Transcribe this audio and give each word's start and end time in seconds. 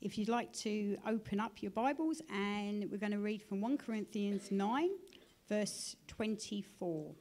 if 0.00 0.16
you'd 0.16 0.28
like 0.28 0.52
to 0.52 0.96
open 1.06 1.40
up 1.40 1.60
your 1.60 1.72
Bibles, 1.72 2.22
and 2.32 2.88
we're 2.90 2.98
going 2.98 3.12
to 3.12 3.18
read 3.18 3.42
from 3.42 3.60
1 3.60 3.78
Corinthians 3.78 4.52
9, 4.52 4.90
verse 5.48 5.96
24. 6.06 7.14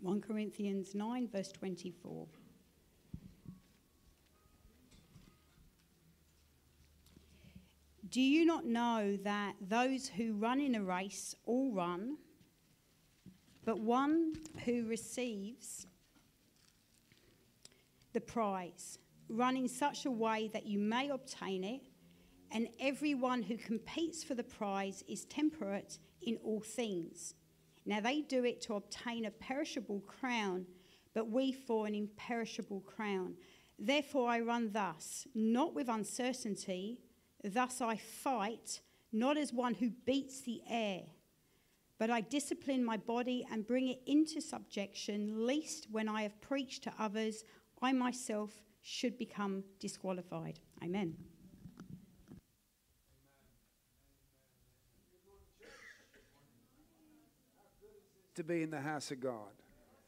1 0.00 0.20
Corinthians 0.20 0.94
9, 0.94 1.28
verse 1.28 1.52
24. 1.52 2.26
Do 8.08 8.20
you 8.20 8.44
not 8.44 8.64
know 8.64 9.16
that 9.22 9.54
those 9.60 10.08
who 10.08 10.34
run 10.34 10.60
in 10.60 10.74
a 10.74 10.82
race 10.82 11.36
all 11.46 11.70
run, 11.70 12.16
but 13.64 13.78
one 13.78 14.34
who 14.64 14.88
receives 14.88 15.86
the 18.12 18.20
prize 18.20 18.98
run 19.30 19.56
in 19.56 19.68
such 19.68 20.06
a 20.06 20.10
way 20.10 20.50
that 20.52 20.66
you 20.66 20.78
may 20.78 21.08
obtain 21.08 21.64
it, 21.64 21.80
and 22.50 22.68
everyone 22.80 23.42
who 23.42 23.56
competes 23.56 24.24
for 24.24 24.34
the 24.34 24.42
prize 24.42 25.04
is 25.08 25.24
temperate 25.24 25.98
in 26.22 26.36
all 26.44 26.60
things. 26.60 27.34
Now 27.86 28.00
they 28.00 28.22
do 28.22 28.44
it 28.44 28.60
to 28.62 28.74
obtain 28.74 29.24
a 29.24 29.30
perishable 29.30 30.00
crown, 30.00 30.66
but 31.14 31.30
we 31.30 31.52
for 31.52 31.86
an 31.86 31.94
imperishable 31.94 32.80
crown. 32.80 33.34
Therefore 33.78 34.28
I 34.28 34.40
run 34.40 34.72
thus, 34.72 35.26
not 35.34 35.74
with 35.74 35.88
uncertainty, 35.88 37.00
thus 37.42 37.80
I 37.80 37.96
fight, 37.96 38.80
not 39.12 39.36
as 39.36 39.52
one 39.52 39.74
who 39.74 39.90
beats 40.04 40.40
the 40.40 40.60
air. 40.68 41.02
But 41.98 42.10
I 42.10 42.20
discipline 42.20 42.84
my 42.84 42.96
body 42.96 43.46
and 43.50 43.66
bring 43.66 43.88
it 43.88 44.00
into 44.06 44.40
subjection, 44.40 45.46
lest 45.46 45.86
when 45.90 46.08
I 46.08 46.22
have 46.22 46.40
preached 46.40 46.84
to 46.84 46.92
others, 46.98 47.44
I 47.82 47.92
myself 47.92 48.52
should 48.82 49.18
become 49.18 49.64
disqualified. 49.78 50.58
Amen. 50.82 51.14
To 58.36 58.44
be 58.44 58.62
in 58.62 58.70
the 58.70 58.80
house 58.80 59.10
of 59.10 59.20
God. 59.20 59.52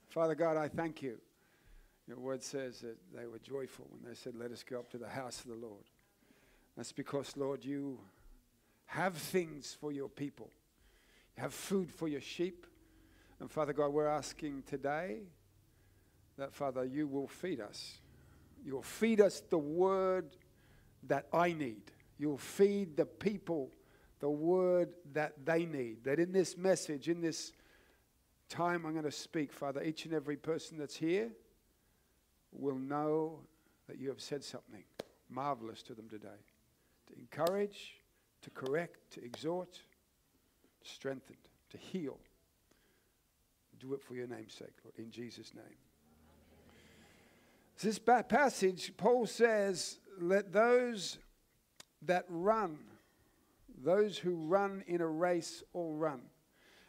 Father 0.09 0.35
God, 0.35 0.57
I 0.57 0.69
thank 0.69 1.03
you. 1.03 1.19
Your 2.07 2.19
word 2.19 2.43
says 2.43 2.81
that 2.81 2.97
they 3.15 3.27
were 3.27 3.39
joyful 3.39 3.87
when 3.91 4.09
they 4.09 4.15
said, 4.15 4.35
Let 4.37 4.51
us 4.51 4.63
go 4.63 4.79
up 4.79 4.91
to 4.91 4.99
the 4.99 5.09
house 5.09 5.41
of 5.41 5.49
the 5.49 5.57
Lord. 5.67 5.85
That's 6.77 6.93
because, 6.93 7.37
Lord, 7.37 7.65
you 7.65 7.99
have 8.87 9.15
things 9.15 9.77
for 9.81 9.93
your 9.93 10.09
people. 10.09 10.51
You 11.37 11.43
have 11.43 11.55
food 11.55 11.91
for 11.91 12.09
your 12.09 12.21
sheep. 12.21 12.67
And 13.41 13.51
Father 13.51 13.73
God, 13.73 13.89
we're 13.89 14.07
asking 14.07 14.65
today 14.67 15.21
that, 16.37 16.53
Father, 16.53 16.85
you 16.85 17.07
will 17.07 17.29
feed 17.29 17.61
us. 17.61 18.02
You'll 18.65 18.83
feed 18.83 19.21
us 19.21 19.43
the 19.51 19.59
word 19.59 20.37
that 21.05 21.27
I 21.33 21.53
need. 21.53 21.91
You'll 22.19 22.39
feed 22.39 22.97
the 22.97 23.07
people 23.07 23.71
the 24.23 24.31
word 24.31 24.91
that 25.15 25.45
they 25.45 25.67
need. 25.67 26.05
That 26.05 26.21
in 26.21 26.33
this 26.33 26.57
message, 26.57 27.09
in 27.09 27.21
this 27.21 27.53
time 28.49 28.87
I'm 28.87 28.93
going 28.93 29.05
to 29.05 29.11
speak, 29.11 29.53
Father, 29.53 29.83
each 29.83 30.05
and 30.05 30.15
every 30.15 30.37
person 30.37 30.79
that's 30.79 30.95
here 30.95 31.33
will 32.53 32.79
know 32.79 33.41
that 33.89 33.99
you 33.99 34.09
have 34.11 34.21
said 34.21 34.45
something 34.45 34.85
marvelous 35.29 35.83
to 35.83 35.95
them 35.95 36.09
today. 36.09 36.29
To 37.09 37.19
encourage, 37.19 37.97
to 38.43 38.51
correct, 38.51 39.13
to 39.15 39.25
exhort, 39.25 39.81
strengthen, 40.85 41.37
to 41.71 41.79
heal. 41.79 42.19
Do 43.81 43.93
it 43.95 44.05
for 44.05 44.15
your 44.15 44.29
name's 44.29 44.55
sake, 44.55 44.77
Lord, 44.85 44.97
in 44.99 45.11
Jesus' 45.11 45.53
name. 45.53 45.82
This 47.81 47.99
passage, 47.99 48.93
Paul 48.97 49.27
says, 49.27 49.99
let 50.21 50.53
those 50.53 51.19
that 52.03 52.25
run, 52.29 52.79
those 53.83 54.19
who 54.19 54.35
run 54.35 54.85
in 54.87 55.01
a 55.01 55.07
race, 55.07 55.63
all 55.73 55.95
run. 55.95 56.21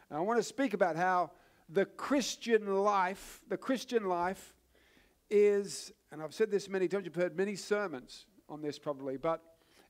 And 0.08 0.18
I 0.18 0.22
want 0.22 0.38
to 0.38 0.42
speak 0.42 0.74
about 0.74 0.96
how 0.96 1.30
the 1.68 1.84
Christian 1.84 2.82
life, 2.82 3.40
the 3.48 3.56
Christian 3.56 4.04
life 4.04 4.54
is, 5.30 5.92
and 6.12 6.22
I've 6.22 6.34
said 6.34 6.50
this 6.50 6.68
many 6.68 6.86
times, 6.86 7.06
you've 7.06 7.14
heard 7.14 7.36
many 7.36 7.56
sermons 7.56 8.26
on 8.48 8.60
this 8.60 8.78
probably, 8.78 9.16
but 9.16 9.42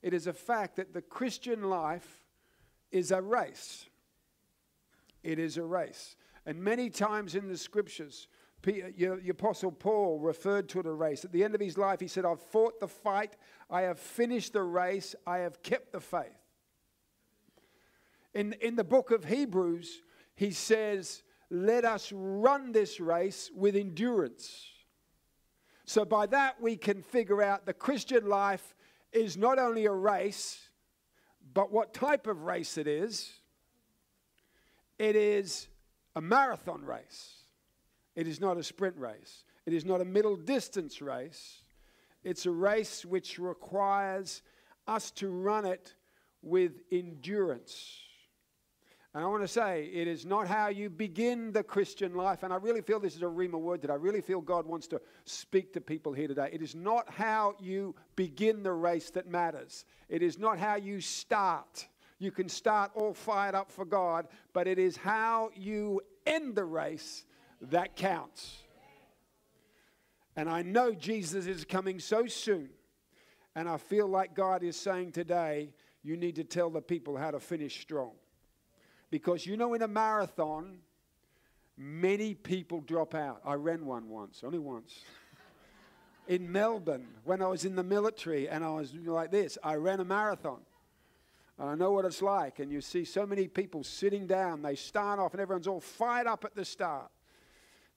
it 0.03 0.15
is 0.15 0.27
a 0.27 0.33
fact 0.33 0.77
that 0.77 0.95
the 0.95 1.03
Christian 1.03 1.65
life 1.65 2.25
is 2.93 3.11
a 3.11 3.21
race. 3.21 3.87
It 5.23 5.39
is 5.39 5.57
a 5.57 5.65
race. 5.65 6.17
And 6.47 6.63
many 6.63 6.91
times 6.91 7.35
in 7.35 7.49
the 7.49 7.57
scriptures, 7.57 8.29
the 8.65 9.29
Apostle 9.31 9.73
Paul 9.73 10.19
referred 10.21 10.69
to 10.71 10.81
it 10.81 10.87
a 10.87 10.93
race. 10.93 11.25
At 11.25 11.33
the 11.33 11.45
end 11.45 11.55
of 11.55 11.61
his 11.61 11.79
life, 11.79 12.01
he 12.01 12.09
said, 12.09 12.25
I've 12.25 12.41
fought 12.41 12.81
the 12.81 12.89
fight, 12.89 13.37
I 13.71 13.83
have 13.83 13.99
finished 13.99 14.53
the 14.53 14.63
race, 14.63 15.15
I 15.27 15.39
have 15.39 15.63
kept 15.63 15.93
the 15.93 16.01
faith. 16.01 16.39
In, 18.33 18.55
in 18.61 18.77
the 18.77 18.85
book 18.85 19.11
of 19.11 19.25
Hebrews, 19.25 20.03
he 20.35 20.51
says, 20.51 21.23
Let 21.51 21.85
us 21.85 22.13
run 22.13 22.73
this 22.73 22.99
race 22.99 23.51
with 23.55 23.77
endurance. 23.77 24.67
So, 25.85 26.05
by 26.05 26.27
that, 26.27 26.61
we 26.61 26.77
can 26.77 27.03
figure 27.03 27.43
out 27.43 27.67
the 27.67 27.75
Christian 27.75 28.27
life 28.27 28.75
is 29.13 29.37
not 29.37 29.59
only 29.59 29.85
a 29.85 29.93
race, 29.93 30.69
but 31.53 31.71
what 31.71 31.95
type 31.95 32.27
of 32.27 32.43
race 32.43 32.79
it 32.79 32.89
is. 32.89 33.31
It 34.99 35.17
is 35.17 35.69
a 36.17 36.21
marathon 36.21 36.85
race. 36.85 37.44
It 38.15 38.29
is 38.29 38.41
not 38.41 38.57
a 38.57 38.63
sprint 38.63 38.97
race, 38.97 39.45
it 39.67 39.73
is 39.73 39.85
not 39.85 40.01
a 40.01 40.05
middle 40.05 40.37
distance 40.37 41.01
race. 41.01 41.61
It's 42.23 42.47
a 42.47 42.51
race 42.51 43.05
which 43.05 43.39
requires 43.39 44.41
us 44.87 45.11
to 45.13 45.29
run 45.29 45.67
it 45.67 45.95
with 46.41 46.73
endurance. 46.91 48.01
And 49.15 49.23
I 49.23 49.29
want 49.29 49.45
to 49.45 49.49
say, 49.49 49.91
it 49.93 50.09
is 50.09 50.27
not 50.27 50.49
how 50.49 50.69
you 50.69 50.91
begin 50.91 51.53
the 51.53 51.63
Christian 51.63 52.15
life. 52.15 52.43
And 52.43 52.53
I 52.53 52.57
really 52.57 52.81
feel 52.81 52.99
this 52.99 53.15
is 53.15 53.23
a 53.23 53.27
Rhema 53.27 53.61
word 53.61 53.83
that 53.83 53.91
I 53.91 53.95
really 53.95 54.21
feel 54.21 54.41
God 54.41 54.67
wants 54.67 54.89
to 54.89 55.01
speak 55.25 55.73
to 55.75 55.81
people 55.81 56.13
here 56.13 56.27
today. 56.27 56.49
It 56.53 56.63
is 56.63 56.75
not 56.75 57.09
how 57.09 57.55
you 57.61 57.95
begin 58.17 58.65
the 58.65 58.73
race 58.73 59.11
that 59.11 59.29
matters, 59.29 59.85
it 60.09 60.23
is 60.23 60.39
not 60.39 60.59
how 60.59 60.77
you 60.77 61.01
start. 61.01 61.87
You 62.21 62.31
can 62.31 62.49
start 62.49 62.93
all 62.95 63.13
fired 63.13 63.55
up 63.55 63.71
for 63.71 63.85
God, 63.85 64.29
but 64.53 64.67
it 64.67 64.79
is 64.79 64.97
how 64.97 65.51
you 65.55 66.01
end 66.25 66.55
the 66.55 66.65
race 66.65 67.25
that 67.71 67.97
counts. 67.97 68.59
And 70.37 70.49
I 70.49 70.63
know 70.63 70.93
Jesus 70.93 71.47
is 71.47 71.65
coming 71.65 72.01
so 72.01 72.27
soon. 72.27 72.71
And 73.55 73.69
I 73.69 73.77
feel 73.77 74.09
like 74.09 74.35
God 74.35 74.63
is 74.63 74.77
saying 74.77 75.13
today, 75.13 75.73
you 76.03 76.17
need 76.17 76.37
to 76.37 76.45
tell 76.45 76.71
the 76.71 76.83
people 76.83 77.17
how 77.17 77.31
to 77.31 77.39
finish 77.39 77.81
strong. 77.81 78.13
Because 79.11 79.47
you 79.47 79.57
know, 79.57 79.75
in 79.75 79.83
a 79.83 79.89
marathon, 79.89 80.79
many 81.77 82.35
people 82.35 82.81
drop 82.81 83.15
out. 83.15 83.41
I 83.45 83.55
ran 83.55 83.87
one 83.87 84.09
once, 84.09 84.43
only 84.45 84.59
once. 84.59 85.01
in 86.29 86.51
Melbourne, 86.51 87.07
when 87.23 87.41
I 87.41 87.47
was 87.47 87.65
in 87.65 87.77
the 87.77 87.85
military 87.85 88.49
and 88.49 88.65
I 88.65 88.71
was 88.71 88.93
like 88.95 89.31
this, 89.31 89.57
I 89.63 89.77
ran 89.77 90.01
a 90.01 90.05
marathon. 90.05 90.61
And 91.59 91.69
I 91.69 91.75
know 91.77 91.93
what 91.93 92.05
it's 92.05 92.23
like. 92.23 92.59
And 92.59 92.73
you 92.73 92.81
see 92.81 93.05
so 93.05 93.25
many 93.25 93.47
people 93.47 93.85
sitting 93.85 94.27
down. 94.27 94.63
They 94.63 94.75
start 94.75 95.21
off 95.21 95.33
and 95.33 95.41
everyone's 95.41 95.69
all 95.69 95.81
fired 95.81 96.27
up 96.27 96.45
at 96.45 96.57
the 96.57 96.65
start. 96.65 97.11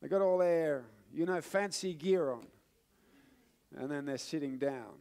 They 0.01 0.07
got 0.07 0.21
all 0.21 0.37
their, 0.37 0.85
you 1.13 1.25
know, 1.25 1.41
fancy 1.41 1.93
gear 1.93 2.31
on. 2.31 2.45
And 3.75 3.91
then 3.91 4.05
they're 4.05 4.17
sitting 4.17 4.57
down. 4.57 4.93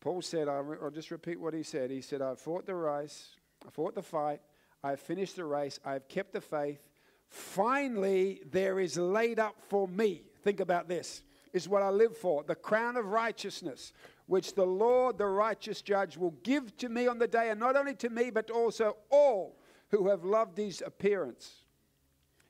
Paul 0.00 0.22
said, 0.22 0.48
I'll 0.48 0.90
just 0.94 1.10
repeat 1.10 1.40
what 1.40 1.54
he 1.54 1.62
said. 1.62 1.90
He 1.90 2.00
said, 2.00 2.22
I 2.22 2.34
fought 2.36 2.66
the 2.66 2.74
race, 2.74 3.30
I 3.66 3.70
fought 3.70 3.94
the 3.94 4.02
fight, 4.02 4.40
I 4.84 4.90
have 4.90 5.00
finished 5.00 5.34
the 5.36 5.44
race, 5.44 5.80
I 5.84 5.94
have 5.94 6.06
kept 6.06 6.32
the 6.32 6.40
faith. 6.40 6.88
Finally, 7.28 8.42
there 8.52 8.78
is 8.78 8.96
laid 8.96 9.40
up 9.40 9.56
for 9.68 9.88
me. 9.88 10.22
Think 10.44 10.60
about 10.60 10.88
this. 10.88 11.22
Is 11.52 11.68
what 11.68 11.82
I 11.82 11.88
live 11.88 12.16
for 12.16 12.44
the 12.44 12.54
crown 12.54 12.96
of 12.96 13.06
righteousness, 13.06 13.92
which 14.26 14.54
the 14.54 14.66
Lord, 14.66 15.18
the 15.18 15.26
righteous 15.26 15.82
judge, 15.82 16.16
will 16.16 16.34
give 16.42 16.76
to 16.76 16.88
me 16.88 17.08
on 17.08 17.18
the 17.18 17.26
day, 17.26 17.50
and 17.50 17.58
not 17.58 17.76
only 17.76 17.94
to 17.96 18.10
me, 18.10 18.30
but 18.30 18.50
also 18.50 18.96
all 19.10 19.58
who 19.88 20.08
have 20.08 20.24
loved 20.24 20.58
his 20.58 20.82
appearance. 20.86 21.64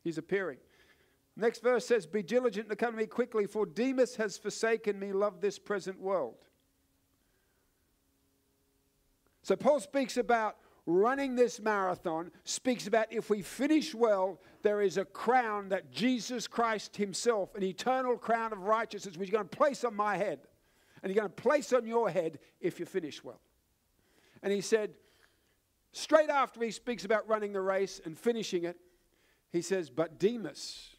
He's 0.06 0.18
appearing. 0.18 0.58
Next 1.36 1.64
verse 1.64 1.84
says, 1.84 2.06
Be 2.06 2.22
diligent 2.22 2.68
to 2.68 2.76
come 2.76 2.92
to 2.92 2.96
me 2.96 3.06
quickly, 3.06 3.44
for 3.44 3.66
Demas 3.66 4.14
has 4.14 4.38
forsaken 4.38 5.00
me, 5.00 5.12
love 5.12 5.40
this 5.40 5.58
present 5.58 6.00
world. 6.00 6.36
So 9.42 9.56
Paul 9.56 9.80
speaks 9.80 10.16
about 10.16 10.58
running 10.86 11.34
this 11.34 11.58
marathon, 11.58 12.30
speaks 12.44 12.86
about 12.86 13.12
if 13.12 13.30
we 13.30 13.42
finish 13.42 13.96
well, 13.96 14.40
there 14.62 14.80
is 14.80 14.96
a 14.96 15.04
crown 15.04 15.70
that 15.70 15.90
Jesus 15.90 16.46
Christ 16.46 16.96
Himself, 16.96 17.56
an 17.56 17.64
eternal 17.64 18.16
crown 18.16 18.52
of 18.52 18.60
righteousness, 18.60 19.16
which 19.16 19.28
He's 19.28 19.34
going 19.34 19.48
to 19.48 19.56
place 19.56 19.82
on 19.82 19.96
my 19.96 20.16
head. 20.16 20.38
And 21.02 21.10
He's 21.10 21.18
going 21.18 21.28
to 21.28 21.42
place 21.42 21.72
on 21.72 21.84
your 21.84 22.08
head 22.08 22.38
if 22.60 22.78
you 22.78 22.86
finish 22.86 23.24
well. 23.24 23.40
And 24.40 24.52
he 24.52 24.60
said, 24.60 24.92
straight 25.90 26.30
after 26.30 26.62
he 26.62 26.70
speaks 26.70 27.04
about 27.04 27.28
running 27.28 27.52
the 27.52 27.60
race 27.60 28.00
and 28.04 28.16
finishing 28.16 28.62
it, 28.62 28.76
he 29.56 29.62
says, 29.62 29.88
But 29.88 30.18
Demas 30.18 30.94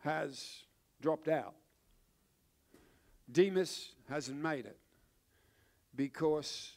has 0.00 0.64
dropped 1.00 1.28
out. 1.28 1.54
Demas 3.30 3.92
hasn't 4.08 4.42
made 4.42 4.66
it 4.66 4.78
because 5.94 6.72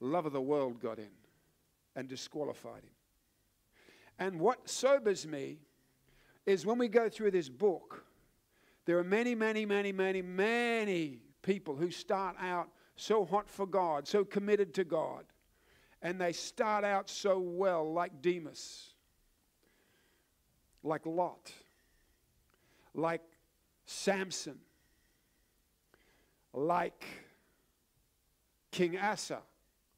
love 0.00 0.26
of 0.26 0.32
the 0.32 0.40
world 0.40 0.80
got 0.80 0.98
in 0.98 1.10
and 1.96 2.08
disqualified 2.08 2.84
him. 2.84 2.90
And 4.18 4.38
what 4.38 4.68
sobers 4.70 5.26
me 5.26 5.58
is 6.46 6.64
when 6.64 6.78
we 6.78 6.86
go 6.86 7.08
through 7.08 7.32
this 7.32 7.48
book, 7.48 8.04
there 8.86 8.98
are 8.98 9.04
many, 9.04 9.34
many, 9.34 9.66
many, 9.66 9.90
many, 9.90 10.22
many 10.22 11.18
people 11.42 11.74
who 11.74 11.90
start 11.90 12.36
out 12.40 12.68
so 12.94 13.24
hot 13.24 13.50
for 13.50 13.66
God, 13.66 14.06
so 14.06 14.24
committed 14.24 14.72
to 14.74 14.84
God, 14.84 15.24
and 16.00 16.20
they 16.20 16.32
start 16.32 16.84
out 16.84 17.10
so 17.10 17.40
well, 17.40 17.92
like 17.92 18.22
Demas, 18.22 18.93
like 20.84 21.06
Lot, 21.06 21.50
like 22.94 23.22
Samson, 23.86 24.58
like 26.52 27.04
King 28.70 28.98
Asa. 28.98 29.40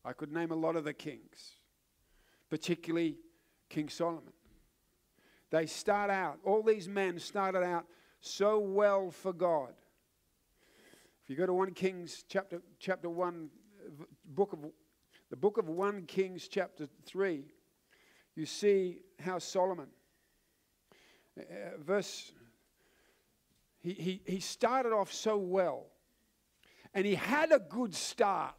I 0.04 0.12
could 0.12 0.32
name 0.32 0.52
a 0.52 0.54
lot 0.54 0.76
of 0.76 0.84
the 0.84 0.94
kings, 0.94 1.56
particularly 2.48 3.18
King 3.68 3.88
Solomon. 3.88 4.32
They 5.50 5.66
start 5.66 6.10
out, 6.10 6.38
all 6.44 6.62
these 6.62 6.88
men 6.88 7.18
started 7.18 7.62
out 7.62 7.86
so 8.20 8.58
well 8.60 9.10
for 9.10 9.32
God. 9.32 9.74
If 11.22 11.30
you 11.30 11.36
go 11.36 11.46
to 11.46 11.52
1 11.52 11.72
Kings 11.72 12.24
chapter, 12.28 12.62
chapter 12.78 13.10
1, 13.10 13.48
book 14.24 14.52
of, 14.52 14.60
the 15.30 15.36
book 15.36 15.58
of 15.58 15.68
1 15.68 16.02
Kings 16.02 16.46
chapter 16.46 16.86
3, 17.04 17.44
you 18.36 18.46
see 18.46 19.00
how 19.20 19.40
Solomon, 19.40 19.88
uh, 21.38 21.42
verse, 21.78 22.32
he, 23.80 23.92
he, 23.92 24.22
he 24.24 24.40
started 24.40 24.92
off 24.92 25.12
so 25.12 25.36
well 25.36 25.86
and 26.94 27.04
he 27.04 27.14
had 27.14 27.52
a 27.52 27.58
good 27.58 27.94
start. 27.94 28.54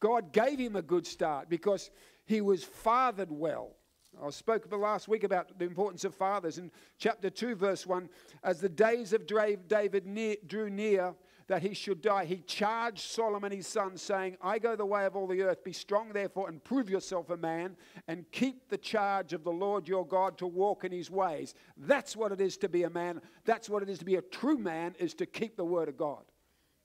God 0.00 0.32
gave 0.32 0.58
him 0.58 0.76
a 0.76 0.82
good 0.82 1.06
start 1.06 1.48
because 1.48 1.90
he 2.24 2.40
was 2.40 2.64
fathered 2.64 3.30
well. 3.30 3.76
I 4.22 4.30
spoke 4.30 4.68
the 4.70 4.76
last 4.76 5.08
week 5.08 5.24
about 5.24 5.58
the 5.58 5.64
importance 5.64 6.04
of 6.04 6.14
fathers. 6.14 6.58
In 6.58 6.70
chapter 6.98 7.30
2, 7.30 7.54
verse 7.56 7.86
1, 7.86 8.08
as 8.42 8.60
the 8.60 8.68
days 8.68 9.12
of 9.12 9.26
David 9.26 10.06
near, 10.06 10.36
drew 10.46 10.70
near 10.70 11.14
that 11.46 11.62
he 11.62 11.74
should 11.74 12.00
die, 12.00 12.24
he 12.24 12.38
charged 12.38 13.00
Solomon 13.00 13.52
his 13.52 13.66
son, 13.66 13.96
saying, 13.96 14.36
I 14.40 14.58
go 14.58 14.76
the 14.76 14.86
way 14.86 15.04
of 15.04 15.14
all 15.14 15.26
the 15.26 15.42
earth. 15.42 15.62
Be 15.62 15.72
strong, 15.72 16.12
therefore, 16.12 16.48
and 16.48 16.62
prove 16.62 16.88
yourself 16.88 17.30
a 17.30 17.36
man, 17.36 17.76
and 18.08 18.24
keep 18.32 18.68
the 18.68 18.78
charge 18.78 19.32
of 19.32 19.44
the 19.44 19.52
Lord 19.52 19.86
your 19.86 20.06
God 20.06 20.38
to 20.38 20.46
walk 20.46 20.84
in 20.84 20.92
his 20.92 21.10
ways. 21.10 21.54
That's 21.76 22.16
what 22.16 22.32
it 22.32 22.40
is 22.40 22.56
to 22.58 22.68
be 22.68 22.84
a 22.84 22.90
man. 22.90 23.20
That's 23.44 23.68
what 23.68 23.82
it 23.82 23.88
is 23.88 23.98
to 23.98 24.04
be 24.04 24.16
a 24.16 24.22
true 24.22 24.58
man, 24.58 24.94
is 24.98 25.14
to 25.14 25.26
keep 25.26 25.56
the 25.56 25.64
word 25.64 25.88
of 25.88 25.96
God. 25.96 26.24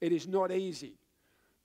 It 0.02 0.12
is 0.12 0.28
not 0.28 0.52
easy. 0.52 0.96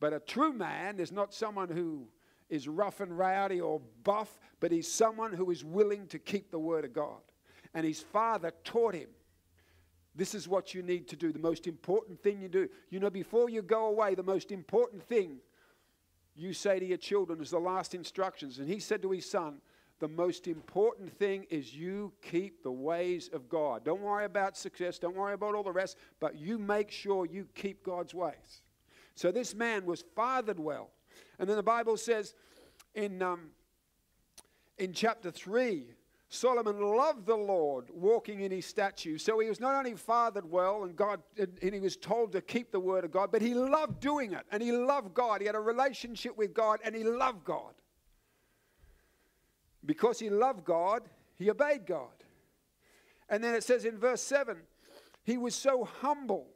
But 0.01 0.13
a 0.13 0.21
true 0.21 0.53
man 0.53 1.01
is 1.01 1.13
not 1.13 1.33
someone 1.33 1.69
who 1.69 2.09
is 2.49 2.69
rough 2.69 3.01
and 3.01 3.17
rowdy 3.17 3.61
or 3.61 3.81
buff, 4.05 4.39
but 4.61 4.71
he's 4.71 4.91
someone 4.91 5.33
who 5.33 5.51
is 5.51 5.65
willing 5.65 6.07
to 6.09 6.19
keep 6.19 6.51
the 6.51 6.59
word 6.59 6.85
of 6.85 6.93
God. 6.93 7.21
And 7.73 7.87
his 7.87 8.01
father 8.01 8.53
taught 8.63 8.95
him 8.95 9.09
this 10.15 10.35
is 10.35 10.47
what 10.47 10.75
you 10.75 10.83
need 10.83 11.09
to 11.09 11.17
do. 11.17 11.33
The 11.33 11.39
most 11.39 11.67
important 11.67 12.23
thing 12.23 12.41
you 12.41 12.49
do. 12.49 12.69
You 12.91 13.01
know, 13.01 13.11
before 13.11 13.51
you 13.51 13.63
go 13.63 13.87
away, 13.87 14.15
the 14.15 14.23
most 14.23 14.53
important 14.53 15.03
thing 15.03 15.39
you 16.37 16.53
say 16.53 16.79
to 16.79 16.85
your 16.85 16.99
children 16.99 17.41
is 17.41 17.51
the 17.51 17.59
last 17.59 17.95
instructions. 17.95 18.59
And 18.59 18.69
he 18.69 18.79
said 18.79 19.03
to 19.03 19.11
his 19.11 19.29
son, 19.29 19.61
the 20.01 20.09
most 20.09 20.49
important 20.49 21.17
thing 21.19 21.47
is 21.51 21.75
you 21.75 22.13
keep 22.21 22.63
the 22.63 22.71
ways 22.71 23.31
of 23.33 23.49
God. 23.49 23.85
Don't 23.85 24.03
worry 24.03 24.25
about 24.25 24.57
success, 24.57 24.99
don't 24.99 25.17
worry 25.17 25.35
about 25.35 25.55
all 25.55 25.63
the 25.63 25.73
rest, 25.73 25.97
but 26.21 26.37
you 26.37 26.59
make 26.59 26.91
sure 26.91 27.27
you 27.27 27.47
keep 27.55 27.85
God's 27.85 28.13
ways. 28.13 28.63
So 29.15 29.31
this 29.31 29.55
man 29.55 29.87
was 29.87 30.05
fathered 30.17 30.59
well. 30.59 30.91
And 31.39 31.49
then 31.49 31.57
the 31.57 31.63
Bible 31.63 31.97
says 31.97 32.35
in, 32.95 33.23
um, 33.23 33.51
in 34.79 34.93
chapter 34.93 35.31
3, 35.31 35.87
Solomon 36.35 36.81
loved 36.81 37.27
the 37.27 37.37
Lord 37.37 37.87
walking 37.93 38.41
in 38.41 38.51
his 38.51 38.67
statutes. 38.67 39.25
So 39.25 39.39
he 39.39 39.49
was 39.49 39.61
not 39.61 39.75
only 39.75 39.95
fathered 39.95 40.51
well 40.51 40.85
and 40.85 40.97
God 40.97 41.23
and 41.39 41.73
he 41.73 41.81
was 41.81 41.97
told 41.97 42.33
to 42.33 42.41
keep 42.41 42.73
the 42.73 42.81
word 42.81 43.05
of 43.05 43.13
God, 43.13 43.31
but 43.31 43.41
he 43.41 43.55
loved 43.55 44.01
doing 44.01 44.33
it 44.33 44.45
and 44.51 44.63
he 44.63 44.73
loved 44.73 45.15
God. 45.15 45.41
He 45.41 45.47
had 45.47 45.55
a 45.55 45.61
relationship 45.61 46.37
with 46.37 46.53
God 46.53 46.81
and 46.85 46.95
he 46.95 47.05
loved 47.05 47.45
God. 47.45 47.73
Because 49.87 50.19
he 50.19 50.29
loved 50.29 50.65
God, 50.65 51.03
he 51.37 51.51
obeyed 51.51 51.87
God. 51.87 52.09
And 53.29 53.43
then 53.43 53.55
it 53.55 53.63
says 53.63 53.85
in 53.85 53.99
verse 53.99 54.21
7, 54.23 54.57
he 55.23 55.37
was 55.39 55.55
so 55.55 55.85
humble 55.85 56.49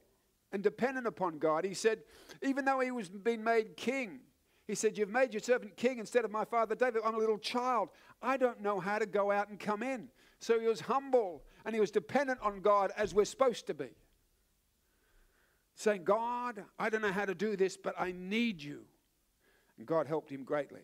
and 0.53 0.63
dependent 0.63 1.07
upon 1.07 1.39
God. 1.39 1.65
He 1.65 1.75
said, 1.75 2.01
even 2.43 2.65
though 2.65 2.81
he 2.81 2.91
was 2.91 3.09
being 3.09 3.45
made 3.45 3.77
king, 3.77 4.21
he 4.69 4.75
said, 4.75 4.99
You've 4.99 5.09
made 5.09 5.33
your 5.33 5.41
servant 5.41 5.77
king 5.77 5.99
instead 5.99 6.27
of 6.27 6.31
my 6.31 6.45
father 6.45 6.75
David. 6.75 7.01
I'm 7.05 7.15
a 7.15 7.19
little 7.19 7.39
child. 7.39 7.89
I 8.23 8.37
don't 8.37 8.61
know 8.61 8.79
how 8.79 8.99
to 8.99 9.07
go 9.07 9.33
out 9.33 9.49
and 9.49 9.59
come 9.59 9.83
in. 9.83 10.09
So 10.41 10.61
he 10.61 10.69
was 10.69 10.81
humble 10.81 11.43
and 11.65 11.75
he 11.75 11.81
was 11.81 11.91
dependent 11.91 12.39
on 12.43 12.61
God 12.61 12.93
as 12.97 13.15
we're 13.15 13.25
supposed 13.25 13.67
to 13.69 13.75
be. 13.75 13.89
Saying, 15.75 16.05
God, 16.05 16.63
I 16.79 16.91
don't 16.91 17.01
know 17.01 17.13
how 17.13 17.25
to 17.25 17.35
do 17.35 17.57
this, 17.57 17.77
but 17.77 17.95
I 17.99 18.13
need 18.13 18.63
you. 18.63 18.83
And 19.79 19.87
God 19.87 20.07
helped 20.07 20.31
him 20.31 20.45
greatly. 20.45 20.83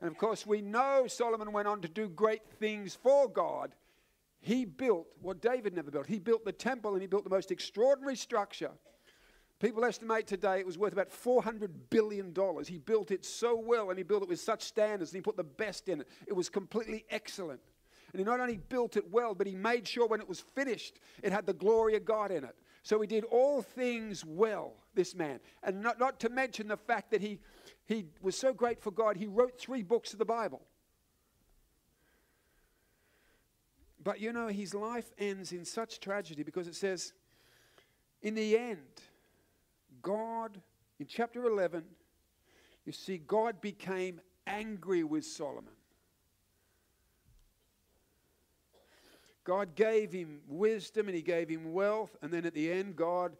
And 0.00 0.10
of 0.10 0.18
course, 0.18 0.44
we 0.44 0.60
know 0.60 1.06
Solomon 1.06 1.52
went 1.52 1.68
on 1.68 1.82
to 1.82 1.88
do 1.88 2.08
great 2.08 2.42
things 2.58 2.94
for 2.94 3.28
God. 3.28 3.72
He 4.40 4.64
built 4.64 5.06
what 5.22 5.40
David 5.40 5.74
never 5.74 5.90
built. 5.90 6.06
He 6.06 6.18
built 6.18 6.44
the 6.44 6.52
temple 6.52 6.92
and 6.92 7.00
he 7.00 7.06
built 7.06 7.24
the 7.24 7.30
most 7.30 7.52
extraordinary 7.52 8.16
structure 8.16 8.72
People 9.58 9.84
estimate 9.86 10.26
today 10.26 10.60
it 10.60 10.66
was 10.66 10.76
worth 10.76 10.92
about 10.92 11.10
$400 11.10 11.70
billion. 11.88 12.34
He 12.66 12.78
built 12.78 13.10
it 13.10 13.24
so 13.24 13.56
well 13.56 13.88
and 13.88 13.98
he 13.98 14.02
built 14.02 14.22
it 14.22 14.28
with 14.28 14.40
such 14.40 14.62
standards 14.62 15.12
and 15.12 15.16
he 15.16 15.22
put 15.22 15.36
the 15.36 15.44
best 15.44 15.88
in 15.88 16.02
it. 16.02 16.08
It 16.26 16.34
was 16.34 16.50
completely 16.50 17.06
excellent. 17.08 17.60
And 18.12 18.20
he 18.20 18.24
not 18.24 18.40
only 18.40 18.58
built 18.58 18.96
it 18.96 19.10
well, 19.10 19.34
but 19.34 19.46
he 19.46 19.54
made 19.54 19.88
sure 19.88 20.06
when 20.06 20.20
it 20.20 20.28
was 20.28 20.40
finished, 20.40 21.00
it 21.22 21.32
had 21.32 21.46
the 21.46 21.54
glory 21.54 21.96
of 21.96 22.04
God 22.04 22.30
in 22.30 22.44
it. 22.44 22.54
So 22.82 23.00
he 23.00 23.06
did 23.06 23.24
all 23.24 23.62
things 23.62 24.24
well, 24.24 24.74
this 24.94 25.14
man. 25.14 25.40
And 25.62 25.82
not, 25.82 25.98
not 25.98 26.20
to 26.20 26.28
mention 26.28 26.68
the 26.68 26.76
fact 26.76 27.10
that 27.10 27.20
he, 27.20 27.40
he 27.86 28.06
was 28.20 28.36
so 28.36 28.52
great 28.52 28.80
for 28.80 28.90
God, 28.90 29.16
he 29.16 29.26
wrote 29.26 29.58
three 29.58 29.82
books 29.82 30.12
of 30.12 30.18
the 30.18 30.24
Bible. 30.24 30.62
But 34.04 34.20
you 34.20 34.32
know, 34.32 34.48
his 34.48 34.72
life 34.72 35.12
ends 35.18 35.50
in 35.50 35.64
such 35.64 35.98
tragedy 35.98 36.42
because 36.44 36.68
it 36.68 36.76
says, 36.76 37.12
in 38.22 38.34
the 38.34 38.56
end, 38.56 38.78
God, 40.02 40.60
in 40.98 41.06
chapter 41.06 41.46
11, 41.46 41.84
you 42.84 42.92
see, 42.92 43.18
God 43.18 43.60
became 43.60 44.20
angry 44.46 45.02
with 45.02 45.24
Solomon. 45.24 45.72
God 49.44 49.74
gave 49.76 50.12
him 50.12 50.40
wisdom 50.48 51.06
and 51.06 51.16
he 51.16 51.22
gave 51.22 51.48
him 51.48 51.72
wealth, 51.72 52.16
and 52.20 52.32
then 52.32 52.44
at 52.46 52.54
the 52.54 52.70
end, 52.70 52.96
God 52.96 53.36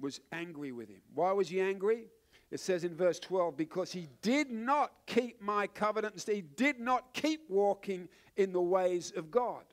was 0.00 0.20
angry 0.32 0.72
with 0.72 0.88
him. 0.88 1.02
Why 1.14 1.32
was 1.32 1.48
he 1.48 1.60
angry? 1.60 2.04
It 2.50 2.60
says 2.60 2.82
in 2.82 2.94
verse 2.94 3.18
12, 3.18 3.56
because 3.56 3.92
he 3.92 4.08
did 4.22 4.50
not 4.50 4.92
keep 5.04 5.42
my 5.42 5.66
covenant, 5.66 6.24
he 6.26 6.40
did 6.40 6.80
not 6.80 7.12
keep 7.12 7.42
walking 7.50 8.08
in 8.36 8.52
the 8.52 8.60
ways 8.60 9.12
of 9.14 9.30
God. 9.30 9.64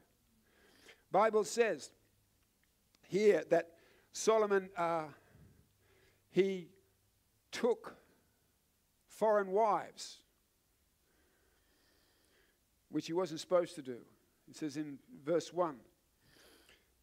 Bible 1.11 1.45
says 1.45 1.91
here 3.07 3.43
that 3.49 3.69
Solomon 4.11 4.69
uh, 4.75 5.03
he 6.35 6.67
took 7.49 7.95
foreign 9.07 9.51
wives, 9.51 10.17
which 12.91 13.07
he 13.07 13.13
wasn't 13.13 13.39
supposed 13.39 13.75
to 13.75 13.81
do. 13.81 13.99
It 14.49 14.57
says 14.57 14.75
in 14.75 14.99
verse 15.23 15.53
1 15.53 15.77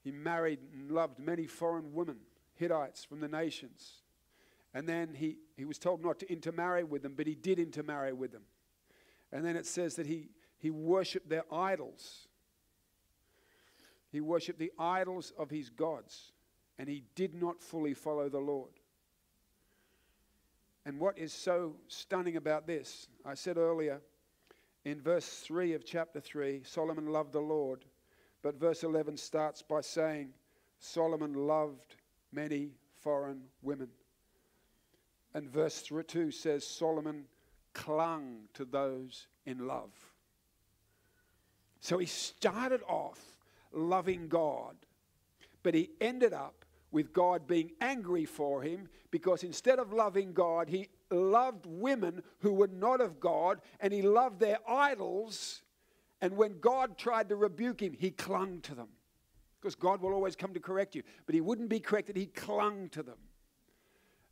he 0.05 0.11
married 0.11 0.59
and 0.75 0.91
loved 0.91 1.19
many 1.19 1.47
foreign 1.47 1.95
women, 1.95 2.19
Hittites 2.57 3.07
from 3.07 3.21
the 3.21 3.29
nations. 3.29 4.03
And 4.75 4.87
then 4.87 5.15
he, 5.15 5.39
he 5.57 5.65
was 5.65 5.79
told 5.79 6.05
not 6.05 6.19
to 6.19 6.31
intermarry 6.31 6.85
with 6.85 7.03
them, 7.03 7.15
but 7.17 7.27
he 7.27 7.35
did 7.35 7.59
intermarry 7.59 8.13
with 8.13 8.33
them. 8.33 8.45
And 9.33 9.47
then 9.47 9.57
it 9.57 9.65
says 9.65 9.95
that 9.97 10.07
he, 10.07 10.29
he 10.59 10.69
worshipped 10.69 11.31
their 11.31 11.45
idols. 11.51 12.29
He 14.11 14.21
worshipped 14.21 14.59
the 14.59 14.73
idols 14.79 15.33
of 15.39 15.49
his 15.49 15.71
gods, 15.71 16.33
and 16.79 16.87
he 16.87 17.05
did 17.15 17.35
not 17.35 17.63
fully 17.63 17.95
follow 17.95 18.29
the 18.29 18.39
Lord. 18.39 18.73
And 20.85 20.99
what 20.99 21.19
is 21.19 21.33
so 21.33 21.77
stunning 21.89 22.37
about 22.37 22.67
this, 22.67 23.07
I 23.25 23.35
said 23.35 23.57
earlier 23.57 24.01
in 24.85 25.01
verse 25.01 25.27
3 25.27 25.75
of 25.75 25.85
chapter 25.85 26.21
3, 26.21 26.63
Solomon 26.65 27.07
loved 27.07 27.33
the 27.33 27.41
Lord. 27.41 27.85
But 28.43 28.59
verse 28.59 28.83
11 28.83 29.17
starts 29.17 29.63
by 29.63 29.81
saying, 29.81 30.31
Solomon 30.81 31.35
loved 31.35 31.95
many 32.33 32.71
foreign 32.99 33.43
women. 33.63 33.89
And 35.35 35.49
verse 35.49 35.83
2 35.83 36.33
says, 36.33 36.67
Solomon 36.67 37.25
clung 37.73 38.49
to 38.55 38.65
those 38.65 39.29
in 39.47 39.67
love. 39.67 39.93
So 41.81 41.99
he 41.99 42.07
started 42.07 42.83
off 42.89 43.21
loving 43.73 44.29
God, 44.29 44.77
but 45.63 45.75
he 45.75 45.91
ended 46.01 46.33
up 46.33 46.62
with 46.93 47.13
God 47.13 47.47
being 47.47 47.73
angry 47.81 48.27
for 48.27 48.63
him 48.63 48.89
because 49.11 49.43
instead 49.43 49.79
of 49.79 49.93
loving 49.93 50.33
God, 50.33 50.69
he 50.69 50.89
loved 51.11 51.67
women 51.67 52.23
who 52.41 52.53
were 52.53 52.69
not 52.69 53.01
of 53.01 53.19
God 53.19 53.61
and 53.81 53.93
he 53.93 54.03
loved 54.03 54.39
their 54.39 54.59
idols. 54.69 55.63
And 56.21 56.37
when 56.37 56.61
God 56.61 56.97
tried 56.97 57.31
to 57.31 57.37
rebuke 57.37 57.83
him, 57.83 57.95
he 57.95 58.11
clung 58.11 58.61
to 58.63 58.75
them. 58.75 58.89
Because 59.61 59.75
God 59.75 60.03
will 60.03 60.13
always 60.13 60.37
come 60.37 60.55
to 60.55 60.61
correct 60.61 60.95
you. 60.95 61.03
But 61.25 61.35
he 61.35 61.41
wouldn't 61.41 61.69
be 61.69 61.81
corrected, 61.81 62.17
he 62.17 62.27
clung 62.27 62.89
to 62.91 63.03
them. 63.03 63.19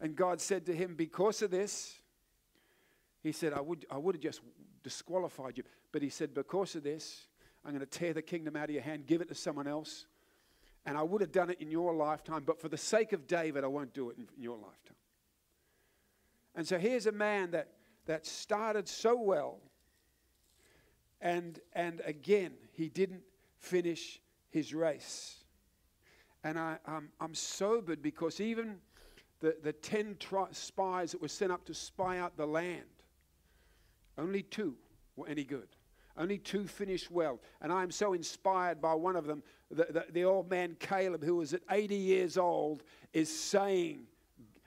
And 0.00 0.16
God 0.16 0.40
said 0.40 0.66
to 0.66 0.74
him, 0.74 0.94
Because 0.96 1.42
of 1.42 1.50
this, 1.50 1.98
he 3.22 3.32
said, 3.32 3.52
I 3.52 3.60
would, 3.60 3.86
I 3.90 3.98
would 3.98 4.16
have 4.16 4.22
just 4.22 4.40
disqualified 4.82 5.58
you. 5.58 5.64
But 5.92 6.02
he 6.02 6.08
said, 6.08 6.34
Because 6.34 6.74
of 6.74 6.82
this, 6.82 7.26
I'm 7.64 7.72
going 7.72 7.80
to 7.80 7.86
tear 7.86 8.12
the 8.12 8.22
kingdom 8.22 8.56
out 8.56 8.64
of 8.64 8.70
your 8.70 8.82
hand, 8.82 9.06
give 9.06 9.20
it 9.20 9.28
to 9.28 9.34
someone 9.34 9.66
else. 9.66 10.06
And 10.86 10.96
I 10.96 11.02
would 11.02 11.20
have 11.20 11.32
done 11.32 11.50
it 11.50 11.60
in 11.60 11.70
your 11.70 11.92
lifetime, 11.94 12.42
but 12.44 12.60
for 12.60 12.68
the 12.68 12.78
sake 12.78 13.12
of 13.12 13.26
David, 13.26 13.64
I 13.64 13.66
won't 13.66 13.92
do 13.92 14.10
it 14.10 14.16
in, 14.16 14.26
your 14.38 14.56
lifetime. 14.56 14.96
And 16.54 16.66
so 16.66 16.78
here's 16.78 17.06
a 17.06 17.12
man 17.12 17.50
that, 17.52 17.68
that 18.06 18.26
started 18.26 18.88
so 18.88 19.20
well, 19.20 19.58
and, 21.20 21.60
and 21.74 22.00
again, 22.04 22.54
he 22.72 22.88
didn't 22.88 23.22
finish 23.58 24.20
his 24.48 24.74
race. 24.74 25.44
And 26.42 26.58
I, 26.58 26.78
I'm 26.86 27.34
sobered 27.34 28.00
because 28.00 28.40
even 28.40 28.78
the, 29.40 29.56
the 29.62 29.72
10 29.72 30.16
tri- 30.18 30.48
spies 30.52 31.12
that 31.12 31.20
were 31.20 31.28
sent 31.28 31.52
up 31.52 31.64
to 31.66 31.74
spy 31.74 32.18
out 32.18 32.36
the 32.36 32.46
land, 32.46 32.84
only 34.16 34.42
two 34.42 34.76
were 35.16 35.28
any 35.28 35.44
good. 35.44 35.68
Only 36.20 36.36
two 36.36 36.66
finished 36.66 37.10
well. 37.10 37.40
And 37.62 37.72
I'm 37.72 37.90
so 37.90 38.12
inspired 38.12 38.80
by 38.80 38.92
one 38.92 39.16
of 39.16 39.26
them. 39.26 39.42
The, 39.70 39.86
the, 39.90 40.06
the, 40.12 40.24
old 40.24 40.50
man 40.50 40.76
Caleb, 40.78 41.24
who 41.24 41.36
was 41.36 41.54
at 41.54 41.62
80 41.70 41.96
years 41.96 42.36
old, 42.36 42.82
is 43.14 43.34
saying, 43.34 44.00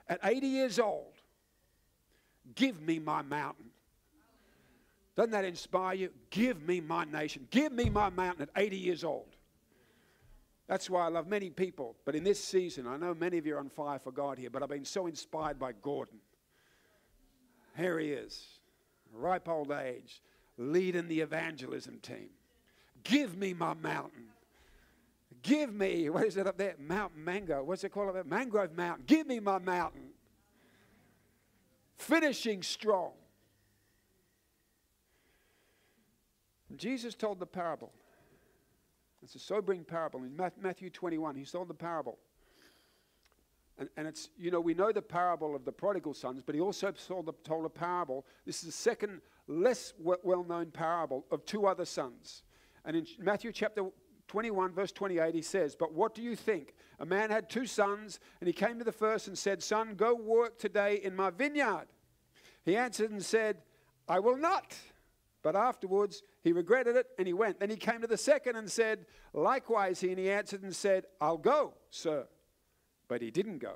At 0.10 0.20
80 0.24 0.48
years 0.48 0.80
old, 0.80 1.14
give 2.56 2.82
me 2.82 2.98
my 2.98 3.22
mountain. 3.22 3.68
Doesn't 5.16 5.30
that 5.30 5.46
inspire 5.46 5.94
you? 5.94 6.10
Give 6.32 6.60
me 6.64 6.82
my 6.82 7.06
nation. 7.06 7.48
Give 7.52 7.72
me 7.72 7.88
my 7.88 8.10
mountain 8.10 8.42
at 8.42 8.50
80 8.60 8.76
years 8.76 9.04
old. 9.04 9.36
That's 10.68 10.90
why 10.90 11.06
I 11.06 11.10
love 11.10 11.28
many 11.28 11.52
people. 11.52 11.96
But 12.04 12.16
in 12.16 12.24
this 12.24 12.44
season, 12.44 12.88
I 12.88 12.98
know 12.98 13.14
many 13.14 13.38
of 13.38 13.46
you 13.46 13.58
are 13.58 13.60
on 13.60 13.70
fire 13.70 14.00
for 14.00 14.12
God 14.12 14.40
here, 14.40 14.50
but 14.50 14.64
I've 14.64 14.70
been 14.70 14.86
so 14.86 15.06
inspired 15.06 15.60
by 15.60 15.74
Gordon. 15.74 16.18
Here 17.78 18.00
he 18.00 18.12
is, 18.12 18.44
ripe 19.14 19.48
old 19.48 19.72
age, 19.72 20.22
leading 20.58 21.08
the 21.08 21.22
evangelism 21.22 22.00
team. 22.02 22.30
Give 23.04 23.38
me 23.38 23.54
my 23.54 23.74
mountain. 23.74 24.26
Give 25.42 25.74
me, 25.74 26.10
what 26.10 26.26
is 26.26 26.38
it 26.38 26.48
up 26.48 26.58
there? 26.58 26.76
Mount 26.80 27.18
Mango. 27.18 27.64
What's 27.64 27.84
it 27.84 27.90
called 27.90 28.10
up 28.10 28.14
there? 28.14 28.24
Mangrove 28.24 28.76
Mountain. 28.76 29.04
Give 29.08 29.28
me 29.28 29.40
my 29.40 29.60
mountain. 29.60 30.10
Finishing 31.98 32.64
strong. 32.64 33.12
Jesus 36.78 37.14
told 37.14 37.40
the 37.40 37.46
parable. 37.46 37.92
It's 39.22 39.36
a 39.36 39.40
sobering 39.40 39.84
parable. 39.84 40.24
In 40.24 40.36
Matthew 40.62 40.90
21, 40.90 41.36
he 41.36 41.46
told 41.46 41.68
the 41.68 41.74
parable. 41.74 42.18
And, 43.78 43.90
and, 43.98 44.08
it's, 44.08 44.30
you 44.38 44.52
know, 44.52 44.60
we 44.60 44.74
know 44.74 44.92
the 44.92 45.02
parable 45.02 45.56
of 45.56 45.66
the 45.66 45.72
prodigal 45.72 46.14
sons, 46.14 46.44
but 46.46 46.54
he 46.54 46.62
also 46.62 46.92
told, 46.92 47.26
the, 47.26 47.34
told 47.44 47.66
a 47.66 47.70
parable. 47.70 48.26
This 48.46 48.60
is 48.60 48.66
the 48.68 48.72
second 48.72 49.22
less 49.48 49.94
well 49.98 50.44
known 50.44 50.72
parable 50.72 51.26
of 51.32 51.46
two 51.46 51.66
other 51.66 51.86
sons. 51.86 52.44
And 52.86 52.96
in 52.96 53.06
Matthew 53.20 53.52
chapter 53.52 53.86
21, 54.28 54.74
verse 54.74 54.92
28, 54.92 55.36
he 55.36 55.42
says, 55.42 55.76
But 55.76 55.94
what 55.94 56.16
do 56.16 56.22
you 56.22 56.36
think? 56.36 56.76
A 57.00 57.06
man 57.06 57.30
had 57.30 57.50
two 57.50 57.66
sons, 57.66 58.20
and 58.40 58.48
he 58.48 58.54
came 58.54 58.80
to 58.80 58.86
the 58.86 58.92
first 58.92 59.28
and 59.28 59.38
said, 59.38 59.62
Son, 59.62 59.96
go 59.96 60.16
work 60.16 60.58
today 60.60 61.00
in 61.04 61.16
my 61.16 61.30
vineyard. 61.30 61.88
He 62.64 62.78
answered 62.78 63.12
and 63.12 63.24
said, 63.24 63.58
I 64.08 64.20
will 64.20 64.38
not. 64.38 64.76
But 65.44 65.58
afterwards, 65.58 66.24
he 66.42 66.54
regretted 66.54 66.96
it 66.96 67.08
and 67.18 67.28
he 67.28 67.34
went. 67.34 67.60
Then 67.60 67.70
he 67.70 67.76
came 67.76 68.02
to 68.02 68.08
the 68.08 68.18
second 68.18 68.56
and 68.56 68.72
said, 68.72 69.06
Likewise, 69.34 70.00
he, 70.00 70.10
and 70.10 70.18
he 70.18 70.32
answered 70.32 70.64
and 70.64 70.74
said, 70.74 71.06
I'll 71.20 71.38
go, 71.38 71.74
sir. 71.90 72.26
But 73.10 73.22
he 73.22 73.30
didn't 73.30 73.58
go. 73.58 73.76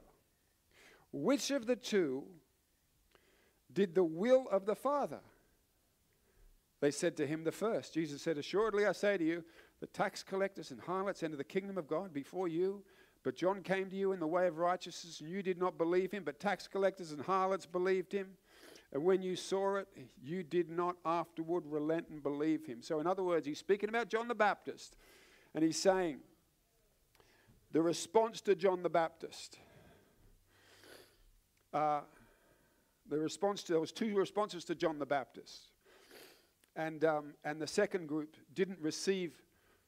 Which 1.12 1.52
of 1.52 1.66
the 1.66 1.76
two 1.76 2.24
did 3.72 3.96
the 3.96 4.04
will 4.04 4.48
of 4.50 4.66
the 4.66 4.76
Father? 4.76 5.20
They 6.80 6.92
said 6.92 7.18
to 7.18 7.28
him, 7.28 7.44
The 7.44 7.52
first. 7.52 7.94
Jesus 7.94 8.22
said, 8.22 8.38
Assuredly, 8.38 8.86
I 8.86 8.92
say 8.92 9.18
to 9.18 9.24
you, 9.24 9.44
the 9.80 9.88
tax 9.88 10.24
collectors 10.24 10.72
and 10.72 10.80
harlots 10.80 11.24
enter 11.24 11.38
the 11.38 11.44
kingdom 11.44 11.78
of 11.78 11.88
God 11.88 12.14
before 12.14 12.48
you. 12.48 12.84
But 13.24 13.36
John 13.36 13.62
came 13.62 13.90
to 13.90 13.96
you 13.96 14.14
in 14.14 14.20
the 14.20 14.28
way 14.28 14.48
of 14.48 14.58
righteousness, 14.58 15.20
and 15.20 15.30
you 15.30 15.44
did 15.44 15.58
not 15.58 15.78
believe 15.78 16.12
him, 16.12 16.24
but 16.24 16.40
tax 16.40 16.68
collectors 16.68 17.12
and 17.12 17.22
harlots 17.22 17.66
believed 17.66 18.14
him. 18.14 18.30
And 18.94 19.04
when 19.04 19.22
you 19.22 19.36
saw 19.36 19.76
it, 19.76 19.88
you 20.24 20.44
did 20.44 20.70
not 20.70 20.96
afterward 21.06 21.66
relent 21.66 22.08
and 22.10 22.24
believe 22.24 22.66
him. 22.66 22.82
So, 22.82 23.00
in 23.00 23.08
other 23.08 23.24
words, 23.24 23.46
he's 23.46 23.60
speaking 23.60 23.90
about 23.90 24.08
John 24.08 24.28
the 24.28 24.36
Baptist, 24.36 24.96
and 25.54 25.64
he's 25.64 25.82
saying 25.82 26.20
the 27.72 27.82
response 27.82 28.40
to 28.42 28.56
John 28.56 28.82
the 28.82 28.90
Baptist. 28.90 29.58
Uh, 31.74 32.02
the 33.10 33.18
response 33.18 33.64
to, 33.64 33.74
there 33.74 33.82
was 33.82 33.92
two 33.92 34.16
responses 34.16 34.64
to 34.66 34.76
John 34.76 35.00
the 35.00 35.06
Baptist. 35.06 35.72
And, 36.78 37.04
um, 37.04 37.34
and 37.44 37.60
the 37.60 37.68
second 37.68 38.08
group 38.08 38.38
didn't 38.54 38.80
receive 38.80 39.42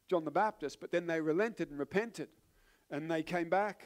John 0.09 0.25
the 0.25 0.31
Baptist, 0.31 0.81
but 0.81 0.91
then 0.91 1.05
they 1.05 1.21
relented 1.21 1.69
and 1.69 1.79
repented. 1.79 2.29
And 2.89 3.09
they 3.09 3.21
came 3.21 3.47
back, 3.47 3.85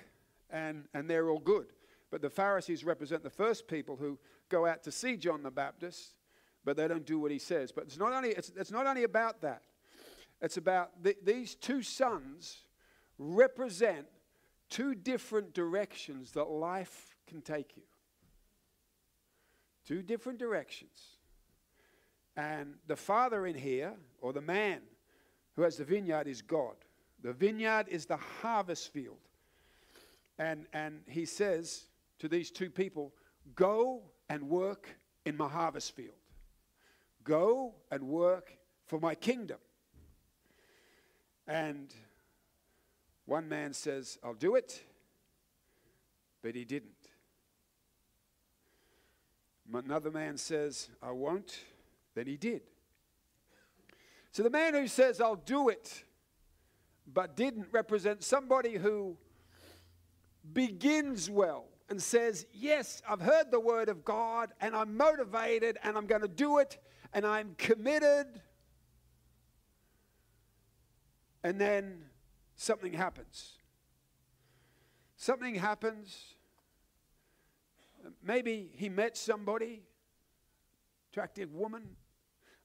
and, 0.50 0.86
and 0.93 1.10
they're 1.10 1.29
all 1.29 1.39
good. 1.39 1.67
But 2.10 2.22
the 2.22 2.29
Pharisees 2.29 2.86
represent 2.86 3.22
the 3.22 3.29
first 3.29 3.67
people 3.67 3.98
who 3.98 4.17
go 4.48 4.65
out 4.65 4.83
to 4.83 4.91
see 4.91 5.17
John 5.17 5.43
the 5.43 5.51
Baptist, 5.51 6.15
but 6.63 6.77
they 6.77 6.88
don't 6.88 7.05
do 7.05 7.19
what 7.19 7.29
he 7.29 7.39
says. 7.39 7.74
But 7.74 7.83
it's 7.83 7.98
not 7.98 8.13
only, 8.13 8.29
it's, 8.29 8.51
it's 8.55 8.72
not 8.72 8.88
only 8.88 9.03
about 9.03 9.41
that, 9.41 9.63
it's 10.41 10.55
about 10.55 11.03
the, 11.03 11.15
these 11.24 11.55
two 11.55 11.81
sons 11.81 12.60
represent 13.17 14.07
two 14.69 14.95
different 14.95 15.53
directions 15.53 16.31
that 16.31 16.45
life 16.45 17.15
can 17.27 17.41
take 17.41 17.75
you. 17.75 17.83
Two 19.86 20.01
different 20.01 20.39
directions. 20.39 21.17
And 22.35 22.75
the 22.87 22.95
father 22.95 23.45
in 23.45 23.55
here, 23.55 23.93
or 24.21 24.33
the 24.33 24.41
man 24.41 24.81
who 25.55 25.61
has 25.61 25.77
the 25.77 25.83
vineyard, 25.83 26.27
is 26.27 26.41
God. 26.41 26.75
The 27.21 27.33
vineyard 27.33 27.87
is 27.89 28.05
the 28.05 28.17
harvest 28.17 28.91
field. 28.91 29.17
And, 30.39 30.65
and 30.73 31.01
he 31.07 31.25
says 31.25 31.85
to 32.19 32.27
these 32.27 32.49
two 32.49 32.69
people, 32.69 33.13
Go 33.55 34.01
and 34.29 34.49
work 34.49 34.87
in 35.25 35.37
my 35.37 35.47
harvest 35.47 35.95
field. 35.95 36.15
Go 37.23 37.75
and 37.91 38.03
work 38.03 38.57
for 38.87 38.99
my 38.99 39.15
kingdom. 39.15 39.59
And 41.47 41.93
one 43.25 43.47
man 43.47 43.73
says, 43.73 44.17
I'll 44.23 44.33
do 44.33 44.55
it, 44.55 44.81
but 46.41 46.55
he 46.55 46.65
didn't. 46.65 46.91
Another 49.73 50.11
man 50.11 50.37
says, 50.37 50.89
I 51.01 51.11
won't, 51.11 51.59
then 52.15 52.27
he 52.27 52.38
did. 52.38 52.62
So 54.32 54.43
the 54.43 54.50
man 54.50 54.74
who 54.74 54.88
says, 54.88 55.22
I'll 55.22 55.36
do 55.36 55.70
it, 55.70 56.03
but 57.12 57.36
didn't 57.36 57.67
represent 57.72 58.24
somebody 58.24 58.75
who 58.75 59.17
begins 60.53 61.29
well 61.29 61.65
and 61.89 62.01
says, 62.01 62.46
Yes, 62.53 63.01
I've 63.08 63.22
heard 63.22 63.51
the 63.51 63.60
word 63.60 63.89
of 63.89 64.03
God 64.03 64.51
and 64.60 64.75
I'm 64.75 64.98
motivated 64.98 65.77
and 65.84 65.98
I'm 65.98 66.08
going 66.08 66.22
to 66.22 66.27
do 66.27 66.58
it 66.60 66.79
and 67.13 67.25
I'm 67.25 67.55
committed. 67.58 68.41
And 71.43 71.60
then 71.60 72.05
something 72.55 72.93
happens. 72.93 73.58
Something 75.17 75.55
happens. 75.55 76.36
Maybe 78.24 78.70
he 78.74 78.89
met 78.89 79.15
somebody 79.15 79.84
attractive 81.12 81.53
woman. 81.53 81.96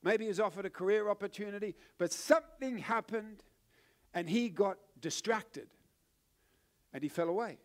Maybe 0.03 0.25
he 0.25 0.29
was 0.29 0.41
offered 0.41 0.65
a 0.65 0.71
career 0.71 1.09
opportunity, 1.11 1.75
but 1.99 2.13
something 2.13 2.79
happened 2.79 3.43
and 4.15 4.29
he 4.29 4.49
got 4.49 4.79
distracted 5.01 5.69
and 6.93 7.03
he 7.03 7.09
fell 7.09 7.29
away. 7.29 7.59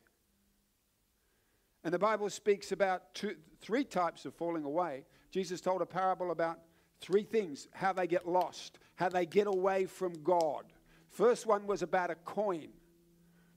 And 1.84 1.94
the 1.94 2.00
Bible 2.00 2.30
speaks 2.30 2.72
about 2.72 3.13
two, 3.13 3.36
three 3.62 3.84
types 3.84 4.25
of 4.25 4.34
falling 4.34 4.63
away. 4.63 5.06
Jesus 5.32 5.62
told 5.62 5.82
a 5.82 5.86
parable 5.86 6.32
about 6.32 6.60
three 7.02 7.24
things 7.24 7.68
how 7.74 7.92
they 7.92 8.08
get 8.08 8.28
lost, 8.28 8.80
how 8.96 9.10
they 9.10 9.25
get 9.25 9.48
away 9.48 9.86
from 9.86 10.13
God. 10.24 10.66
First 11.10 11.46
one 11.46 11.68
was 11.68 11.82
about 11.82 12.10
a 12.10 12.16
coin. 12.16 12.70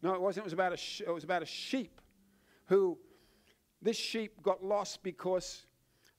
No, 0.02 0.14
it 0.14 0.20
wasn't. 0.20 0.42
It 0.42 0.46
was 0.46 0.52
about 0.52 0.72
a, 0.72 1.04
it 1.04 1.14
was 1.14 1.24
about 1.24 1.42
a 1.42 1.46
sheep 1.46 2.00
who, 2.66 2.98
this 3.80 3.96
sheep 3.96 4.42
got 4.42 4.64
lost 4.64 5.02
because 5.02 5.64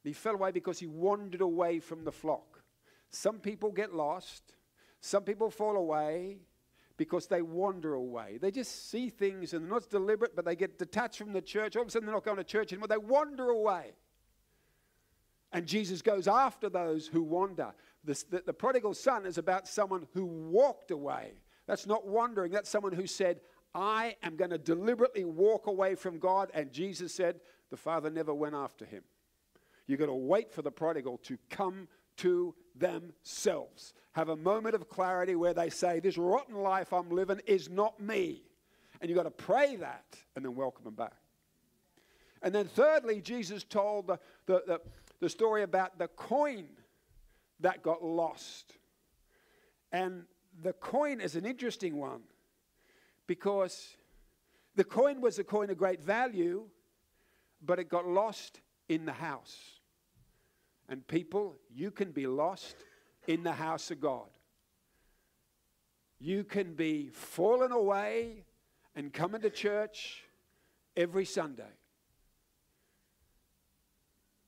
he 0.04 0.14
fell 0.14 0.36
away 0.36 0.52
because 0.52 0.80
he 0.80 0.88
wandered 0.88 1.42
away 1.42 1.80
from 1.80 2.04
the 2.04 2.12
flock. 2.12 2.64
Some 3.10 3.40
people 3.40 3.72
get 3.72 3.94
lost, 3.94 4.54
some 5.02 5.24
people 5.24 5.50
fall 5.50 5.76
away 5.76 6.40
because 6.98 7.28
they 7.28 7.42
wander 7.42 7.94
away. 7.94 8.40
They 8.42 8.52
just 8.52 8.90
see 8.90 9.10
things 9.10 9.54
and 9.54 9.64
they're 9.64 9.72
not 9.72 9.90
deliberate, 9.90 10.36
but 10.36 10.46
they 10.46 10.56
get 10.56 10.80
detached 10.80 11.20
from 11.20 11.32
the 11.32 11.42
church. 11.42 11.76
All 11.76 11.84
of 11.84 11.88
a 11.88 11.92
sudden, 11.92 12.08
they're 12.08 12.16
not 12.16 12.26
going 12.26 12.38
to 12.38 12.44
church 12.44 12.74
anymore. 12.74 12.88
They 12.88 12.98
wander 12.98 13.50
away. 13.50 13.94
And 15.54 15.66
Jesus 15.66 16.02
goes 16.02 16.28
after 16.28 16.70
those 16.70 17.08
who 17.08 17.24
wander. 17.24 17.74
The, 18.04 18.24
the, 18.30 18.44
the, 18.48 18.54
prodigal 18.54 18.94
son 18.94 19.26
is 19.26 19.38
about 19.38 19.68
someone 19.68 20.08
who 20.14 20.26
walked 20.26 20.92
away. 20.92 21.34
That's 21.68 21.86
not 21.86 22.06
wandering, 22.08 22.52
that's 22.52 22.70
someone 22.70 22.94
who 22.94 23.08
said, 23.08 23.40
I 23.74 24.16
am 24.24 24.36
going 24.36 24.50
to 24.50 24.58
deliberately 24.58 25.24
walk 25.24 25.68
away 25.68 25.96
from 25.96 26.20
God. 26.20 26.50
And 26.54 26.72
Jesus 26.72 27.14
said, 27.14 27.40
the 27.70 27.78
father 27.78 28.10
never 28.10 28.34
went 28.34 28.56
after 28.56 28.86
him. 28.86 29.04
You've 29.88 30.00
got 30.00 30.08
to 30.08 30.14
wait 30.14 30.52
for 30.52 30.62
the 30.62 30.72
prodigal 30.72 31.18
to 31.24 31.38
come 31.50 31.88
to 32.18 32.54
themselves. 32.76 33.94
Have 34.14 34.30
a 34.30 34.36
moment 34.36 34.76
of 34.76 34.90
clarity 34.90 35.36
where 35.36 35.54
they 35.54 35.70
say, 35.70 36.00
This 36.00 36.18
rotten 36.18 36.56
life 36.56 36.92
I'm 36.92 37.10
living 37.10 37.42
is 37.46 37.70
not 37.70 38.00
me. 38.00 38.44
And 39.00 39.10
you've 39.10 39.18
got 39.18 39.24
to 39.24 39.32
pray 39.32 39.76
that 39.78 40.18
and 40.36 40.44
then 40.44 40.56
welcome 40.56 40.84
them 40.84 40.96
back. 40.96 41.14
And 42.42 42.54
then, 42.54 42.66
thirdly, 42.66 43.22
Jesus 43.22 43.64
told 43.64 44.08
the, 44.08 44.20
the, 44.46 44.64
the, 44.68 44.82
the 45.20 45.30
story 45.30 45.64
about 45.64 45.98
the 45.98 46.08
coin 46.08 46.66
that 47.60 47.82
got 47.82 48.04
lost. 48.04 48.74
And 49.92 50.24
the 50.62 50.74
coin 50.74 51.22
is 51.22 51.36
an 51.36 51.46
interesting 51.46 51.98
one 51.98 52.22
because 53.26 53.96
the 54.76 54.84
coin 54.84 55.22
was 55.22 55.40
a 55.40 55.44
coin 55.44 55.70
of 55.70 55.78
great 55.78 56.02
value, 56.02 56.66
but 57.64 57.80
it 57.80 57.90
got 57.90 58.08
lost 58.08 58.62
in 58.90 59.06
the 59.06 59.14
house. 59.14 59.77
And 60.90 61.06
people, 61.08 61.56
you 61.74 61.92
can 61.92 62.12
be 62.12 62.28
lost 62.28 62.76
in 63.28 63.44
the 63.44 63.52
house 63.52 63.92
of 63.92 64.00
God. 64.00 64.28
You 66.20 66.44
can 66.44 66.74
be 66.74 67.10
fallen 67.10 67.72
away 67.72 68.46
and 68.96 69.14
coming 69.14 69.42
to 69.42 69.50
church 69.50 70.24
every 70.96 71.26
Sunday. 71.26 71.64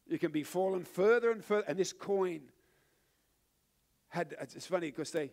You 0.07 0.17
can 0.17 0.31
be 0.31 0.43
fallen 0.43 0.83
further 0.83 1.31
and 1.31 1.43
further. 1.43 1.65
And 1.67 1.77
this 1.77 1.93
coin 1.93 2.41
had, 4.07 4.35
it's 4.39 4.65
funny 4.65 4.87
because 4.87 5.11
they, 5.11 5.31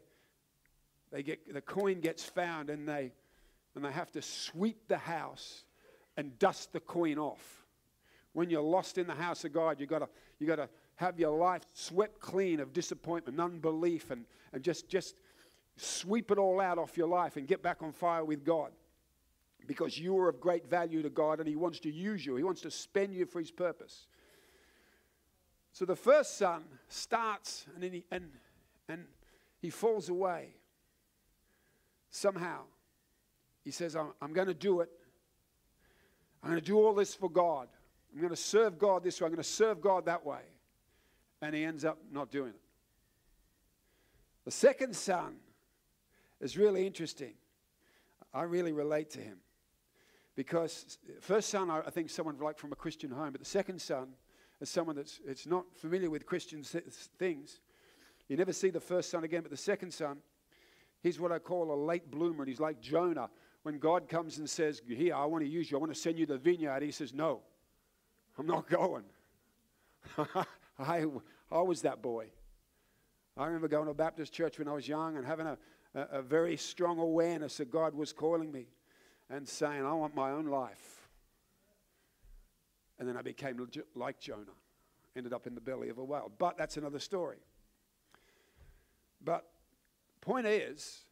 they 1.11 1.23
get, 1.23 1.53
the 1.53 1.63
coin 1.63 2.01
gets 2.01 2.25
found 2.25 2.69
and 2.69 2.87
they, 2.87 3.13
and 3.75 3.85
they 3.85 3.93
have 3.93 4.11
to 4.13 4.23
sweep 4.23 4.89
the 4.89 4.99
house 4.99 5.65
and 6.17 6.39
dust 6.39 6.73
the 6.73 6.81
coin 6.81 7.19
off. 7.19 7.65
When 8.35 8.51
you're 8.51 8.61
lost 8.61 8.99
in 8.99 9.07
the 9.07 9.15
house 9.15 9.45
of 9.45 9.53
God, 9.55 9.81
you've 9.81 9.89
got 9.89 10.11
you 10.39 10.47
to 10.57 10.69
have 10.97 11.21
your 11.21 11.37
life 11.37 11.63
swept 11.75 12.21
clean 12.21 12.59
of 12.59 12.73
disappointment, 12.73 13.39
unbelief, 13.39 14.11
and, 14.11 14.25
and 14.53 14.63
just, 14.63 14.89
just 14.89 15.15
sweep 15.77 16.31
it 16.31 16.39
all 16.39 16.61
out 16.61 16.79
off 16.79 16.97
your 16.97 17.09
life 17.09 17.37
and 17.37 17.47
get 17.47 17.63
back 17.63 17.83
on 17.83 17.93
fire 17.93 18.25
with 18.25 18.45
God. 18.45 18.73
Because 19.67 19.99
you 19.99 20.17
are 20.19 20.29
of 20.29 20.41
great 20.41 20.69
value 20.69 21.03
to 21.03 21.11
God 21.11 21.39
and 21.39 21.49
He 21.49 21.57
wants 21.57 21.81
to 21.81 21.91
use 21.93 22.25
you, 22.25 22.37
He 22.37 22.43
wants 22.43 22.63
to 22.63 22.71
spend 22.71 23.15
you 23.15 23.27
for 23.27 23.41
His 23.41 23.51
purpose. 23.51 24.07
So 25.73 25.85
the 25.85 25.97
first 25.97 26.39
son 26.39 26.65
starts 26.89 27.67
and, 27.75 27.85
he, 27.85 28.05
and, 28.11 28.31
and 28.89 29.05
he 29.61 29.69
falls 29.69 30.09
away. 30.09 30.55
Somehow, 32.09 32.61
he 33.63 33.71
says, 33.71 33.95
I'm, 33.95 34.15
I'm 34.23 34.33
going 34.33 34.47
to 34.47 34.55
do 34.55 34.81
it. 34.81 34.89
I'm 36.43 36.49
going 36.49 36.63
to 36.63 36.67
do 36.67 36.79
all 36.79 36.95
this 36.95 37.15
for 37.15 37.29
God. 37.29 37.69
I'm 38.15 38.21
going 38.23 38.31
to 38.31 38.37
serve 38.41 38.79
God 38.79 39.05
this 39.05 39.21
way. 39.21 39.27
I'm 39.27 39.33
going 39.33 39.43
to 39.43 39.49
serve 39.49 39.83
God 39.83 40.07
that 40.07 40.25
way 40.25 40.41
and 41.43 41.55
he 41.55 41.65
ends 41.65 41.85
up 41.85 41.99
not 42.11 42.31
doing 42.31 42.51
it. 42.51 42.61
The 44.45 44.51
second 44.51 44.95
son 44.95 45.37
is 46.41 46.57
really 46.57 46.87
interesting. 46.87 47.35
I 48.33 48.43
really 48.43 48.73
relate 48.73 49.11
to 49.11 49.21
him 49.21 49.39
because 50.37 50.99
first 51.21 51.49
son, 51.49 51.71
I 51.71 51.91
think 51.91 52.11
someone 52.11 52.39
like 52.39 52.59
from 52.59 52.73
a 52.73 52.77
Christian 52.77 53.11
home, 53.11 53.33
but 53.33 53.41
the 53.41 53.47
second 53.47 53.81
son 53.81 54.09
is 54.61 54.69
someone 54.69 54.95
that's 54.97 55.21
it's 55.27 55.47
not 55.47 55.65
familiar 55.75 56.11
with 56.11 56.27
Christian 56.27 56.63
things. 56.63 57.61
You 58.29 58.37
never 58.37 58.53
see 58.53 58.71
the 58.71 58.81
first 58.81 59.11
son 59.11 59.25
again, 59.25 59.43
but 59.43 59.51
the 59.51 59.57
second 59.57 59.93
son, 59.93 60.19
he's 61.03 61.19
what 61.19 61.33
I 61.33 61.39
call 61.39 61.73
a 61.73 61.79
late 61.79 62.11
bloomer, 62.11 62.43
and 62.43 62.49
he's 62.49 62.61
like 62.61 62.81
Jonah. 62.81 63.31
When 63.63 63.79
God 63.79 64.09
comes 64.09 64.39
and 64.39 64.49
says, 64.49 64.81
"Here, 64.87 65.15
I 65.15 65.25
want 65.25 65.43
to 65.43 65.51
use 65.51 65.71
you. 65.71 65.77
I 65.77 65.81
want 65.81 65.93
to 65.93 65.99
send 65.99 66.19
you 66.19 66.27
the 66.27 66.39
vineyard," 66.39 66.83
he 66.83 66.93
says, 66.93 67.13
"No, 67.13 67.41
I'm 68.39 68.47
not 68.47 68.69
going." 68.69 69.05
I, 70.79 71.05
I 71.51 71.63
was 71.63 71.83
that 71.83 72.03
boy. 72.03 72.27
I 73.37 73.47
remember 73.47 73.69
going 73.69 73.85
to 73.85 73.91
a 73.91 73.95
Baptist 73.95 74.33
church 74.33 74.59
when 74.59 74.69
I 74.69 74.73
was 74.73 74.89
young 74.89 75.17
and 75.17 75.27
having 75.27 75.47
a, 75.47 75.59
a, 75.95 76.01
a 76.19 76.23
very 76.23 76.57
strong 76.57 76.99
awareness 76.99 77.59
that 77.59 77.71
God 77.71 77.95
was 77.95 78.13
calling 78.13 78.51
me 78.51 78.67
and 79.29 79.47
saying, 79.47 79.85
I 79.85 79.93
want 79.93 80.15
my 80.15 80.31
own 80.31 80.47
life. 80.47 81.09
And 82.99 83.07
then 83.07 83.17
I 83.17 83.23
became 83.23 83.69
like 83.95 84.19
Jonah, 84.21 84.57
ended 85.15 85.35
up 85.35 85.47
in 85.47 85.55
the 85.55 85.61
belly 85.61 85.91
of 85.91 85.99
a 85.99 86.05
whale. 86.05 86.33
But 86.39 86.57
that's 86.57 86.79
another 86.79 86.99
story. 86.99 87.39
But 89.23 89.45
point 90.23 90.47
is, 90.47 91.05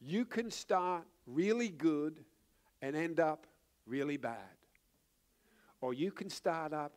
you 0.00 0.24
can 0.24 0.50
start 0.50 1.04
really 1.26 1.68
good 1.68 2.22
and 2.82 2.96
end 2.96 3.20
up 3.20 3.46
really 3.86 4.16
bad. 4.18 4.36
Or 5.80 5.94
you 5.94 6.10
can 6.10 6.28
start 6.28 6.72
up 6.72 6.92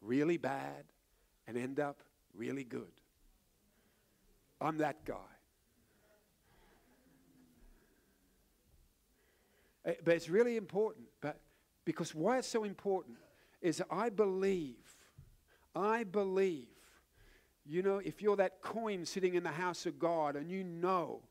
really 0.00 0.36
bad 0.36 0.84
and 1.46 1.56
end 1.56 1.80
up 1.80 2.02
really 2.34 2.64
good. 2.64 2.92
I'm 4.60 4.78
that 4.78 5.04
guy. 5.04 5.14
Eh, 9.84 9.94
but 10.04 10.14
it's 10.14 10.28
really 10.28 10.56
important. 10.56 11.06
But 11.20 11.40
because 11.84 12.14
why 12.14 12.38
it's 12.38 12.48
so 12.48 12.64
important 12.64 13.16
is 13.60 13.82
I 13.90 14.08
believe, 14.08 14.96
I 15.74 16.04
believe, 16.04 16.66
you 17.64 17.82
know, 17.82 17.98
if 17.98 18.22
you're 18.22 18.36
that 18.36 18.62
coin 18.62 19.04
sitting 19.04 19.34
in 19.34 19.42
the 19.42 19.50
house 19.50 19.86
of 19.86 19.98
God 19.98 20.36
and 20.36 20.50
you 20.50 20.64
know 20.64 21.22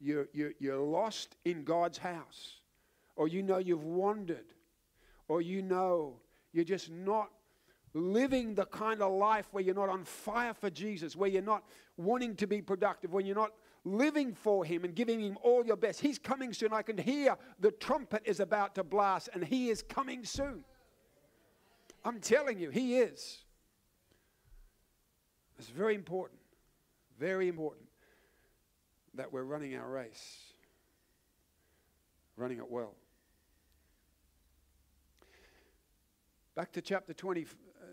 you're, 0.00 0.28
you're, 0.32 0.52
you're 0.58 0.78
lost 0.78 1.36
in 1.44 1.64
God's 1.64 1.98
house, 1.98 2.60
or 3.16 3.28
you 3.28 3.42
know 3.42 3.58
you've 3.58 3.84
wandered, 3.84 4.44
or 5.28 5.40
you 5.40 5.62
know 5.62 6.20
you're 6.52 6.64
just 6.64 6.90
not 6.90 7.30
living 7.96 8.54
the 8.54 8.66
kind 8.66 9.00
of 9.00 9.10
life 9.12 9.48
where 9.52 9.64
you're 9.64 9.74
not 9.74 9.88
on 9.88 10.04
fire 10.04 10.52
for 10.52 10.68
Jesus, 10.68 11.16
where 11.16 11.30
you're 11.30 11.42
not 11.42 11.64
wanting 11.96 12.36
to 12.36 12.46
be 12.46 12.60
productive, 12.60 13.12
when 13.12 13.24
you're 13.24 13.34
not 13.34 13.52
living 13.84 14.34
for 14.34 14.64
Him 14.64 14.84
and 14.84 14.94
giving 14.94 15.18
Him 15.18 15.38
all 15.42 15.64
your 15.64 15.76
best. 15.76 16.00
He's 16.00 16.18
coming 16.18 16.52
soon. 16.52 16.72
I 16.72 16.82
can 16.82 16.98
hear 16.98 17.36
the 17.58 17.70
trumpet 17.70 18.22
is 18.26 18.40
about 18.40 18.74
to 18.74 18.84
blast, 18.84 19.30
and 19.32 19.42
He 19.42 19.70
is 19.70 19.82
coming 19.82 20.24
soon. 20.24 20.62
I'm 22.04 22.20
telling 22.20 22.58
you, 22.58 22.70
He 22.70 22.98
is. 22.98 23.38
It's 25.58 25.68
very 25.68 25.94
important, 25.94 26.38
very 27.18 27.48
important 27.48 27.88
that 29.14 29.32
we're 29.32 29.44
running 29.44 29.74
our 29.74 29.88
race, 29.88 30.38
running 32.36 32.58
it 32.58 32.70
well. 32.70 32.94
Back 36.54 36.72
to 36.72 36.82
chapter 36.82 37.14
20, 37.14 37.46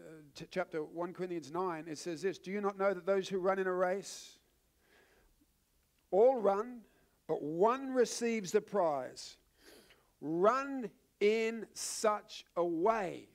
Uh, 0.04 0.12
t- 0.36 0.46
chapter 0.52 0.84
1 0.84 1.14
Corinthians 1.14 1.52
9, 1.52 1.86
it 1.88 1.98
says 1.98 2.22
this 2.22 2.38
Do 2.38 2.52
you 2.52 2.60
not 2.60 2.78
know 2.78 2.94
that 2.94 3.06
those 3.06 3.30
who 3.30 3.40
run 3.40 3.60
in 3.60 3.68
a 3.68 3.74
race 3.74 4.40
all 6.12 6.36
run, 6.36 6.82
but 7.28 7.42
one 7.42 7.94
receives 7.94 8.52
the 8.52 8.60
prize? 8.60 9.38
Run 10.20 10.90
in 11.20 11.66
such 11.74 12.46
a 12.58 12.66
way 12.66 13.30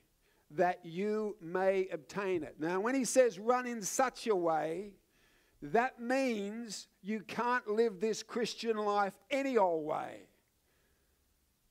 that 0.50 0.85
you 0.85 1.37
may 1.40 1.88
obtain 1.90 2.42
it. 2.42 2.57
Now, 2.59 2.81
when 2.81 2.94
he 2.94 3.04
says 3.04 3.38
run 3.38 3.66
in 3.66 3.83
such 3.83 4.26
a 4.26 4.37
way, 4.37 4.92
that 5.62 6.00
means 6.00 6.88
you 7.02 7.20
can't 7.20 7.66
live 7.68 8.00
this 8.00 8.22
Christian 8.22 8.76
life 8.76 9.14
any 9.31 9.57
old 9.57 9.85
way. 9.85 10.27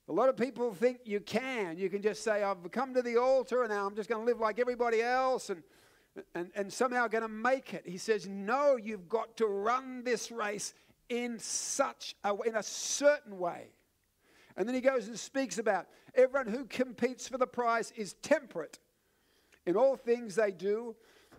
A 0.09 0.13
lot 0.13 0.29
of 0.29 0.37
people 0.37 0.73
think 0.73 0.99
you 1.03 1.19
can. 1.19 1.77
You 1.77 1.89
can 1.89 2.01
just 2.01 2.23
say, 2.23 2.41
I've 2.41 2.71
come 2.71 2.93
to 2.93 3.01
the 3.01 3.17
altar 3.17 3.63
and 3.63 3.71
now 3.71 3.85
I'm 3.85 3.95
just 3.95 4.07
going 4.07 4.21
to 4.21 4.25
live 4.25 4.39
like 4.39 4.57
everybody 4.57 5.01
else 5.01 5.49
and, 5.49 5.61
and, 6.33 6.49
and 6.55 6.71
somehow 6.71 7.07
going 7.07 7.23
to 7.23 7.27
make 7.27 7.73
it. 7.73 7.83
He 7.85 7.97
says, 7.97 8.27
No, 8.27 8.77
you've 8.77 9.09
got 9.09 9.35
to 9.37 9.47
run 9.47 10.03
this 10.05 10.31
race 10.31 10.73
in 11.09 11.39
such 11.39 12.15
a 12.23 12.33
in 12.45 12.55
a 12.55 12.63
certain 12.63 13.37
way. 13.37 13.67
And 14.55 14.67
then 14.67 14.75
he 14.75 14.81
goes 14.81 15.07
and 15.07 15.19
speaks 15.19 15.57
about 15.59 15.87
everyone 16.15 16.47
who 16.47 16.65
competes 16.65 17.27
for 17.27 17.37
the 17.37 17.45
prize 17.45 17.91
is 17.95 18.13
temperate 18.21 18.79
in 19.65 19.75
all 19.75 19.95
things 19.95 20.35
they 20.35 20.51
do 20.51 20.95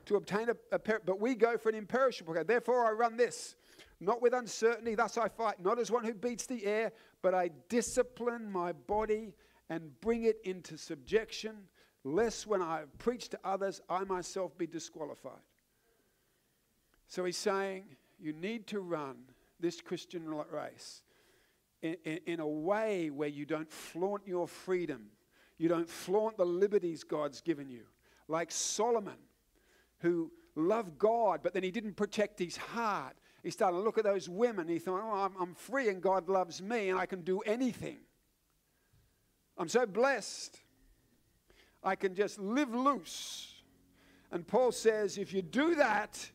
to 0.07 0.16
obtain 0.16 0.50
a, 0.50 0.57
a 0.72 0.78
but 0.78 1.20
we 1.20 1.35
go 1.35 1.57
for 1.57 1.70
an 1.70 1.74
imperishable. 1.74 2.35
Therefore, 2.46 2.87
I 2.87 2.92
run 2.92 3.16
this 3.16 3.57
not 4.00 4.22
with 4.22 4.33
uncertainty, 4.33 4.94
thus 4.94 5.18
I 5.18 5.28
fight, 5.28 5.62
not 5.62 5.78
as 5.78 5.90
one 5.90 6.04
who 6.04 6.14
beats 6.14 6.46
the 6.46 6.64
air, 6.64 6.92
but 7.22 7.35
I 7.35 7.50
discipline 7.68 8.50
my 8.50 8.72
body 8.72 9.35
and 9.70 10.00
bring 10.00 10.24
it 10.24 10.38
into 10.44 10.76
subjection, 10.76 11.57
lest 12.04 12.46
when 12.46 12.62
I 12.62 12.85
preach 12.98 13.28
to 13.31 13.38
others, 13.44 13.81
I 13.88 14.04
myself 14.04 14.57
be 14.57 14.66
disqualified. 14.66 15.42
So 17.07 17.24
he's 17.24 17.37
saying, 17.37 17.85
you 18.18 18.33
need 18.33 18.66
to 18.68 18.81
run 18.81 19.16
this 19.61 19.81
Christian 19.81 20.28
race 20.50 21.02
in, 21.83 21.96
in, 22.04 22.18
in, 22.26 22.40
a 22.40 22.46
way 22.46 23.11
where 23.11 23.28
you 23.28 23.44
don't 23.44 23.70
flaunt 23.70 24.22
your 24.26 24.46
freedom, 24.46 25.07
you 25.59 25.68
don't 25.68 25.88
flaunt 25.88 26.37
the 26.37 26.44
liberties 26.44 27.04
God's 27.04 27.40
given 27.40 27.68
you. 27.68 27.85
Like 28.28 28.50
Solomon, 28.50 29.18
who 30.00 30.31
loved 30.54 30.98
God, 30.98 31.40
but 31.42 31.54
then 31.54 31.62
he 31.62 31.70
didn't 31.70 31.94
protect 31.94 32.38
his 32.38 32.57
heart. 32.57 33.16
He 33.42 33.51
started 33.51 33.77
to 33.77 33.83
look 33.83 33.98
at 33.98 34.05
those 34.05 34.29
women. 34.29 34.68
He 34.68 34.79
thought, 34.79 35.01
oh, 35.03 35.24
I'm, 35.24 35.33
I'm 35.40 35.55
free 35.55 35.88
and 35.88 36.03
God 36.03 36.29
loves 36.29 36.61
me 36.61 36.88
and 36.88 36.98
I 36.98 37.07
can 37.07 37.22
do 37.22 37.40
anything. 37.40 37.98
I'm 39.57 39.68
so 39.68 39.87
blessed. 39.87 40.61
I 41.83 41.94
can 41.94 42.14
just 42.14 42.38
live 42.38 42.74
loose. 42.74 43.55
And 44.31 44.46
Paul 44.46 44.72
says, 44.72 45.18
if 45.18 45.33
you 45.33 45.42
do 45.42 45.74
that, 45.77 46.31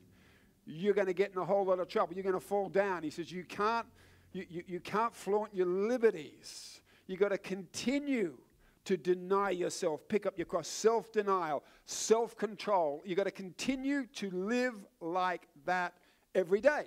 you're 0.65 0.93
going 0.93 1.07
to 1.07 1.13
get 1.13 1.31
in 1.31 1.37
a 1.37 1.45
whole 1.45 1.65
lot 1.65 1.79
of 1.79 1.87
trouble. 1.87 2.13
You're 2.15 2.23
going 2.23 2.33
to 2.33 2.39
fall 2.39 2.69
down. 2.69 3.03
He 3.03 3.09
says, 3.09 3.31
you 3.31 3.43
can't, 3.43 3.85
you, 4.31 4.45
you, 4.49 4.63
you 4.65 4.79
can't 4.79 5.13
flaunt 5.13 5.53
your 5.53 5.67
liberties. 5.67 6.81
You've 7.07 7.19
got 7.19 7.29
to 7.29 7.37
continue 7.37 8.37
to 8.85 8.97
deny 8.97 9.49
yourself, 9.49 10.01
pick 10.07 10.25
up 10.25 10.37
your 10.37 10.45
cross, 10.45 10.67
self 10.67 11.11
denial, 11.11 11.63
self 11.85 12.35
control. 12.37 13.01
You've 13.05 13.17
got 13.17 13.25
to 13.25 13.31
continue 13.31 14.05
to 14.15 14.29
live 14.31 14.75
like 14.99 15.47
that 15.65 15.93
every 16.35 16.61
day. 16.61 16.85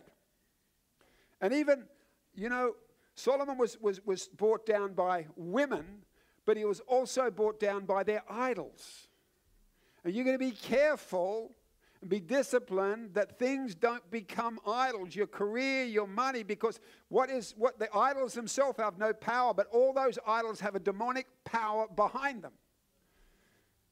And 1.40 1.52
even, 1.52 1.84
you 2.34 2.48
know, 2.48 2.74
Solomon 3.14 3.58
was, 3.58 3.80
was, 3.80 4.04
was 4.04 4.28
brought 4.28 4.66
down 4.66 4.92
by 4.92 5.26
women, 5.36 5.84
but 6.44 6.56
he 6.56 6.64
was 6.64 6.80
also 6.80 7.30
brought 7.30 7.58
down 7.58 7.84
by 7.84 8.02
their 8.02 8.22
idols. 8.28 9.08
And 10.04 10.14
you're 10.14 10.24
going 10.24 10.38
to 10.38 10.44
be 10.44 10.52
careful 10.52 11.54
and 12.00 12.10
be 12.10 12.20
disciplined 12.20 13.14
that 13.14 13.38
things 13.38 13.74
don't 13.74 14.08
become 14.10 14.58
idols, 14.66 15.16
your 15.16 15.26
career, 15.26 15.84
your 15.84 16.06
money, 16.06 16.42
because 16.42 16.78
what 17.08 17.30
is 17.30 17.54
what 17.56 17.78
the 17.78 17.88
idols 17.96 18.34
themselves 18.34 18.78
have 18.78 18.98
no 18.98 19.12
power, 19.12 19.54
but 19.54 19.66
all 19.72 19.92
those 19.92 20.18
idols 20.26 20.60
have 20.60 20.74
a 20.74 20.80
demonic 20.80 21.26
power 21.44 21.86
behind 21.94 22.42
them. 22.42 22.52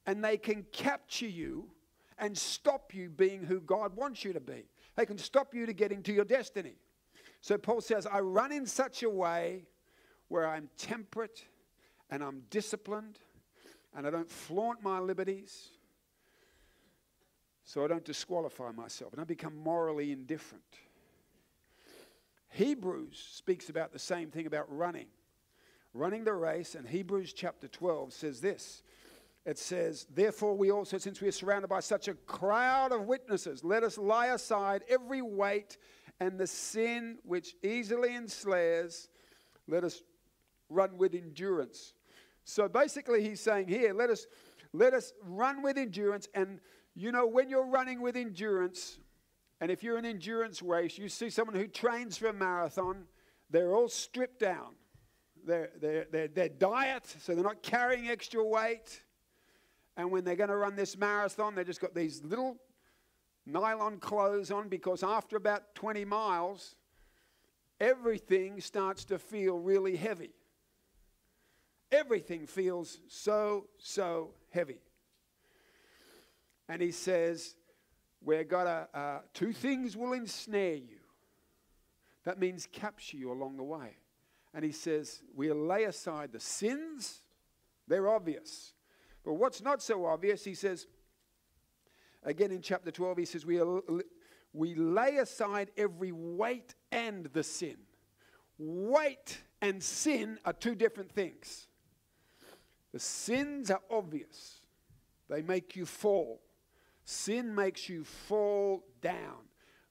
And 0.06 0.22
they 0.22 0.36
can 0.36 0.66
capture 0.70 1.26
you 1.26 1.70
and 2.18 2.36
stop 2.36 2.94
you 2.94 3.08
being 3.08 3.42
who 3.42 3.60
God 3.60 3.96
wants 3.96 4.22
you 4.22 4.34
to 4.34 4.40
be. 4.40 4.66
They 4.96 5.06
can 5.06 5.18
stop 5.18 5.54
you 5.54 5.66
to 5.66 5.72
getting 5.72 6.02
to 6.04 6.12
your 6.12 6.24
destiny. 6.24 6.74
So 7.40 7.58
Paul 7.58 7.80
says, 7.80 8.06
I 8.06 8.20
run 8.20 8.52
in 8.52 8.66
such 8.66 9.02
a 9.02 9.10
way 9.10 9.66
where 10.28 10.48
I'm 10.48 10.70
temperate 10.78 11.44
and 12.10 12.22
I'm 12.22 12.42
disciplined 12.50 13.18
and 13.94 14.06
I 14.06 14.10
don't 14.10 14.30
flaunt 14.30 14.82
my 14.82 14.98
liberties 14.98 15.68
so 17.64 17.84
I 17.84 17.88
don't 17.88 18.04
disqualify 18.04 18.72
myself 18.72 19.12
and 19.12 19.20
I 19.20 19.24
become 19.24 19.56
morally 19.56 20.12
indifferent. 20.12 20.62
Hebrews 22.50 23.22
speaks 23.32 23.68
about 23.68 23.92
the 23.92 23.98
same 23.98 24.30
thing 24.30 24.46
about 24.46 24.66
running. 24.74 25.06
Running 25.92 26.24
the 26.24 26.32
race, 26.32 26.74
and 26.74 26.88
Hebrews 26.88 27.32
chapter 27.32 27.68
12 27.68 28.12
says 28.12 28.40
this. 28.40 28.82
It 29.46 29.58
says, 29.58 30.06
Therefore, 30.10 30.56
we 30.56 30.70
also, 30.70 30.98
since 30.98 31.20
we 31.20 31.28
are 31.28 31.32
surrounded 31.32 31.68
by 31.68 31.80
such 31.80 32.08
a 32.08 32.14
crowd 32.14 32.92
of 32.92 33.02
witnesses, 33.02 33.62
let 33.62 33.82
us 33.82 33.98
lay 33.98 34.30
aside 34.30 34.84
every 34.88 35.22
weight 35.22 35.76
and 36.20 36.38
the 36.38 36.46
sin 36.46 37.18
which 37.24 37.54
easily 37.62 38.14
ensnares. 38.14 39.08
Let 39.68 39.84
us 39.84 40.02
run 40.68 40.96
with 40.96 41.14
endurance. 41.14 41.94
So 42.44 42.68
basically, 42.68 43.22
he's 43.22 43.40
saying 43.40 43.68
here, 43.68 43.92
let 43.92 44.10
us, 44.10 44.26
let 44.72 44.94
us 44.94 45.12
run 45.22 45.62
with 45.62 45.76
endurance 45.76 46.28
and 46.34 46.60
you 46.94 47.10
know, 47.10 47.26
when 47.26 47.48
you're 47.48 47.66
running 47.66 48.00
with 48.00 48.16
endurance, 48.16 48.98
and 49.60 49.70
if 49.70 49.82
you're 49.82 49.96
an 49.96 50.04
endurance 50.04 50.62
race, 50.62 50.96
you 50.96 51.08
see 51.08 51.28
someone 51.28 51.56
who 51.56 51.66
trains 51.66 52.16
for 52.16 52.28
a 52.28 52.32
marathon, 52.32 53.04
they're 53.50 53.74
all 53.74 53.88
stripped 53.88 54.38
down. 54.38 54.74
They're, 55.44 55.70
they're, 55.80 56.06
they're, 56.10 56.28
they're 56.28 56.48
diet, 56.48 57.04
so 57.20 57.34
they're 57.34 57.44
not 57.44 57.62
carrying 57.62 58.08
extra 58.08 58.44
weight. 58.44 59.02
And 59.96 60.10
when 60.10 60.24
they're 60.24 60.36
going 60.36 60.50
to 60.50 60.56
run 60.56 60.76
this 60.76 60.96
marathon, 60.96 61.54
they've 61.54 61.66
just 61.66 61.80
got 61.80 61.94
these 61.94 62.22
little 62.24 62.56
nylon 63.46 63.98
clothes 63.98 64.50
on 64.50 64.68
because 64.68 65.02
after 65.02 65.36
about 65.36 65.74
20 65.74 66.04
miles, 66.04 66.74
everything 67.80 68.60
starts 68.60 69.04
to 69.06 69.18
feel 69.18 69.58
really 69.58 69.96
heavy. 69.96 70.30
Everything 71.92 72.46
feels 72.46 72.98
so, 73.08 73.66
so 73.78 74.30
heavy 74.50 74.80
and 76.68 76.80
he 76.80 76.90
says, 76.90 77.54
We're 78.22 78.44
got 78.44 78.66
a, 78.66 78.98
uh, 78.98 79.18
two 79.32 79.52
things 79.52 79.96
will 79.96 80.12
ensnare 80.12 80.76
you. 80.76 80.98
That 82.24 82.38
means 82.38 82.66
capture 82.70 83.16
you 83.16 83.32
along 83.32 83.56
the 83.56 83.64
way. 83.64 83.96
And 84.54 84.64
he 84.64 84.72
says, 84.72 85.22
We'll 85.34 85.66
lay 85.66 85.84
aside 85.84 86.32
the 86.32 86.40
sins, 86.40 87.22
they're 87.86 88.08
obvious. 88.08 88.72
But 89.24 89.34
what's 89.34 89.62
not 89.62 89.82
so 89.82 90.04
obvious, 90.06 90.44
he 90.44 90.54
says, 90.54 90.86
again 92.22 92.50
in 92.50 92.60
chapter 92.60 92.90
12, 92.90 93.18
he 93.18 93.24
says, 93.24 93.46
We, 93.46 93.60
we 94.52 94.74
lay 94.74 95.16
aside 95.16 95.70
every 95.76 96.12
weight 96.12 96.74
and 96.92 97.26
the 97.26 97.42
sin. 97.42 97.76
Weight 98.58 99.38
and 99.60 99.82
sin 99.82 100.38
are 100.44 100.52
two 100.52 100.74
different 100.74 101.10
things. 101.10 101.66
The 102.92 103.00
sins 103.00 103.70
are 103.70 103.82
obvious, 103.90 104.60
they 105.28 105.42
make 105.42 105.74
you 105.74 105.86
fall. 105.86 106.40
Sin 107.06 107.54
makes 107.54 107.88
you 107.88 108.04
fall 108.04 108.82
down, 109.02 109.48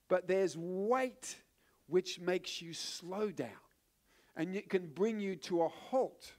but 0.08 0.26
there's 0.26 0.56
weight 0.58 1.36
which 1.86 2.18
makes 2.18 2.60
you 2.60 2.72
slow 2.72 3.30
down 3.30 3.50
and 4.36 4.56
it 4.56 4.68
can 4.68 4.86
bring 4.88 5.20
you 5.20 5.36
to 5.36 5.62
a 5.62 5.68
halt. 5.68 6.32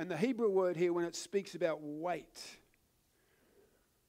And 0.00 0.10
the 0.10 0.16
Hebrew 0.16 0.48
word 0.48 0.78
here, 0.78 0.94
when 0.94 1.04
it 1.04 1.14
speaks 1.14 1.54
about 1.54 1.80
weight, 1.82 2.40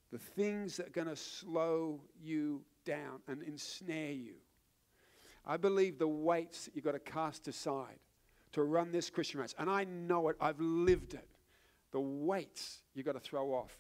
the 0.10 0.18
things 0.18 0.78
that 0.78 0.88
are 0.88 0.92
going 0.92 1.10
to 1.10 1.18
slow 1.18 2.00
you 2.24 2.62
down 2.86 3.20
and 3.28 3.44
ensnare 3.44 4.14
you. 4.14 4.36
I 5.46 5.58
believe 5.58 6.00
the 6.00 6.08
weights 6.08 6.64
that 6.64 6.78
you've 6.78 6.86
got 6.86 6.94
to 6.94 7.00
cast 7.00 7.50
aside 7.50 8.00
to 8.54 8.64
run 8.64 8.94
this 8.94 9.10
Christian 9.10 9.42
race, 9.42 9.54
and 9.60 9.70
I 9.70 9.84
know 9.84 10.30
it, 10.30 10.38
I've 10.40 10.62
lived 10.62 11.14
it. 11.14 11.28
The 11.92 12.00
weights 12.00 12.84
you've 12.96 13.06
got 13.06 13.16
to 13.16 13.20
throw 13.20 13.54
off 13.54 13.78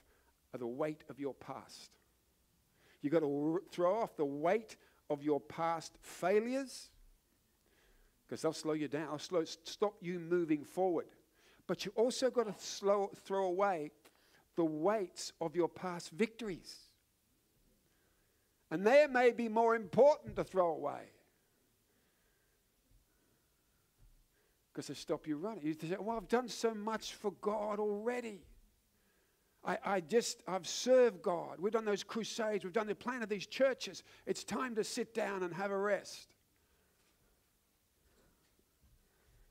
are 0.53 0.57
the 0.57 0.67
weight 0.67 1.05
of 1.09 1.17
your 1.17 1.35
past. 1.35 1.91
You've 3.01 3.13
got 3.13 3.19
to 3.19 3.61
throw 3.71 4.01
off 4.01 4.17
the 4.17 4.25
weight 4.25 4.75
of 5.09 5.23
your 5.23 5.39
past 5.39 5.93
failures 6.01 6.89
because 8.27 8.41
they'll 8.41 8.51
slow 8.51 8.73
you 8.73 8.89
down, 8.89 9.07
they'll 9.11 9.17
slow, 9.17 9.45
stop 9.45 9.93
you 10.01 10.19
moving 10.19 10.65
forward. 10.65 11.07
But 11.71 11.85
you 11.85 11.93
also 11.95 12.29
got 12.29 12.47
to 12.47 12.55
slow, 12.61 13.11
throw 13.23 13.45
away 13.45 13.91
the 14.57 14.65
weights 14.65 15.31
of 15.39 15.55
your 15.55 15.69
past 15.69 16.09
victories. 16.11 16.75
And 18.69 18.85
they 18.85 19.07
may 19.09 19.31
be 19.31 19.47
more 19.47 19.73
important 19.73 20.35
to 20.35 20.43
throw 20.43 20.73
away. 20.73 20.99
because 24.73 24.87
they 24.87 24.95
stop 24.95 25.27
you 25.27 25.37
running. 25.37 25.63
You 25.63 25.73
say, 25.73 25.95
Well, 25.97 26.17
I've 26.17 26.27
done 26.27 26.49
so 26.49 26.73
much 26.73 27.13
for 27.13 27.31
God 27.39 27.79
already. 27.79 28.41
I, 29.63 29.77
I 29.85 29.99
just, 30.01 30.43
I've 30.49 30.67
served 30.67 31.21
God. 31.21 31.57
We've 31.57 31.71
done 31.71 31.85
those 31.85 32.03
crusades, 32.03 32.65
we've 32.65 32.73
done 32.73 32.87
the 32.87 32.95
plan 32.95 33.23
of 33.23 33.29
these 33.29 33.47
churches. 33.47 34.03
It's 34.25 34.43
time 34.43 34.75
to 34.75 34.83
sit 34.83 35.13
down 35.13 35.43
and 35.43 35.53
have 35.53 35.71
a 35.71 35.77
rest. 35.77 36.35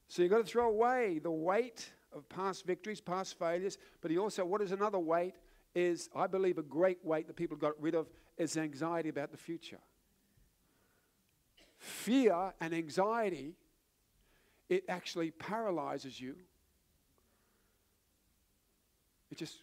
So 0.08 0.20
you've 0.20 0.30
got 0.30 0.44
to 0.44 0.44
throw 0.44 0.68
away 0.68 1.18
the 1.18 1.30
weight 1.30 1.90
of 2.12 2.28
past 2.28 2.66
victories, 2.66 3.00
past 3.00 3.38
failures. 3.38 3.78
But 4.00 4.10
he 4.10 4.18
also, 4.18 4.44
what 4.44 4.60
is 4.62 4.72
another 4.72 4.98
weight? 4.98 5.34
Is, 5.74 6.08
I 6.16 6.26
believe, 6.26 6.58
a 6.58 6.62
great 6.62 6.98
weight 7.04 7.28
that 7.28 7.36
people 7.36 7.56
got 7.56 7.80
rid 7.80 7.94
of 7.94 8.08
is 8.36 8.56
anxiety 8.56 9.08
about 9.08 9.30
the 9.30 9.36
future. 9.36 9.78
Fear 11.78 12.54
and 12.60 12.74
anxiety 12.74 13.54
it 14.70 14.84
actually 14.88 15.32
paralyzes 15.32 16.20
you. 16.20 16.36
It 19.30 19.36
just 19.36 19.58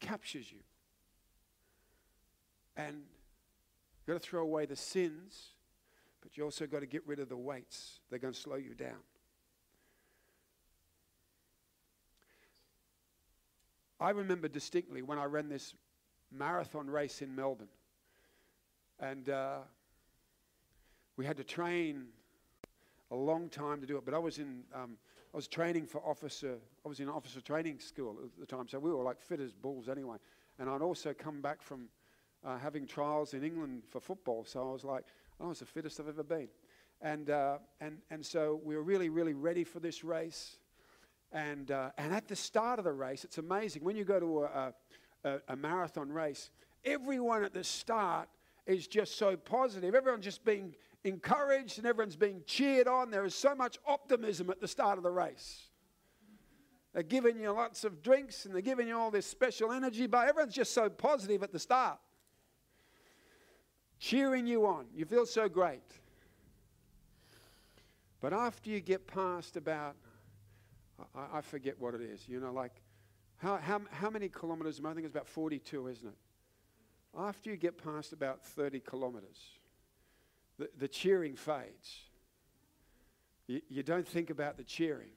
captures 0.00 0.50
you. 0.50 0.60
And 2.76 2.96
you've 2.96 4.06
got 4.06 4.22
to 4.22 4.28
throw 4.28 4.42
away 4.42 4.66
the 4.66 4.74
sins, 4.74 5.50
but 6.22 6.36
you 6.36 6.44
also 6.44 6.66
got 6.66 6.80
to 6.80 6.86
get 6.86 7.06
rid 7.06 7.20
of 7.20 7.28
the 7.28 7.36
weights. 7.36 8.00
They're 8.10 8.18
going 8.18 8.34
to 8.34 8.40
slow 8.40 8.56
you 8.56 8.74
down. 8.74 9.02
I 14.00 14.10
remember 14.10 14.48
distinctly 14.48 15.02
when 15.02 15.18
I 15.18 15.24
ran 15.24 15.48
this 15.48 15.74
marathon 16.32 16.88
race 16.88 17.22
in 17.22 17.34
Melbourne. 17.34 17.68
And 19.00 19.28
uh, 19.28 19.58
we 21.16 21.24
had 21.24 21.36
to 21.36 21.44
train 21.44 22.06
a 23.10 23.16
long 23.16 23.48
time 23.48 23.80
to 23.80 23.86
do 23.86 23.96
it. 23.96 24.04
But 24.04 24.14
I 24.14 24.18
was 24.18 24.38
in, 24.38 24.62
um, 24.74 24.96
I 25.32 25.36
was 25.36 25.46
training 25.46 25.86
for 25.86 26.00
officer. 26.04 26.56
I 26.84 26.88
was 26.88 27.00
in 27.00 27.08
officer 27.08 27.40
training 27.40 27.78
school 27.78 28.16
at 28.22 28.38
the 28.38 28.46
time, 28.46 28.68
so 28.68 28.78
we 28.78 28.90
were 28.90 29.02
like 29.02 29.20
fit 29.20 29.40
as 29.40 29.52
bulls 29.52 29.88
anyway. 29.88 30.16
And 30.58 30.68
I'd 30.68 30.82
also 30.82 31.12
come 31.12 31.40
back 31.40 31.62
from 31.62 31.88
uh, 32.44 32.58
having 32.58 32.86
trials 32.86 33.34
in 33.34 33.42
England 33.42 33.82
for 33.88 34.00
football. 34.00 34.44
So 34.44 34.68
I 34.68 34.72
was 34.72 34.84
like, 34.84 35.04
I 35.40 35.46
was 35.46 35.60
the 35.60 35.66
fittest 35.66 36.00
I've 36.00 36.08
ever 36.08 36.22
been. 36.22 36.48
And, 37.00 37.30
uh, 37.30 37.58
and, 37.80 37.98
and 38.10 38.24
so 38.24 38.60
we 38.64 38.76
were 38.76 38.82
really, 38.82 39.08
really 39.08 39.34
ready 39.34 39.64
for 39.64 39.80
this 39.80 40.04
race. 40.04 40.58
And, 41.34 41.72
uh, 41.72 41.90
and 41.98 42.14
at 42.14 42.28
the 42.28 42.36
start 42.36 42.78
of 42.78 42.84
the 42.84 42.92
race, 42.92 43.24
it's 43.24 43.38
amazing. 43.38 43.82
When 43.82 43.96
you 43.96 44.04
go 44.04 44.20
to 44.20 44.44
a, 44.44 44.74
a, 45.24 45.38
a 45.48 45.56
marathon 45.56 46.10
race, 46.10 46.50
everyone 46.84 47.42
at 47.42 47.52
the 47.52 47.64
start 47.64 48.28
is 48.66 48.86
just 48.86 49.18
so 49.18 49.36
positive. 49.36 49.96
Everyone's 49.96 50.24
just 50.24 50.44
being 50.44 50.76
encouraged 51.02 51.78
and 51.78 51.88
everyone's 51.88 52.14
being 52.14 52.42
cheered 52.46 52.86
on. 52.86 53.10
There 53.10 53.24
is 53.24 53.34
so 53.34 53.52
much 53.52 53.78
optimism 53.84 54.48
at 54.48 54.60
the 54.60 54.68
start 54.68 54.96
of 54.96 55.02
the 55.02 55.10
race. 55.10 55.64
They're 56.92 57.02
giving 57.02 57.40
you 57.40 57.50
lots 57.50 57.82
of 57.82 58.00
drinks 58.00 58.44
and 58.44 58.54
they're 58.54 58.62
giving 58.62 58.86
you 58.86 58.96
all 58.96 59.10
this 59.10 59.26
special 59.26 59.72
energy, 59.72 60.06
but 60.06 60.28
everyone's 60.28 60.54
just 60.54 60.72
so 60.72 60.88
positive 60.88 61.42
at 61.42 61.52
the 61.52 61.58
start. 61.58 61.98
Cheering 63.98 64.46
you 64.46 64.66
on. 64.66 64.86
You 64.94 65.04
feel 65.04 65.26
so 65.26 65.48
great. 65.48 65.82
But 68.20 68.32
after 68.32 68.70
you 68.70 68.80
get 68.80 69.08
past 69.08 69.56
about, 69.56 69.96
I, 71.14 71.38
I 71.38 71.40
forget 71.40 71.78
what 71.78 71.94
it 71.94 72.00
is, 72.00 72.28
you 72.28 72.40
know, 72.40 72.52
like 72.52 72.82
how, 73.38 73.56
how, 73.56 73.80
how 73.90 74.10
many 74.10 74.28
kilometers? 74.28 74.80
I 74.84 74.94
think 74.94 75.06
it's 75.06 75.14
about 75.14 75.28
42, 75.28 75.88
isn't 75.88 76.08
it? 76.08 76.14
After 77.16 77.50
you 77.50 77.56
get 77.56 77.82
past 77.82 78.12
about 78.12 78.44
30 78.44 78.80
kilometers, 78.80 79.38
the, 80.58 80.68
the 80.78 80.88
cheering 80.88 81.36
fades. 81.36 82.00
You, 83.46 83.60
you 83.68 83.82
don't 83.82 84.06
think 84.06 84.30
about 84.30 84.56
the 84.56 84.64
cheering. 84.64 85.10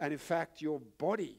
And 0.00 0.12
in 0.12 0.18
fact, 0.18 0.62
your 0.62 0.80
body 0.98 1.38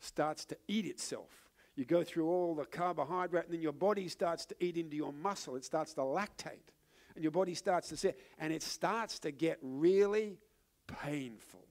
starts 0.00 0.44
to 0.46 0.56
eat 0.68 0.86
itself. 0.86 1.30
You 1.76 1.84
go 1.84 2.02
through 2.02 2.28
all 2.28 2.54
the 2.54 2.64
carbohydrate, 2.64 3.46
and 3.46 3.54
then 3.54 3.62
your 3.62 3.72
body 3.72 4.08
starts 4.08 4.44
to 4.46 4.54
eat 4.60 4.76
into 4.76 4.96
your 4.96 5.12
muscle. 5.12 5.56
It 5.56 5.64
starts 5.64 5.94
to 5.94 6.00
lactate. 6.00 6.68
And 7.14 7.24
your 7.24 7.30
body 7.30 7.54
starts 7.54 7.88
to 7.88 7.96
sit, 7.96 8.20
and 8.38 8.52
it 8.52 8.62
starts 8.62 9.18
to 9.20 9.30
get 9.30 9.58
really 9.62 10.38
painful. 10.86 11.64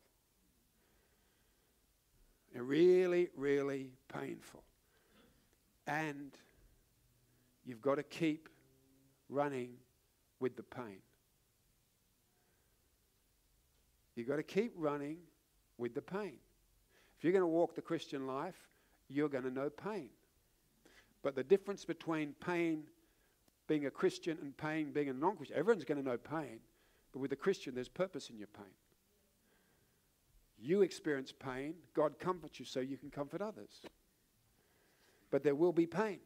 Really, 2.60 3.30
really 3.36 3.92
painful. 4.14 4.64
And 5.88 6.32
you've 7.66 7.82
got 7.82 7.96
to 7.96 8.04
keep 8.04 8.50
running 9.30 9.76
with 10.40 10.56
the 10.56 10.64
pain. 10.64 11.00
You've 14.16 14.28
got 14.28 14.36
to 14.36 14.44
keep 14.44 14.74
running 14.76 15.18
with 15.78 15.96
the 15.96 16.02
pain. 16.02 16.34
If 17.18 17.24
you're 17.24 17.32
going 17.34 17.44
to 17.44 17.48
walk 17.48 17.76
the 17.76 17.82
Christian 17.82 18.28
life, 18.28 18.68
you're 19.08 19.30
going 19.30 19.46
to 19.46 19.52
know 19.52 19.70
pain. 19.70 20.10
But 21.24 21.36
the 21.36 21.44
difference 21.44 21.86
between 21.86 22.34
pain 22.46 22.84
being 23.68 23.86
a 23.86 23.92
Christian 23.92 24.38
and 24.42 24.56
pain 24.56 24.92
being 24.92 25.10
a 25.10 25.14
non 25.14 25.38
Christian, 25.38 25.58
everyone's 25.58 25.86
going 25.86 26.02
to 26.02 26.08
know 26.08 26.18
pain. 26.18 26.60
But 27.14 27.20
with 27.20 27.32
a 27.32 27.38
Christian, 27.38 27.74
there's 27.76 27.90
purpose 27.90 28.30
in 28.30 28.38
your 28.38 28.48
pain. 28.48 28.74
You 30.62 30.82
experience 30.82 31.32
pain, 31.32 31.76
God 31.94 32.20
comforts 32.20 32.60
you 32.60 32.66
so 32.66 32.80
you 32.80 32.98
can 32.98 33.10
comfort 33.10 33.42
others. 33.42 33.82
But 35.32 35.44
there 35.44 35.56
will 35.56 35.74
be 35.74 35.86
pain. 35.86 36.20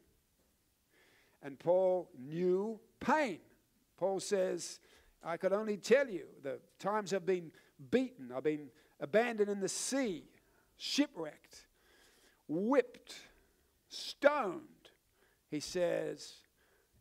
And 1.43 1.59
Paul 1.59 2.09
knew 2.17 2.79
pain. 2.99 3.39
Paul 3.97 4.19
says, 4.19 4.79
I 5.23 5.37
could 5.37 5.53
only 5.53 5.77
tell 5.77 6.07
you 6.07 6.25
the 6.41 6.59
times 6.79 7.13
I've 7.13 7.25
been 7.25 7.51
beaten, 7.91 8.31
I've 8.35 8.43
been 8.43 8.69
abandoned 8.99 9.49
in 9.49 9.59
the 9.59 9.69
sea, 9.69 10.23
shipwrecked, 10.77 11.67
whipped, 12.47 13.13
stoned. 13.89 14.61
He 15.49 15.59
says, 15.59 16.33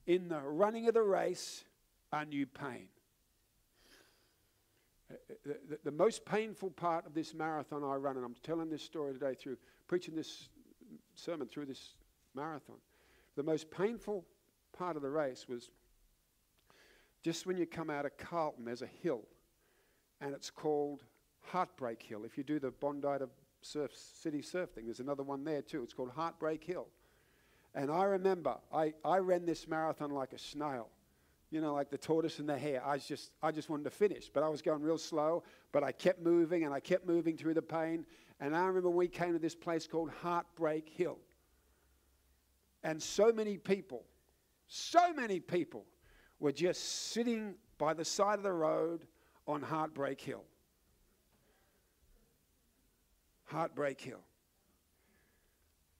in 0.07 0.29
the 0.29 0.41
running 0.41 0.89
of 0.89 0.95
the 0.95 1.03
race, 1.03 1.65
I 2.13 2.25
knew 2.25 2.47
pain. 2.47 2.89
The, 5.45 5.57
the, 5.69 5.79
the, 5.85 5.91
most 5.91 6.25
painful 6.25 6.71
part 6.71 7.07
of 7.07 7.15
this 7.15 7.35
marathon 7.35 7.85
I 7.85 7.97
run, 7.97 8.17
and 8.17 8.25
I'm 8.25 8.37
telling 8.43 8.71
this 8.71 8.83
story 8.83 9.13
today 9.13 9.35
through 9.35 9.57
preaching 9.89 10.15
this 10.15 10.49
sermon 11.15 11.49
through 11.49 11.67
this 11.67 11.95
marathon, 12.35 12.77
the 13.37 13.43
most 13.43 13.71
painful 13.71 14.25
part 14.77 14.97
of 14.97 15.03
the 15.03 15.11
race 15.11 15.47
was 15.49 15.71
just 17.23 17.47
when 17.47 17.57
you 17.57 17.67
come 17.67 17.91
out 17.91 18.05
of 18.05 18.17
Carlton, 18.17 18.65
there's 18.65 18.83
a 18.83 18.91
hill, 19.03 19.23
and 20.21 20.35
it's 20.35 20.51
called 20.51 21.05
Heartbreak 21.41 22.03
Hill. 22.03 22.25
If 22.25 22.37
you 22.37 22.45
do 22.45 22.59
the 22.59 22.71
Bondi 22.71 23.19
to 23.19 23.29
surf, 23.61 23.93
City 23.95 24.43
Surf 24.43 24.71
thing, 24.71 24.87
there's 24.87 25.01
another 25.01 25.23
one 25.23 25.45
there 25.45 25.63
too. 25.63 25.83
It's 25.83 25.95
called 25.95 26.11
Heartbreak 26.11 26.65
Hill. 26.65 26.89
And 27.75 27.91
I 27.91 28.05
remember 28.05 28.57
I, 28.73 28.93
I 29.05 29.19
ran 29.19 29.47
this 29.47 29.67
marathon 29.67 30.11
like 30.11 30.33
a 30.33 30.39
snail, 30.39 30.89
you 31.53 31.61
know, 31.61 31.75
like 31.75 31.91
the 31.91 31.99
tortoise 31.99 32.39
and 32.39 32.49
the 32.49 32.57
hare. 32.57 32.83
I 32.85 32.97
just, 32.97 33.31
I 33.43 33.53
just 33.53 33.69
wanted 33.69 33.85
to 33.85 33.91
finish, 33.91 34.31
but 34.33 34.43
I 34.43 34.49
was 34.49 34.63
going 34.63 34.81
real 34.81 34.97
slow, 34.97 35.45
but 35.71 35.85
I 35.85 35.93
kept 35.93 36.23
moving 36.23 36.65
and 36.65 36.73
I 36.73 36.81
kept 36.81 37.07
moving 37.07 37.37
through 37.37 37.53
the 37.53 37.63
pain. 37.63 38.07
And 38.41 38.57
I 38.57 38.65
remember 38.65 38.89
we 38.89 39.07
came 39.07 39.35
to 39.35 39.39
this 39.39 39.55
place 39.55 39.87
called 39.87 40.11
Heartbreak 40.23 40.89
Hill. 40.89 41.19
And 42.83 43.01
so 43.01 43.33
many 43.33 43.59
people, 43.59 44.03
so 44.67 45.13
many 45.13 45.41
people 45.41 45.85
were 46.41 46.53
just 46.53 47.11
sitting 47.13 47.55
by 47.77 47.93
the 47.93 48.05
side 48.05 48.39
of 48.39 48.43
the 48.43 48.53
road 48.53 49.05
on 49.47 49.61
Heartbreak 49.61 50.23
Hill. 50.23 50.45
Heartbreak 53.45 54.01
Hill. 54.01 54.23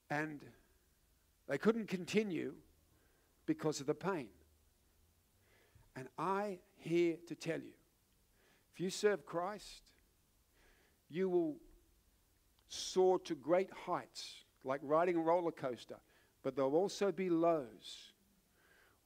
And 0.09 0.41
they 1.47 1.59
couldn't 1.59 1.89
continue 1.89 2.55
because 3.45 3.81
of 3.81 3.87
the 3.87 3.95
pain. 3.95 4.29
And 5.97 6.09
I 6.19 6.59
here 6.77 7.17
to 7.29 7.35
tell 7.35 7.59
you 7.59 7.75
if 8.73 8.81
you 8.81 8.91
serve 8.91 9.27
Christ, 9.27 9.83
you 11.11 11.29
will 11.29 11.57
soar 12.69 13.19
to 13.21 13.35
great 13.35 13.71
heights 13.87 14.45
like 14.65 14.81
riding 14.83 15.17
a 15.17 15.21
roller 15.21 15.51
coaster, 15.51 15.99
but 16.43 16.57
there'll 16.57 16.77
also 16.77 17.13
be 17.13 17.29
lows 17.29 18.13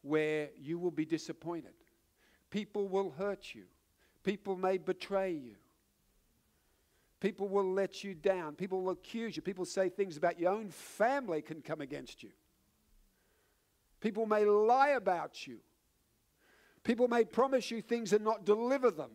where 0.02 0.50
you 0.56 0.78
will 0.78 0.92
be 0.92 1.04
disappointed. 1.04 1.74
People 2.50 2.86
will 2.86 3.10
hurt 3.10 3.54
you, 3.54 3.64
people 4.22 4.56
may 4.56 4.78
betray 4.78 5.32
you. 5.32 5.56
People 7.18 7.48
will 7.48 7.72
let 7.72 8.04
you 8.04 8.14
down. 8.14 8.54
People 8.54 8.82
will 8.82 8.92
accuse 8.92 9.36
you. 9.36 9.42
People 9.42 9.64
say 9.64 9.88
things 9.88 10.16
about 10.18 10.38
your 10.38 10.52
own 10.52 10.68
family 10.68 11.40
can 11.40 11.62
come 11.62 11.80
against 11.80 12.22
you. 12.22 12.30
People 14.00 14.26
may 14.26 14.44
lie 14.44 14.90
about 14.90 15.46
you. 15.46 15.56
People 16.86 17.08
may 17.08 17.24
promise 17.24 17.72
you 17.72 17.82
things 17.82 18.12
and 18.12 18.24
not 18.24 18.46
deliver 18.46 18.92
them. 18.92 19.10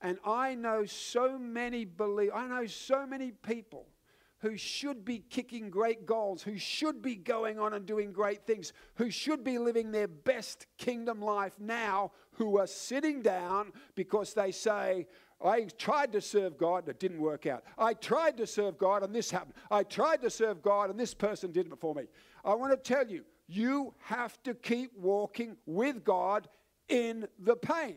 And 0.00 0.16
I 0.24 0.54
know 0.54 0.86
so 0.86 1.38
many 1.38 1.84
believe 1.84 2.30
I 2.34 2.46
know 2.46 2.64
so 2.64 3.06
many 3.06 3.30
people 3.30 3.86
who 4.38 4.56
should 4.56 5.04
be 5.04 5.18
kicking 5.18 5.68
great 5.68 6.06
goals, 6.06 6.42
who 6.42 6.56
should 6.56 7.02
be 7.02 7.14
going 7.14 7.58
on 7.58 7.74
and 7.74 7.84
doing 7.84 8.10
great 8.10 8.46
things, 8.46 8.72
who 8.94 9.10
should 9.10 9.44
be 9.44 9.58
living 9.58 9.92
their 9.92 10.08
best 10.08 10.64
kingdom 10.78 11.20
life 11.20 11.52
now, 11.60 12.10
who 12.32 12.56
are 12.56 12.66
sitting 12.66 13.20
down 13.20 13.70
because 13.94 14.32
they 14.32 14.50
say, 14.50 15.06
I 15.44 15.64
tried 15.76 16.10
to 16.12 16.22
serve 16.22 16.56
God 16.56 16.84
and 16.84 16.88
it 16.88 17.00
didn't 17.00 17.20
work 17.20 17.44
out. 17.44 17.64
I 17.76 17.92
tried 17.92 18.38
to 18.38 18.46
serve 18.46 18.78
God 18.78 19.02
and 19.02 19.14
this 19.14 19.30
happened. 19.30 19.56
I 19.70 19.82
tried 19.82 20.22
to 20.22 20.30
serve 20.30 20.62
God 20.62 20.88
and 20.88 20.98
this 20.98 21.12
person 21.12 21.52
did 21.52 21.66
it 21.66 21.68
before 21.70 21.94
me. 21.94 22.04
I 22.42 22.54
want 22.54 22.72
to 22.72 22.78
tell 22.78 23.06
you, 23.06 23.26
you 23.50 23.92
have 24.04 24.40
to 24.44 24.54
keep 24.54 24.96
walking 24.96 25.56
with 25.66 26.04
God 26.04 26.48
in 26.88 27.26
the 27.38 27.56
pain. 27.56 27.96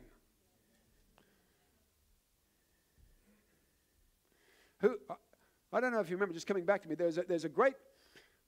Who, 4.80 4.98
I 5.72 5.80
don't 5.80 5.94
know 5.94 6.00
if 6.00 6.10
you 6.10 6.16
remember, 6.16 6.34
just 6.34 6.48
coming 6.48 6.66
back 6.66 6.82
to 6.82 6.90
me, 6.90 6.96
there's 6.96 7.18
a, 7.18 7.24
there's 7.24 7.46
a 7.46 7.50
great, 7.50 7.76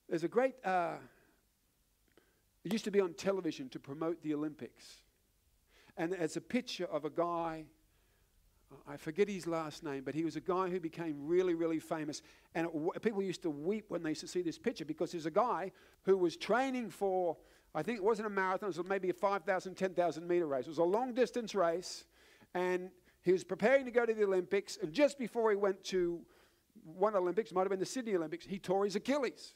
there's 0.10 0.24
a 0.24 0.28
great, 0.28 0.56
uh, 0.66 0.96
it 2.64 2.74
used 2.74 2.86
to 2.86 2.92
be 2.92 3.00
on 3.00 3.14
television 3.14 3.70
to 3.70 3.80
promote 3.80 4.22
the 4.24 4.34
Olympics. 4.34 5.04
And 5.98 6.12
it's 6.14 6.36
a 6.36 6.42
picture 6.42 6.86
of 6.86 7.06
a 7.06 7.10
guy 7.10 7.66
I 8.88 8.98
forget 8.98 9.28
his 9.28 9.48
last 9.48 9.84
name, 9.84 10.04
but 10.04 10.14
he 10.14 10.24
was 10.24 10.36
a 10.36 10.42
guy 10.42 10.70
who 10.70 10.80
became 10.80 11.16
really, 11.28 11.54
really 11.54 11.80
famous. 11.80 12.22
And 12.54 12.68
it, 12.68 13.02
people 13.02 13.22
used 13.22 13.42
to 13.44 13.50
weep 13.50 13.86
when 13.90 14.04
they 14.04 14.10
used 14.10 14.22
to 14.22 14.28
see 14.28 14.42
this 14.42 14.58
picture 14.58 14.86
because 14.86 15.12
there's 15.12 15.26
a 15.26 15.32
guy 15.32 15.72
who 16.04 16.18
was 16.18 16.36
training 16.38 16.90
for, 16.90 17.38
I 17.74 17.84
think 17.84 17.98
it 17.98 18.04
wasn't 18.04 18.28
a 18.28 18.30
marathon, 18.30 18.70
it 18.70 18.78
was 18.78 18.88
maybe 18.88 19.10
a 19.10 19.14
5,000, 19.14 19.76
10,000 19.76 20.28
meter 20.28 20.46
race. 20.46 20.66
It 20.66 20.70
was 20.70 20.78
a 20.78 20.84
long 20.84 21.14
distance 21.14 21.56
race. 21.56 22.06
And 22.54 22.90
he 23.22 23.32
was 23.32 23.44
preparing 23.44 23.86
to 23.86 23.92
go 23.92 24.06
to 24.06 24.14
the 24.14 24.24
Olympics. 24.24 24.78
And 24.82 24.94
just 24.94 25.18
before 25.18 25.50
he 25.50 25.58
went 25.58 25.84
to 25.86 26.22
one 26.84 27.16
Olympics, 27.16 27.52
might 27.52 27.62
have 27.62 27.72
been 27.72 27.80
the 27.80 27.86
Sydney 27.86 28.16
Olympics, 28.16 28.46
he 28.46 28.60
tore 28.60 28.86
his 28.86 28.96
Achilles. 28.96 29.56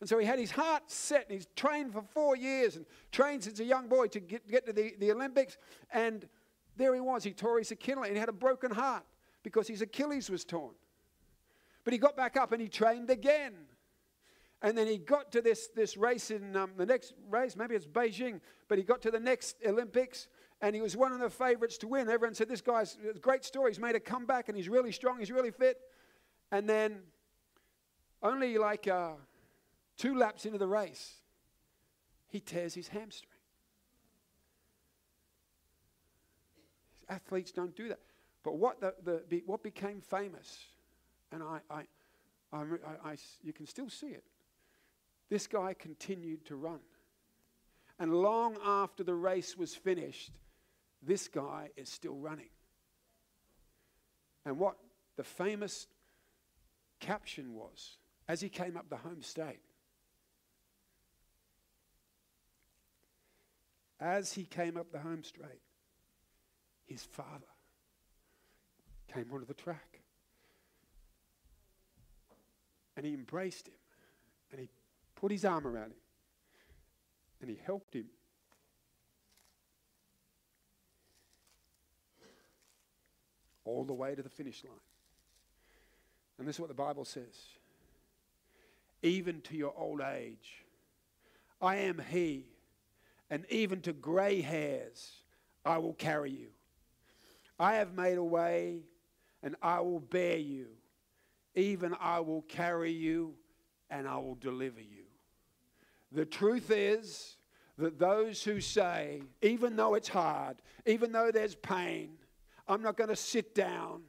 And 0.00 0.08
so 0.08 0.18
he 0.18 0.24
had 0.24 0.38
his 0.38 0.50
heart 0.50 0.84
set 0.90 1.24
and 1.28 1.32
he's 1.32 1.46
trained 1.56 1.92
for 1.92 2.02
four 2.02 2.34
years 2.36 2.76
and 2.76 2.86
trained 3.12 3.44
since 3.44 3.60
a 3.60 3.64
young 3.64 3.86
boy 3.86 4.06
to 4.08 4.20
get, 4.20 4.48
get 4.48 4.64
to 4.66 4.72
the, 4.72 4.94
the 4.98 5.12
Olympics. 5.12 5.58
And 5.92 6.26
there 6.80 6.94
he 6.94 7.00
was. 7.00 7.24
He 7.24 7.32
tore 7.32 7.58
his 7.58 7.70
Achilles 7.70 8.06
and 8.06 8.16
he 8.16 8.20
had 8.20 8.28
a 8.28 8.32
broken 8.32 8.70
heart 8.70 9.04
because 9.42 9.68
his 9.68 9.82
Achilles 9.82 10.30
was 10.30 10.44
torn. 10.44 10.74
But 11.84 11.92
he 11.92 11.98
got 11.98 12.16
back 12.16 12.36
up 12.36 12.52
and 12.52 12.60
he 12.60 12.68
trained 12.68 13.10
again. 13.10 13.54
And 14.62 14.76
then 14.76 14.86
he 14.86 14.98
got 14.98 15.32
to 15.32 15.40
this, 15.40 15.68
this 15.74 15.96
race 15.96 16.30
in 16.30 16.54
um, 16.54 16.72
the 16.76 16.84
next 16.84 17.14
race, 17.30 17.56
maybe 17.56 17.74
it's 17.74 17.86
Beijing, 17.86 18.40
but 18.68 18.76
he 18.76 18.84
got 18.84 19.00
to 19.02 19.10
the 19.10 19.20
next 19.20 19.56
Olympics 19.66 20.28
and 20.60 20.74
he 20.74 20.82
was 20.82 20.96
one 20.96 21.12
of 21.12 21.20
the 21.20 21.30
favorites 21.30 21.78
to 21.78 21.88
win. 21.88 22.08
Everyone 22.08 22.34
said, 22.34 22.48
This 22.48 22.60
guy's 22.60 22.98
a 23.08 23.18
great 23.18 23.44
story. 23.44 23.70
He's 23.70 23.80
made 23.80 23.96
a 23.96 24.00
comeback 24.00 24.48
and 24.48 24.56
he's 24.56 24.68
really 24.68 24.92
strong, 24.92 25.18
he's 25.18 25.30
really 25.30 25.50
fit. 25.50 25.78
And 26.52 26.68
then, 26.68 27.00
only 28.22 28.58
like 28.58 28.86
uh, 28.86 29.12
two 29.96 30.16
laps 30.16 30.44
into 30.44 30.58
the 30.58 30.66
race, 30.66 31.14
he 32.28 32.40
tears 32.40 32.74
his 32.74 32.88
hamstring. 32.88 33.39
Athletes 37.10 37.50
don't 37.50 37.74
do 37.76 37.88
that. 37.88 37.98
But 38.42 38.56
what, 38.56 38.80
the, 38.80 38.94
the, 39.28 39.42
what 39.44 39.62
became 39.62 40.00
famous, 40.00 40.58
and 41.30 41.42
I, 41.42 41.58
I, 41.70 41.82
I, 42.52 42.64
I, 43.04 43.16
you 43.42 43.52
can 43.52 43.66
still 43.66 43.90
see 43.90 44.08
it, 44.08 44.24
this 45.28 45.46
guy 45.46 45.74
continued 45.74 46.46
to 46.46 46.56
run. 46.56 46.80
And 47.98 48.14
long 48.14 48.56
after 48.64 49.04
the 49.04 49.14
race 49.14 49.58
was 49.58 49.74
finished, 49.74 50.32
this 51.02 51.28
guy 51.28 51.68
is 51.76 51.88
still 51.88 52.14
running. 52.14 52.48
And 54.46 54.58
what 54.58 54.76
the 55.16 55.24
famous 55.24 55.86
caption 56.98 57.54
was 57.54 57.98
as 58.26 58.40
he 58.40 58.48
came 58.48 58.76
up 58.76 58.88
the 58.88 58.96
home 58.96 59.22
straight, 59.22 59.60
as 64.00 64.32
he 64.32 64.44
came 64.44 64.78
up 64.78 64.90
the 64.92 64.98
home 64.98 65.22
straight, 65.22 65.60
his 66.90 67.04
father 67.04 67.46
came 69.14 69.26
onto 69.32 69.46
the 69.46 69.54
track. 69.54 70.00
And 72.96 73.06
he 73.06 73.14
embraced 73.14 73.68
him 73.68 73.74
and 74.50 74.60
he 74.60 74.68
put 75.14 75.30
his 75.30 75.44
arm 75.44 75.66
around 75.66 75.92
him 75.92 76.02
and 77.40 77.48
he 77.48 77.58
helped 77.64 77.94
him. 77.94 78.06
All 83.64 83.84
the 83.84 83.94
way 83.94 84.16
to 84.16 84.22
the 84.22 84.28
finish 84.28 84.64
line. 84.64 84.74
And 86.38 86.48
this 86.48 86.56
is 86.56 86.60
what 86.60 86.68
the 86.68 86.74
Bible 86.74 87.04
says 87.04 87.36
even 89.02 89.40
to 89.42 89.56
your 89.56 89.72
old 89.78 90.00
age, 90.02 90.64
I 91.62 91.76
am 91.76 92.02
He, 92.10 92.44
and 93.30 93.46
even 93.48 93.80
to 93.82 93.94
gray 93.94 94.42
hairs, 94.42 95.12
I 95.64 95.78
will 95.78 95.94
carry 95.94 96.32
you. 96.32 96.48
I 97.60 97.74
have 97.74 97.92
made 97.94 98.16
a 98.16 98.24
way, 98.24 98.80
and 99.42 99.54
I 99.60 99.80
will 99.80 100.00
bear 100.00 100.38
you. 100.38 100.68
Even 101.54 101.94
I 102.00 102.20
will 102.20 102.40
carry 102.42 102.90
you, 102.90 103.34
and 103.90 104.08
I 104.08 104.16
will 104.16 104.36
deliver 104.36 104.80
you. 104.80 105.04
The 106.10 106.24
truth 106.24 106.70
is 106.70 107.36
that 107.76 107.98
those 107.98 108.42
who 108.42 108.62
say, 108.62 109.22
even 109.42 109.76
though 109.76 109.94
it's 109.94 110.08
hard, 110.08 110.56
even 110.86 111.12
though 111.12 111.30
there's 111.30 111.54
pain, 111.54 112.12
I'm 112.66 112.80
not 112.80 112.96
going 112.96 113.10
to 113.10 113.16
sit 113.16 113.54
down. 113.54 114.04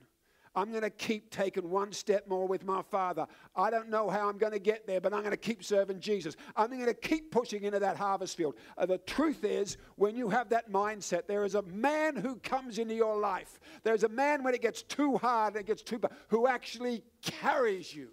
I'm 0.54 0.72
going 0.72 0.84
to 0.84 0.90
keep 0.90 1.30
taking 1.30 1.70
one 1.70 1.94
step 1.94 2.28
more 2.28 2.48
with 2.48 2.66
my 2.66 2.82
Father. 2.82 3.26
I 3.56 3.70
don't 3.70 3.90
know 3.90 4.10
how 4.10 4.28
I'm 4.28 4.38
going 4.38 4.52
to 4.52 4.60
get 4.60 4.86
there, 4.86 5.00
but 5.00 5.14
I'm 5.14 5.22
going 5.22 5.32
to 5.32 5.38
keep 5.38 5.64
serving 5.64 6.02
Jesus. 6.02 6.36
I'm 6.58 6.70
going 6.70 6.86
to 6.86 6.94
keep 6.94 7.32
pushing 7.32 7.64
into 7.64 7.80
that 7.80 7.96
harvest 7.96 8.36
field. 8.36 8.56
Uh, 8.78 8.86
the 8.86 8.98
truth 9.00 9.46
is, 9.46 9.78
when 9.96 10.16
you 10.16 10.30
have 10.30 10.50
that 10.50 10.70
mindset, 10.70 11.28
there 11.28 11.46
is 11.46 11.56
a 11.56 11.62
man 11.62 12.18
who 12.18 12.36
comes 12.38 12.80
into 12.80 12.94
your 12.94 13.18
life. 13.18 13.60
There's 13.84 14.04
a 14.04 14.10
man 14.10 14.44
when 14.44 14.54
it 14.54 14.62
gets 14.62 14.84
too 14.84 15.18
hard, 15.18 15.56
it 15.56 15.68
gets 15.68 15.82
too 15.82 16.00
bad, 16.00 16.12
who 16.28 16.48
actually 16.48 17.04
carries 17.22 17.96
you 17.96 18.10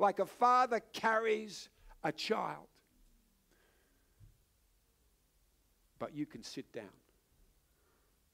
like 0.00 0.18
a 0.18 0.26
father 0.26 0.80
carries 0.92 1.68
a 2.02 2.10
child. 2.10 2.66
But 5.98 6.14
you 6.14 6.24
can 6.24 6.42
sit 6.42 6.72
down. 6.72 6.96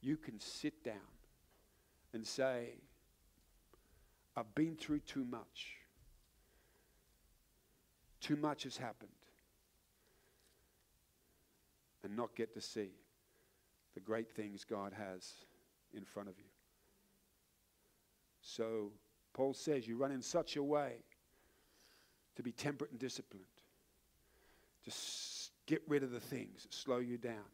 You 0.01 0.17
can 0.17 0.39
sit 0.39 0.85
down 0.85 0.95
and 2.15 2.25
say, 2.25 2.75
I've 4.37 4.55
been 4.55 4.77
through 4.77 5.01
too 5.01 5.25
much. 5.25 5.77
Too 8.21 8.37
much 8.37 8.65
has 8.65 8.77
happened. 8.77 9.11
And 12.05 12.17
not 12.17 12.35
get 12.37 12.53
to 12.55 12.61
see 12.61 12.91
the 13.95 14.01
great 14.01 14.31
things 14.31 14.65
God 14.65 14.93
has 14.93 15.33
in 15.95 16.05
front 16.05 16.29
of 16.29 16.39
you. 16.39 16.45
So, 18.43 18.93
Paul 19.33 19.55
says, 19.55 19.89
you 19.89 19.97
run 19.97 20.13
in 20.13 20.23
such 20.23 20.57
a 20.57 20.63
way 20.63 20.97
to 22.37 22.43
be 22.43 22.53
temperate 22.53 22.91
and 22.91 23.01
disciplined. 23.01 23.45
Just 24.85 25.51
get 25.67 25.83
rid 25.89 26.03
of 26.03 26.11
the 26.13 26.21
things 26.21 26.63
that 26.63 26.73
slow 26.73 26.99
you 26.99 27.17
down 27.17 27.45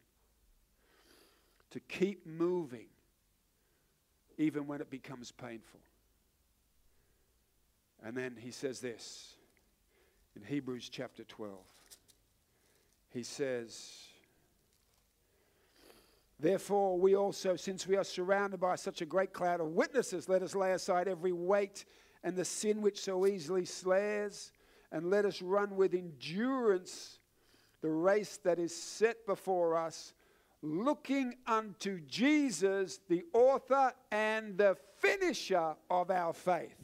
to 1.71 1.79
keep 1.79 2.27
moving 2.27 2.85
even 4.37 4.67
when 4.67 4.79
it 4.81 4.91
becomes 4.91 5.31
painful. 5.31 5.79
And 8.03 8.15
then 8.15 8.35
he 8.37 8.51
says 8.51 8.79
this 8.79 9.35
in 10.35 10.43
Hebrews 10.43 10.89
chapter 10.89 11.23
12. 11.23 11.53
He 13.09 13.23
says, 13.23 14.07
Therefore, 16.39 16.99
we 16.99 17.15
also, 17.15 17.55
since 17.55 17.87
we 17.87 17.95
are 17.95 18.03
surrounded 18.03 18.59
by 18.59 18.75
such 18.75 19.01
a 19.01 19.05
great 19.05 19.31
cloud 19.31 19.61
of 19.61 19.67
witnesses, 19.67 20.27
let 20.27 20.41
us 20.41 20.55
lay 20.55 20.73
aside 20.73 21.07
every 21.07 21.31
weight 21.31 21.85
and 22.23 22.35
the 22.35 22.45
sin 22.45 22.81
which 22.81 22.99
so 22.99 23.25
easily 23.25 23.65
slays, 23.65 24.51
and 24.91 25.09
let 25.09 25.25
us 25.25 25.41
run 25.41 25.75
with 25.75 25.93
endurance 25.93 27.19
the 27.81 27.89
race 27.89 28.37
that 28.43 28.59
is 28.59 28.75
set 28.75 29.25
before 29.25 29.77
us 29.77 30.13
looking 30.61 31.35
unto 31.45 31.99
Jesus, 32.07 32.99
the 33.09 33.23
author 33.33 33.91
and 34.11 34.57
the 34.57 34.77
finisher 34.99 35.75
of 35.89 36.09
our 36.09 36.33
faith, 36.33 36.77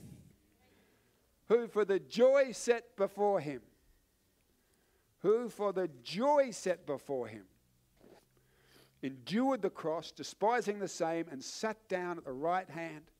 who 1.49 1.67
for 1.67 1.83
the 1.83 1.99
joy 1.99 2.51
set 2.51 2.95
before 2.95 3.39
him, 3.39 3.61
who 5.19 5.49
for 5.49 5.73
the 5.73 5.89
joy 6.03 6.51
set 6.51 6.85
before 6.85 7.27
him, 7.27 7.43
endured 9.01 9.61
the 9.61 9.69
cross, 9.69 10.11
despising 10.11 10.79
the 10.79 10.87
same, 10.87 11.25
and 11.31 11.43
sat 11.43 11.77
down 11.89 12.17
at 12.17 12.25
the 12.25 12.31
right 12.31 12.69
hand 12.69 13.11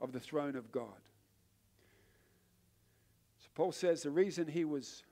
of 0.00 0.12
the 0.12 0.20
throne 0.20 0.56
of 0.56 0.72
God. 0.72 0.88
So 3.40 3.48
Paul 3.54 3.72
says 3.72 4.02
the 4.02 4.10
reason 4.10 4.48
he 4.48 4.64
was 4.64 5.02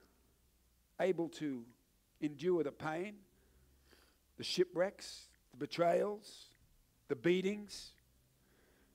able 0.98 1.28
to 1.28 1.64
endure 2.20 2.64
the 2.64 2.72
pain 2.72 3.14
the 4.38 4.44
shipwrecks, 4.44 5.28
the 5.52 5.58
betrayals, 5.58 6.46
the 7.08 7.14
beatings, 7.14 7.90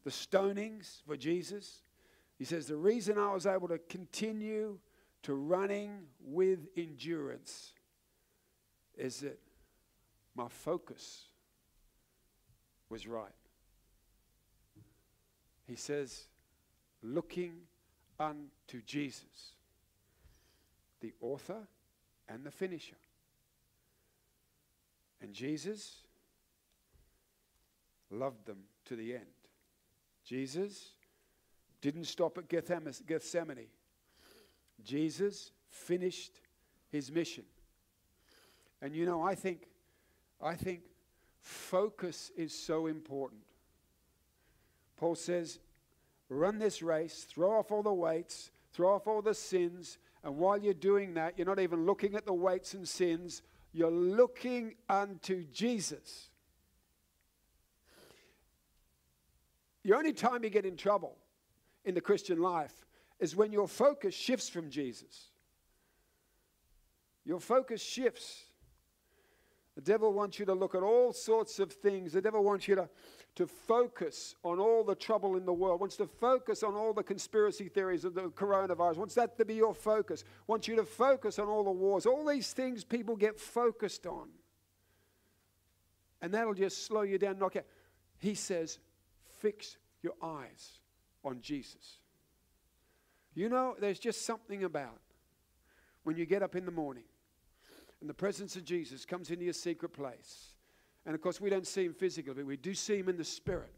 the 0.03 0.09
stonings 0.09 1.03
for 1.05 1.15
Jesus. 1.15 1.83
He 2.37 2.45
says, 2.45 2.67
The 2.67 2.75
reason 2.75 3.17
I 3.17 3.33
was 3.33 3.45
able 3.45 3.67
to 3.69 3.77
continue 3.77 4.77
to 5.23 5.33
running 5.33 6.03
with 6.23 6.67
endurance 6.77 7.73
is 8.97 9.21
that 9.21 9.39
my 10.35 10.47
focus 10.47 11.25
was 12.89 13.07
right. 13.07 13.31
He 15.67 15.75
says, 15.75 16.27
looking 17.03 17.53
unto 18.19 18.81
Jesus, 18.85 19.53
the 21.01 21.13
author 21.21 21.67
and 22.29 22.43
the 22.45 22.51
finisher. 22.51 22.95
And 25.21 25.33
Jesus 25.33 26.03
loved 28.09 28.45
them 28.45 28.59
to 28.85 28.95
the 28.95 29.13
end. 29.13 29.25
Jesus 30.23 30.91
didn't 31.81 32.05
stop 32.05 32.37
at 32.37 32.47
Gethsemane. 32.49 33.67
Jesus 34.83 35.51
finished 35.69 36.41
his 36.89 37.11
mission. 37.11 37.43
And 38.81 38.95
you 38.95 39.05
know, 39.05 39.21
I 39.21 39.35
think, 39.35 39.67
I 40.41 40.55
think 40.55 40.81
focus 41.39 42.31
is 42.37 42.53
so 42.53 42.87
important. 42.87 43.41
Paul 44.97 45.15
says, 45.15 45.59
run 46.29 46.59
this 46.59 46.81
race, 46.81 47.25
throw 47.29 47.59
off 47.59 47.71
all 47.71 47.83
the 47.83 47.93
weights, 47.93 48.51
throw 48.73 48.95
off 48.95 49.07
all 49.07 49.21
the 49.21 49.33
sins, 49.33 49.97
and 50.23 50.37
while 50.37 50.57
you're 50.57 50.73
doing 50.73 51.13
that, 51.13 51.37
you're 51.37 51.47
not 51.47 51.59
even 51.59 51.85
looking 51.85 52.15
at 52.15 52.25
the 52.25 52.33
weights 52.33 52.73
and 52.73 52.87
sins 52.87 53.41
you're 53.73 53.91
looking 53.91 54.73
unto 54.89 55.45
Jesus. 55.45 56.29
The 59.83 59.93
only 59.93 60.13
time 60.13 60.43
you 60.43 60.49
get 60.49 60.65
in 60.65 60.75
trouble 60.75 61.15
in 61.85 61.95
the 61.95 62.01
Christian 62.01 62.41
life 62.41 62.85
is 63.19 63.35
when 63.35 63.51
your 63.51 63.67
focus 63.67 64.13
shifts 64.13 64.49
from 64.49 64.69
Jesus. 64.69 65.29
Your 67.25 67.39
focus 67.39 67.81
shifts. 67.81 68.43
The 69.75 69.81
devil 69.81 70.13
wants 70.13 70.39
you 70.39 70.45
to 70.45 70.53
look 70.53 70.75
at 70.75 70.81
all 70.81 71.13
sorts 71.13 71.59
of 71.59 71.71
things. 71.71 72.13
The 72.13 72.21
devil 72.21 72.43
wants 72.43 72.67
you 72.67 72.75
to, 72.75 72.89
to 73.35 73.45
focus 73.45 74.35
on 74.43 74.59
all 74.59 74.83
the 74.83 74.95
trouble 74.95 75.35
in 75.35 75.45
the 75.45 75.53
world, 75.53 75.79
wants 75.79 75.97
to 75.97 76.07
focus 76.07 76.63
on 76.63 76.73
all 76.73 76.93
the 76.93 77.03
conspiracy 77.03 77.69
theories 77.69 78.05
of 78.05 78.13
the 78.13 78.29
coronavirus, 78.29 78.97
wants 78.97 79.15
that 79.15 79.37
to 79.37 79.45
be 79.45 79.55
your 79.55 79.73
focus, 79.73 80.23
wants 80.47 80.67
you 80.67 80.75
to 80.75 80.85
focus 80.85 81.37
on 81.37 81.47
all 81.47 81.63
the 81.63 81.71
wars. 81.71 82.05
All 82.05 82.25
these 82.25 82.53
things 82.53 82.83
people 82.83 83.15
get 83.15 83.39
focused 83.39 84.07
on. 84.07 84.29
And 86.21 86.33
that'll 86.33 86.55
just 86.55 86.85
slow 86.85 87.01
you 87.01 87.19
down, 87.19 87.37
knock 87.37 87.55
out. 87.55 87.65
He 88.19 88.33
says, 88.33 88.79
fix 89.39 89.77
your 90.01 90.13
eyes 90.21 90.79
on 91.27 91.41
Jesus. 91.41 91.99
You 93.33 93.49
know, 93.49 93.75
there's 93.79 93.99
just 93.99 94.25
something 94.25 94.63
about 94.63 94.99
when 96.03 96.17
you 96.17 96.25
get 96.25 96.41
up 96.41 96.55
in 96.55 96.65
the 96.65 96.71
morning 96.71 97.03
and 98.01 98.09
the 98.09 98.13
presence 98.13 98.55
of 98.55 98.63
Jesus 98.63 99.05
comes 99.05 99.29
into 99.29 99.43
your 99.43 99.53
secret 99.53 99.89
place. 99.93 100.53
And 101.05 101.15
of 101.15 101.21
course, 101.21 101.39
we 101.39 101.49
don't 101.49 101.67
see 101.67 101.85
him 101.85 101.93
physically, 101.93 102.33
but 102.33 102.45
we 102.45 102.57
do 102.57 102.73
see 102.73 102.97
him 102.97 103.09
in 103.09 103.17
the 103.17 103.23
spirit. 103.23 103.73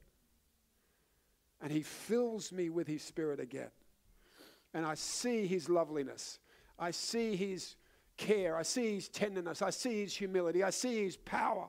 And 1.62 1.72
he 1.72 1.82
fills 1.82 2.52
me 2.52 2.70
with 2.70 2.88
his 2.88 3.04
spirit 3.04 3.40
again. 3.40 3.72
And 4.74 4.86
I 4.86 4.94
see 4.94 5.46
his 5.46 5.70
loveliness. 5.70 6.40
I 6.78 6.92
see 6.92 7.36
his 7.36 7.76
care. 8.18 8.56
I 8.56 8.64
see 8.64 8.96
his 8.96 9.10
tenderness. 9.10 9.62
I 9.62 9.70
see 9.70 10.02
his 10.02 10.16
humility. 10.16 10.64
I 10.64 10.70
see 10.70 11.04
his 11.04 11.18
power. 11.18 11.68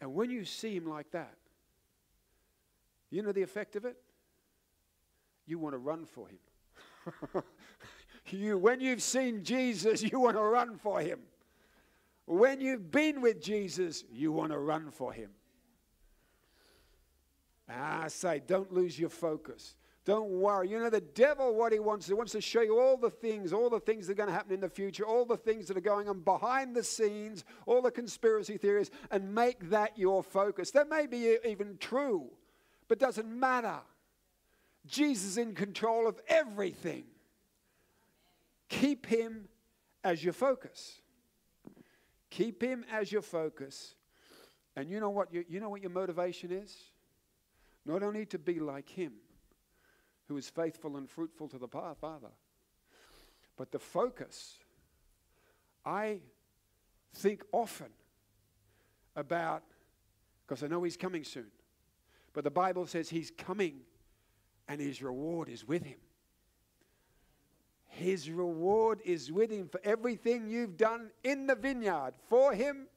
And 0.00 0.14
when 0.14 0.30
you 0.30 0.44
see 0.44 0.76
him 0.76 0.86
like 0.86 1.10
that, 1.12 1.34
you 3.16 3.22
know 3.22 3.32
the 3.32 3.42
effect 3.42 3.76
of 3.76 3.84
it? 3.84 3.96
You 5.46 5.58
want 5.58 5.74
to 5.74 5.78
run 5.78 6.04
for 6.04 6.26
him. 6.28 7.42
you, 8.30 8.58
when 8.58 8.80
you've 8.80 9.02
seen 9.02 9.44
Jesus, 9.44 10.02
you 10.02 10.20
want 10.20 10.36
to 10.36 10.42
run 10.42 10.76
for 10.76 11.00
him. 11.00 11.20
When 12.26 12.60
you've 12.60 12.90
been 12.90 13.20
with 13.20 13.42
Jesus, 13.42 14.04
you 14.10 14.32
want 14.32 14.52
to 14.52 14.58
run 14.58 14.90
for 14.90 15.12
him. 15.12 15.30
I 17.68 18.08
say, 18.08 18.42
don't 18.46 18.72
lose 18.72 18.98
your 18.98 19.10
focus. 19.10 19.74
Don't 20.04 20.28
worry. 20.28 20.68
You 20.68 20.78
know, 20.78 20.90
the 20.90 21.00
devil, 21.00 21.54
what 21.54 21.72
he 21.72 21.78
wants, 21.78 22.06
he 22.06 22.12
wants 22.12 22.32
to 22.32 22.40
show 22.40 22.60
you 22.60 22.78
all 22.78 22.98
the 22.98 23.08
things, 23.10 23.54
all 23.54 23.70
the 23.70 23.80
things 23.80 24.06
that 24.06 24.12
are 24.12 24.16
going 24.16 24.28
to 24.28 24.34
happen 24.34 24.52
in 24.52 24.60
the 24.60 24.68
future, 24.68 25.04
all 25.04 25.24
the 25.24 25.36
things 25.36 25.66
that 25.68 25.78
are 25.78 25.82
going 25.82 26.08
on 26.10 26.20
behind 26.20 26.76
the 26.76 26.84
scenes, 26.84 27.44
all 27.66 27.80
the 27.80 27.90
conspiracy 27.90 28.58
theories, 28.58 28.90
and 29.10 29.34
make 29.34 29.70
that 29.70 29.96
your 29.96 30.22
focus. 30.22 30.70
That 30.72 30.90
may 30.90 31.06
be 31.06 31.36
even 31.46 31.78
true, 31.78 32.30
but 32.88 32.98
doesn't 32.98 33.26
matter. 33.26 33.78
Jesus 34.86 35.24
is 35.30 35.38
in 35.38 35.54
control 35.54 36.06
of 36.06 36.20
everything. 36.28 37.04
Keep 38.68 39.06
him 39.06 39.48
as 40.02 40.22
your 40.22 40.32
focus. 40.32 41.00
Keep 42.30 42.62
him 42.62 42.84
as 42.90 43.10
your 43.10 43.22
focus. 43.22 43.94
And 44.76 44.90
you 44.90 45.00
know 45.00 45.10
what 45.10 45.32
you, 45.32 45.44
you 45.48 45.60
know 45.60 45.68
what 45.68 45.82
your 45.82 45.90
motivation 45.90 46.50
is? 46.50 46.76
Not 47.86 48.02
only 48.02 48.26
to 48.26 48.38
be 48.38 48.58
like 48.60 48.88
him, 48.88 49.12
who 50.26 50.36
is 50.36 50.48
faithful 50.48 50.96
and 50.96 51.08
fruitful 51.08 51.48
to 51.48 51.58
the 51.58 51.68
Father, 51.68 52.30
but 53.56 53.70
the 53.70 53.78
focus. 53.78 54.58
I 55.84 56.20
think 57.14 57.44
often 57.52 57.90
about, 59.14 59.62
because 60.46 60.64
I 60.64 60.66
know 60.66 60.82
he's 60.82 60.96
coming 60.96 61.24
soon, 61.24 61.46
but 62.34 62.44
the 62.44 62.50
Bible 62.50 62.86
says 62.86 63.08
he's 63.08 63.30
coming 63.30 63.80
and 64.68 64.80
his 64.80 65.02
reward 65.02 65.48
is 65.48 65.66
with 65.66 65.84
him. 65.84 65.98
His 67.88 68.28
reward 68.28 69.00
is 69.04 69.30
with 69.30 69.50
him 69.50 69.68
for 69.68 69.80
everything 69.84 70.48
you've 70.48 70.76
done 70.76 71.10
in 71.22 71.46
the 71.46 71.54
vineyard 71.54 72.14
for 72.28 72.52
him, 72.52 72.88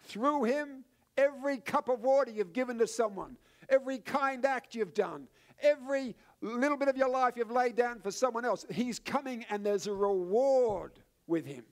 through 0.00 0.44
him, 0.44 0.84
every 1.18 1.58
cup 1.58 1.90
of 1.90 2.00
water 2.00 2.30
you've 2.30 2.54
given 2.54 2.78
to 2.78 2.86
someone, 2.86 3.36
every 3.68 3.98
kind 3.98 4.44
act 4.46 4.74
you've 4.74 4.94
done, 4.94 5.28
every 5.60 6.16
little 6.40 6.78
bit 6.78 6.88
of 6.88 6.96
your 6.96 7.10
life 7.10 7.34
you've 7.36 7.50
laid 7.50 7.76
down 7.76 8.00
for 8.00 8.10
someone 8.10 8.46
else. 8.46 8.64
He's 8.70 8.98
coming 8.98 9.44
and 9.50 9.64
there's 9.64 9.86
a 9.86 9.92
reward 9.92 10.92
with 11.26 11.44
him. 11.44 11.64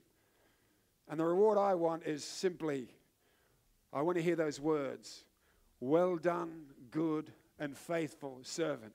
And 1.09 1.19
the 1.19 1.25
reward 1.25 1.57
I 1.57 1.73
want 1.73 2.03
is 2.05 2.23
simply 2.23 2.87
I 3.91 4.01
want 4.01 4.17
to 4.17 4.23
hear 4.23 4.35
those 4.35 4.59
words 4.59 5.24
Well 5.79 6.17
done, 6.17 6.65
good 6.91 7.31
and 7.59 7.77
faithful 7.77 8.39
servant. 8.43 8.93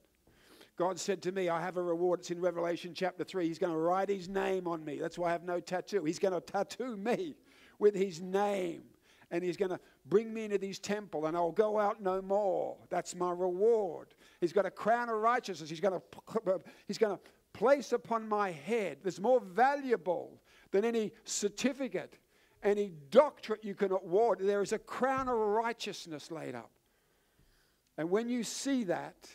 God 0.77 0.99
said 0.99 1.21
to 1.23 1.33
me, 1.33 1.51
I 1.51 1.61
have 1.61 1.77
a 1.77 1.83
reward. 1.83 2.21
It's 2.21 2.31
in 2.31 2.41
Revelation 2.41 2.93
chapter 2.95 3.23
3. 3.23 3.47
He's 3.47 3.59
going 3.59 3.73
to 3.73 3.79
write 3.79 4.09
his 4.09 4.29
name 4.29 4.67
on 4.67 4.83
me. 4.83 4.99
That's 4.99 5.19
why 5.19 5.29
I 5.29 5.33
have 5.33 5.45
no 5.45 5.61
tattoo. 5.61 6.05
He's 6.05 6.19
going 6.19 6.33
to 6.33 6.41
tattoo 6.41 6.97
me 6.97 7.35
with 7.79 7.95
his 7.95 8.23
name. 8.23 8.85
And 9.31 9.45
he's 9.45 9.59
going 9.59 9.71
to 9.71 9.79
bring 10.07 10.33
me 10.33 10.45
into 10.45 10.59
his 10.67 10.79
temple, 10.79 11.27
and 11.27 11.37
I'll 11.37 11.53
go 11.53 11.79
out 11.79 12.03
no 12.03 12.21
more. 12.23 12.77
That's 12.89 13.15
my 13.15 13.31
reward. 13.31 14.09
He's 14.41 14.53
got 14.53 14.67
a 14.67 14.71
crown 14.71 15.09
of 15.09 15.17
righteousness. 15.17 15.69
He's 15.69 15.81
going 15.81 16.01
to, 16.01 16.61
he's 16.89 16.99
going 16.99 17.17
to 17.17 17.23
place 17.53 17.93
upon 17.93 18.29
my 18.29 18.51
head 18.51 18.99
that's 19.05 19.21
more 19.21 19.41
valuable 19.41 20.41
than 20.71 20.85
any 20.85 21.13
certificate, 21.25 22.19
any 22.63 22.93
doctorate 23.11 23.65
you 23.65 23.75
can 23.75 23.93
award. 23.93 24.39
There 24.41 24.63
is 24.63 24.73
a 24.73 24.79
crown 24.79 25.29
of 25.29 25.37
righteousness 25.37 26.31
laid 26.31 26.55
up. 26.55 26.71
And 27.97 28.11
when 28.11 28.29
you 28.29 28.45
see 28.45 28.85
that, 28.85 29.29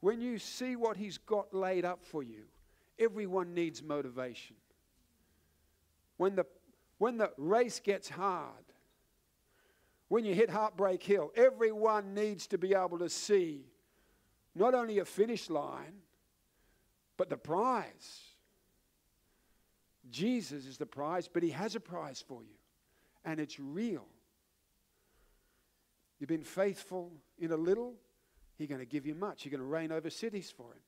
when 0.00 0.20
you 0.20 0.38
see 0.38 0.76
what 0.76 0.96
He's 0.96 1.18
got 1.18 1.54
laid 1.54 1.84
up 1.84 2.04
for 2.04 2.22
you, 2.22 2.44
everyone 2.98 3.54
needs 3.54 3.82
motivation. 3.82 4.56
When 6.16 6.34
the, 6.36 6.46
when 6.98 7.18
the 7.18 7.32
race 7.36 7.80
gets 7.80 8.08
hard, 8.08 8.64
when 10.08 10.24
you 10.24 10.34
hit 10.34 10.50
Heartbreak 10.50 11.02
Hill, 11.02 11.32
everyone 11.36 12.14
needs 12.14 12.46
to 12.48 12.58
be 12.58 12.74
able 12.74 12.98
to 12.98 13.08
see 13.08 13.64
not 14.54 14.74
only 14.74 14.98
a 14.98 15.04
finish 15.04 15.48
line, 15.48 15.94
but 17.16 17.30
the 17.30 17.36
prize. 17.36 18.20
Jesus 20.12 20.66
is 20.66 20.76
the 20.76 20.86
prize, 20.86 21.28
but 21.28 21.42
He 21.42 21.50
has 21.50 21.74
a 21.74 21.80
prize 21.80 22.22
for 22.26 22.42
you, 22.42 22.54
and 23.24 23.40
it's 23.40 23.58
real. 23.58 24.06
You've 26.20 26.28
been 26.28 26.44
faithful 26.44 27.10
in 27.38 27.50
a 27.50 27.56
little, 27.56 27.94
He's 28.56 28.68
going 28.68 28.80
to 28.80 28.86
give 28.86 29.06
you 29.06 29.14
much. 29.14 29.44
You're 29.44 29.50
going 29.50 29.60
to 29.60 29.66
reign 29.66 29.90
over 29.90 30.10
cities 30.10 30.52
for 30.56 30.72
Him. 30.72 30.82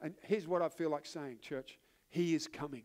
And 0.00 0.14
here's 0.22 0.48
what 0.48 0.62
I 0.62 0.68
feel 0.68 0.90
like 0.90 1.06
saying, 1.06 1.38
church 1.42 1.78
He 2.08 2.34
is 2.34 2.48
coming. 2.48 2.84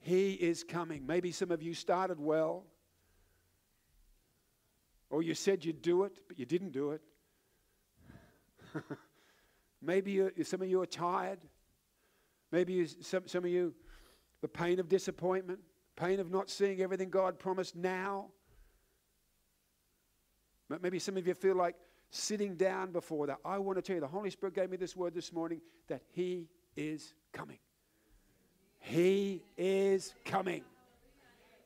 He 0.00 0.32
is 0.32 0.62
coming. 0.62 1.06
Maybe 1.06 1.32
some 1.32 1.50
of 1.50 1.62
you 1.62 1.74
started 1.74 2.20
well, 2.20 2.64
or 5.10 5.22
you 5.22 5.34
said 5.34 5.64
you'd 5.64 5.82
do 5.82 6.04
it, 6.04 6.20
but 6.28 6.38
you 6.38 6.46
didn't 6.46 6.72
do 6.72 6.92
it. 6.92 7.00
Maybe 9.82 10.28
some 10.42 10.62
of 10.62 10.68
you 10.68 10.82
are 10.82 10.86
tired. 10.86 11.38
Maybe 12.50 12.72
you, 12.74 12.86
some, 12.86 13.26
some 13.26 13.44
of 13.44 13.50
you, 13.50 13.74
the 14.40 14.48
pain 14.48 14.80
of 14.80 14.88
disappointment, 14.88 15.60
pain 15.96 16.20
of 16.20 16.30
not 16.30 16.48
seeing 16.48 16.80
everything 16.80 17.10
God 17.10 17.38
promised 17.38 17.76
now. 17.76 18.26
But 20.68 20.82
maybe 20.82 20.98
some 20.98 21.16
of 21.16 21.26
you 21.26 21.34
feel 21.34 21.56
like 21.56 21.76
sitting 22.10 22.56
down 22.56 22.92
before 22.92 23.26
that. 23.26 23.38
I 23.44 23.58
want 23.58 23.76
to 23.78 23.82
tell 23.82 23.94
you, 23.94 24.00
the 24.00 24.06
Holy 24.06 24.30
Spirit 24.30 24.54
gave 24.54 24.70
me 24.70 24.76
this 24.76 24.96
word 24.96 25.14
this 25.14 25.32
morning 25.32 25.60
that 25.88 26.02
He 26.12 26.48
is 26.76 27.14
coming. 27.32 27.58
He 28.78 29.42
is 29.56 30.14
coming. 30.24 30.62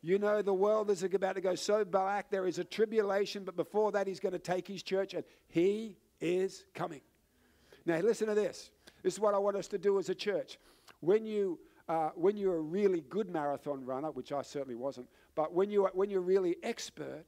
You 0.01 0.19
know, 0.19 0.43
the 0.43 0.55
world 0.55 0.91
is 0.91 1.05
about 1.05 1.37
to 1.37 1.41
go 1.41 1.55
so 1.55 1.85
black. 1.85 2.31
There 2.31 2.47
is 2.47 2.59
a 2.59 2.65
tribulation, 2.65 3.45
but 3.45 3.55
before 3.55 3.93
that, 3.93 4.07
He's 4.07 4.19
going 4.19 4.33
to 4.33 4.39
take 4.39 4.67
His 4.67 4.83
church, 4.83 5.15
and 5.15 5.25
He 5.49 5.97
is 6.21 6.65
coming. 6.75 7.03
Now, 7.87 7.99
listen 7.99 8.27
to 8.29 8.35
this. 8.35 8.71
This 9.03 9.15
is 9.15 9.21
what 9.21 9.35
I 9.35 9.39
want 9.39 9.57
us 9.57 9.69
to 9.69 9.79
do 9.79 9.99
as 9.99 10.09
a 10.09 10.15
church. 10.15 10.59
When 11.01 11.25
you 11.25 11.59
uh, 11.89 12.11
when 12.15 12.37
you're 12.37 12.57
a 12.57 12.61
really 12.61 13.01
good 13.09 13.29
marathon 13.29 13.85
runner, 13.85 14.11
which 14.11 14.33
I 14.33 14.43
certainly 14.43 14.77
wasn't, 14.77 15.09
but 15.35 15.53
when 15.53 15.71
you 15.71 15.89
when 15.93 16.11
you're 16.11 16.21
really 16.21 16.57
expert, 16.63 17.25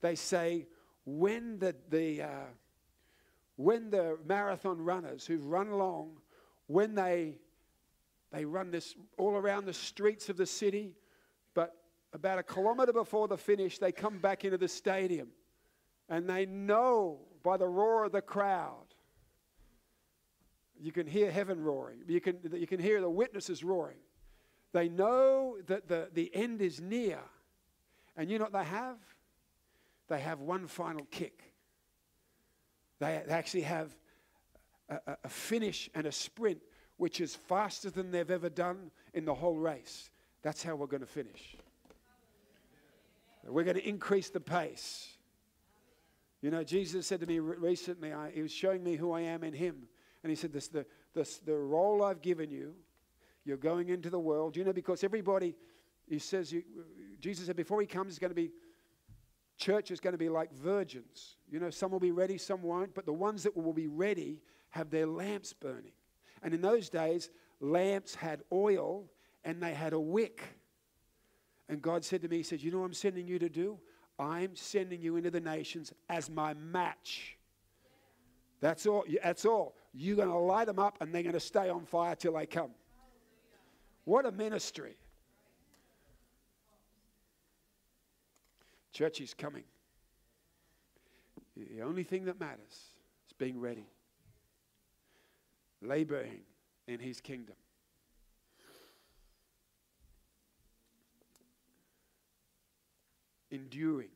they 0.00 0.14
say 0.14 0.66
when 1.06 1.58
the, 1.58 1.74
the, 1.88 2.22
uh, 2.22 2.46
when 3.54 3.90
the 3.90 4.18
marathon 4.26 4.84
runners 4.84 5.24
who've 5.24 5.46
run 5.46 5.68
along, 5.68 6.16
when 6.66 6.94
they, 6.94 7.38
they 8.32 8.44
run 8.44 8.70
this 8.70 8.94
all 9.16 9.36
around 9.36 9.64
the 9.64 9.72
streets 9.72 10.28
of 10.28 10.36
the 10.36 10.44
city, 10.44 10.94
but 11.54 11.76
about 12.12 12.38
a 12.38 12.42
kilometre 12.42 12.92
before 12.92 13.28
the 13.28 13.36
finish, 13.36 13.78
they 13.78 13.92
come 13.92 14.18
back 14.18 14.44
into 14.44 14.58
the 14.58 14.68
stadium 14.68 15.28
and 16.08 16.28
they 16.28 16.44
know 16.44 17.20
by 17.42 17.56
the 17.56 17.66
roar 17.66 18.04
of 18.04 18.12
the 18.12 18.20
crowd. 18.20 18.85
You 20.80 20.92
can 20.92 21.06
hear 21.06 21.30
heaven 21.30 21.62
roaring. 21.62 21.98
You 22.06 22.20
can, 22.20 22.38
you 22.52 22.66
can 22.66 22.80
hear 22.80 23.00
the 23.00 23.10
witnesses 23.10 23.64
roaring. 23.64 23.98
They 24.72 24.88
know 24.88 25.56
that 25.66 25.88
the, 25.88 26.08
the 26.12 26.34
end 26.34 26.60
is 26.60 26.80
near. 26.80 27.20
And 28.16 28.30
you 28.30 28.38
know 28.38 28.44
what 28.44 28.52
they 28.52 28.64
have? 28.64 28.96
they 30.08 30.20
have 30.20 30.40
one 30.40 30.66
final 30.66 31.06
kick. 31.10 31.42
They 32.98 33.22
they 33.26 33.32
actually 33.32 33.62
have 33.62 33.94
a, 34.88 35.16
a 35.24 35.28
finish 35.28 35.90
and 35.94 36.06
a 36.06 36.12
sprint 36.12 36.60
which 36.96 37.20
is 37.20 37.34
faster 37.34 37.90
than 37.90 38.10
they've 38.10 38.30
ever 38.30 38.48
done 38.48 38.90
in 39.12 39.24
the 39.24 39.34
whole 39.34 39.56
race. 39.56 40.10
That's 40.42 40.62
how 40.62 40.76
we're 40.76 40.86
going 40.86 41.00
to 41.00 41.06
finish. 41.06 41.56
We're 43.44 43.64
going 43.64 43.76
to 43.76 43.86
increase 43.86 44.30
the 44.30 44.40
pace. 44.40 45.08
You 46.40 46.50
know, 46.50 46.64
Jesus 46.64 47.06
said 47.06 47.20
to 47.20 47.26
me 47.26 47.38
recently, 47.38 48.12
I, 48.12 48.30
he 48.30 48.42
was 48.42 48.52
showing 48.52 48.82
me 48.82 48.96
who 48.96 49.12
I 49.12 49.20
am 49.22 49.44
in 49.44 49.52
him. 49.52 49.88
And 50.22 50.30
he 50.30 50.36
said, 50.36 50.52
this, 50.52 50.68
the, 50.68 50.86
this, 51.14 51.38
the 51.38 51.54
role 51.54 52.02
I've 52.02 52.22
given 52.22 52.50
you, 52.50 52.74
you're 53.44 53.56
going 53.56 53.88
into 53.88 54.10
the 54.10 54.18
world. 54.18 54.56
You 54.56 54.64
know, 54.64 54.72
because 54.72 55.04
everybody, 55.04 55.54
he 56.08 56.18
says, 56.18 56.52
you, 56.52 56.62
Jesus 57.20 57.46
said, 57.46 57.56
before 57.56 57.80
he 57.80 57.86
comes, 57.86 58.12
it's 58.12 58.18
going 58.18 58.30
to 58.30 58.34
be, 58.34 58.50
church 59.56 59.90
is 59.90 60.00
going 60.00 60.12
to 60.12 60.18
be 60.18 60.28
like 60.28 60.52
virgins. 60.52 61.36
You 61.50 61.60
know, 61.60 61.70
some 61.70 61.90
will 61.90 62.00
be 62.00 62.10
ready, 62.10 62.38
some 62.38 62.62
won't. 62.62 62.94
But 62.94 63.06
the 63.06 63.12
ones 63.12 63.42
that 63.44 63.56
will 63.56 63.72
be 63.72 63.86
ready 63.86 64.40
have 64.70 64.90
their 64.90 65.06
lamps 65.06 65.52
burning. 65.52 65.92
And 66.42 66.52
in 66.52 66.60
those 66.60 66.88
days, 66.88 67.30
lamps 67.60 68.14
had 68.14 68.42
oil 68.52 69.04
and 69.44 69.62
they 69.62 69.74
had 69.74 69.92
a 69.92 70.00
wick. 70.00 70.42
And 71.68 71.80
God 71.80 72.04
said 72.04 72.22
to 72.22 72.28
me, 72.28 72.38
He 72.38 72.42
said, 72.42 72.62
You 72.62 72.70
know 72.70 72.80
what 72.80 72.86
I'm 72.86 72.94
sending 72.94 73.26
you 73.26 73.38
to 73.38 73.48
do? 73.48 73.78
I'm 74.18 74.56
sending 74.56 75.00
you 75.00 75.16
into 75.16 75.30
the 75.30 75.40
nations 75.40 75.92
as 76.08 76.30
my 76.30 76.54
match. 76.54 77.36
That's 78.60 78.86
all. 78.86 79.04
That's 79.22 79.44
all. 79.44 79.74
You're 79.98 80.16
going 80.16 80.28
to 80.28 80.36
light 80.36 80.66
them 80.66 80.78
up 80.78 80.98
and 81.00 81.14
they're 81.14 81.22
going 81.22 81.32
to 81.32 81.40
stay 81.40 81.70
on 81.70 81.86
fire 81.86 82.14
till 82.14 82.34
they 82.34 82.44
come. 82.44 82.70
What 84.04 84.26
a 84.26 84.30
ministry. 84.30 84.94
Church 88.92 89.22
is 89.22 89.32
coming. 89.32 89.64
The 91.56 91.80
only 91.80 92.02
thing 92.02 92.26
that 92.26 92.38
matters 92.38 92.60
is 93.26 93.32
being 93.38 93.58
ready, 93.58 93.86
laboring 95.80 96.42
in 96.86 97.00
his 97.00 97.20
kingdom. 97.20 97.56
enduring, 103.52 104.10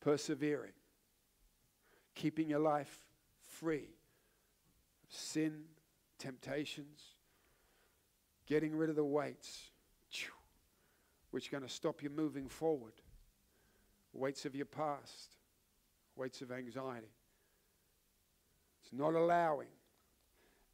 persevering, 0.00 0.72
keeping 2.14 2.48
your 2.48 2.58
life 2.58 3.04
free 3.46 3.90
sin, 5.14 5.62
temptations, 6.18 7.00
getting 8.46 8.74
rid 8.76 8.90
of 8.90 8.96
the 8.96 9.04
weights, 9.04 9.70
which 11.30 11.48
are 11.48 11.50
going 11.50 11.68
to 11.68 11.74
stop 11.74 12.02
you 12.02 12.10
moving 12.10 12.48
forward. 12.48 12.92
Weights 14.12 14.44
of 14.44 14.54
your 14.54 14.66
past, 14.66 15.36
weights 16.14 16.40
of 16.42 16.52
anxiety. 16.52 17.08
It's 18.82 18.92
not 18.92 19.14
allowing 19.14 19.68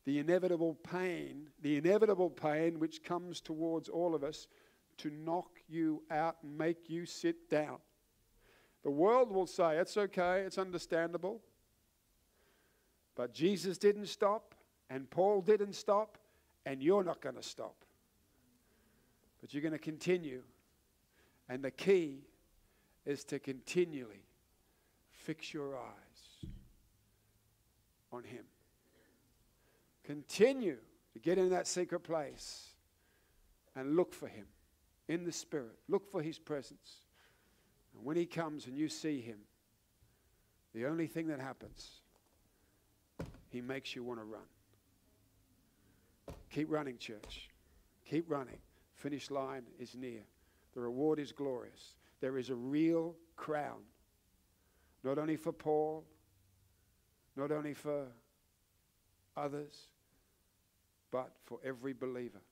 the 0.05 0.19
inevitable 0.19 0.75
pain, 0.75 1.49
the 1.63 1.77
inevitable 1.77 2.29
pain 2.29 2.79
which 2.79 3.03
comes 3.03 3.41
towards 3.41 3.89
all 3.89 4.15
of 4.15 4.23
us 4.23 4.49
to 4.99 5.11
knock 5.11 5.61
you 5.69 6.03
out 6.11 6.37
and 6.43 6.59
make 6.59 6.91
you 6.91 7.07
sit 7.07 7.49
down. 7.49 7.79
The 8.83 8.91
world 8.91 9.31
will 9.31 9.47
say, 9.47 9.79
it's 9.79 9.97
okay, 9.97 10.41
it's 10.41 10.59
understandable. 10.59 11.41
But 13.21 13.35
Jesus 13.35 13.77
didn't 13.77 14.07
stop, 14.07 14.55
and 14.89 15.11
Paul 15.11 15.43
didn't 15.43 15.75
stop, 15.75 16.17
and 16.65 16.83
you're 16.83 17.05
not 17.05 17.21
going 17.21 17.35
to 17.35 17.43
stop. 17.43 17.85
But 19.43 19.53
you're 19.53 19.61
going 19.61 19.75
to 19.75 19.79
continue. 19.79 20.41
And 21.47 21.63
the 21.63 21.71
key 21.71 22.21
is 23.05 23.23
to 23.25 23.39
continually 23.39 24.25
fix 25.13 25.53
your 25.53 25.77
eyes 25.77 26.51
on 28.11 28.25
Him. 28.25 28.45
Continue 30.03 30.79
to 31.13 31.19
get 31.19 31.37
in 31.37 31.51
that 31.51 31.67
secret 31.67 32.01
place 32.01 32.71
and 33.77 33.97
look 33.97 34.15
for 34.15 34.29
Him 34.29 34.47
in 35.09 35.25
the 35.25 35.33
Spirit. 35.33 35.77
Look 35.91 36.11
for 36.11 36.23
His 36.23 36.39
presence. 36.39 37.03
And 37.95 38.03
when 38.03 38.17
He 38.17 38.25
comes 38.25 38.67
and 38.67 38.79
you 38.79 38.89
see 38.89 39.21
Him, 39.21 39.41
the 40.75 40.87
only 40.87 41.07
thing 41.07 41.27
that 41.27 41.39
happens, 41.39 42.00
He 43.51 43.61
makes 43.61 43.95
you 43.95 44.03
want 44.03 44.21
to 44.21 44.25
run. 44.25 44.43
Keep 46.51 46.71
running, 46.71 46.99
church. 46.99 47.51
Keep 48.09 48.31
running. 48.31 48.59
Finish 48.95 49.31
line 49.31 49.65
is 49.79 49.95
near. 49.95 50.23
The 50.75 50.81
reward 50.81 51.19
is 51.19 51.33
glorious. 51.33 51.97
There 52.21 52.39
is 52.39 52.51
a 52.51 52.55
real 52.55 53.17
crown, 53.37 53.83
not 55.03 55.19
only 55.19 55.37
for 55.37 55.53
Paul, 55.53 56.05
not 57.37 57.51
only 57.51 57.75
for 57.75 58.07
others, 59.37 59.89
but 61.11 61.33
for 61.45 61.59
every 61.65 61.93
believer 61.93 62.43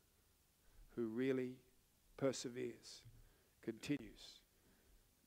who 0.97 1.07
really 1.07 1.53
perseveres, 2.17 3.03
continues 3.63 4.41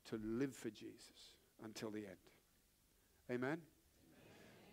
to 0.09 0.19
live 0.23 0.53
for 0.53 0.69
Jesus 0.69 1.35
until 1.63 1.89
the 1.91 1.99
end. 1.99 2.17
Amen? 3.29 3.59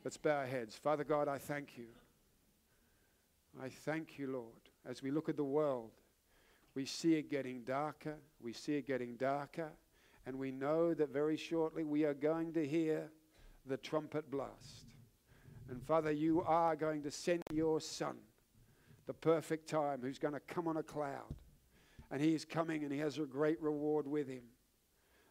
Let's 0.04 0.16
bow 0.16 0.36
our 0.36 0.46
heads. 0.46 0.76
Father 0.76 1.04
God, 1.04 1.28
I 1.28 1.38
thank 1.38 1.76
you. 1.76 1.86
I 3.60 3.68
thank 3.68 4.18
you, 4.18 4.30
Lord. 4.30 4.52
As 4.86 5.02
we 5.02 5.10
look 5.10 5.28
at 5.28 5.36
the 5.36 5.44
world, 5.44 5.90
we 6.74 6.84
see 6.84 7.14
it 7.14 7.30
getting 7.30 7.62
darker, 7.62 8.16
we 8.40 8.52
see 8.52 8.76
it 8.76 8.86
getting 8.86 9.16
darker, 9.16 9.70
and 10.26 10.38
we 10.38 10.50
know 10.50 10.94
that 10.94 11.12
very 11.12 11.36
shortly 11.36 11.84
we 11.84 12.04
are 12.04 12.14
going 12.14 12.52
to 12.52 12.66
hear 12.66 13.10
the 13.66 13.76
trumpet 13.76 14.30
blast. 14.30 14.86
And 15.68 15.82
Father, 15.82 16.12
you 16.12 16.42
are 16.42 16.76
going 16.76 17.02
to 17.02 17.10
send 17.10 17.42
your 17.52 17.80
Son, 17.80 18.16
the 19.06 19.14
perfect 19.14 19.68
time, 19.68 20.00
who's 20.02 20.18
going 20.18 20.34
to 20.34 20.40
come 20.40 20.68
on 20.68 20.76
a 20.76 20.82
cloud 20.82 21.34
and 22.10 22.20
he 22.20 22.34
is 22.34 22.44
coming 22.44 22.82
and 22.82 22.92
he 22.92 22.98
has 22.98 23.18
a 23.18 23.22
great 23.22 23.60
reward 23.60 24.06
with 24.06 24.28
him. 24.28 24.42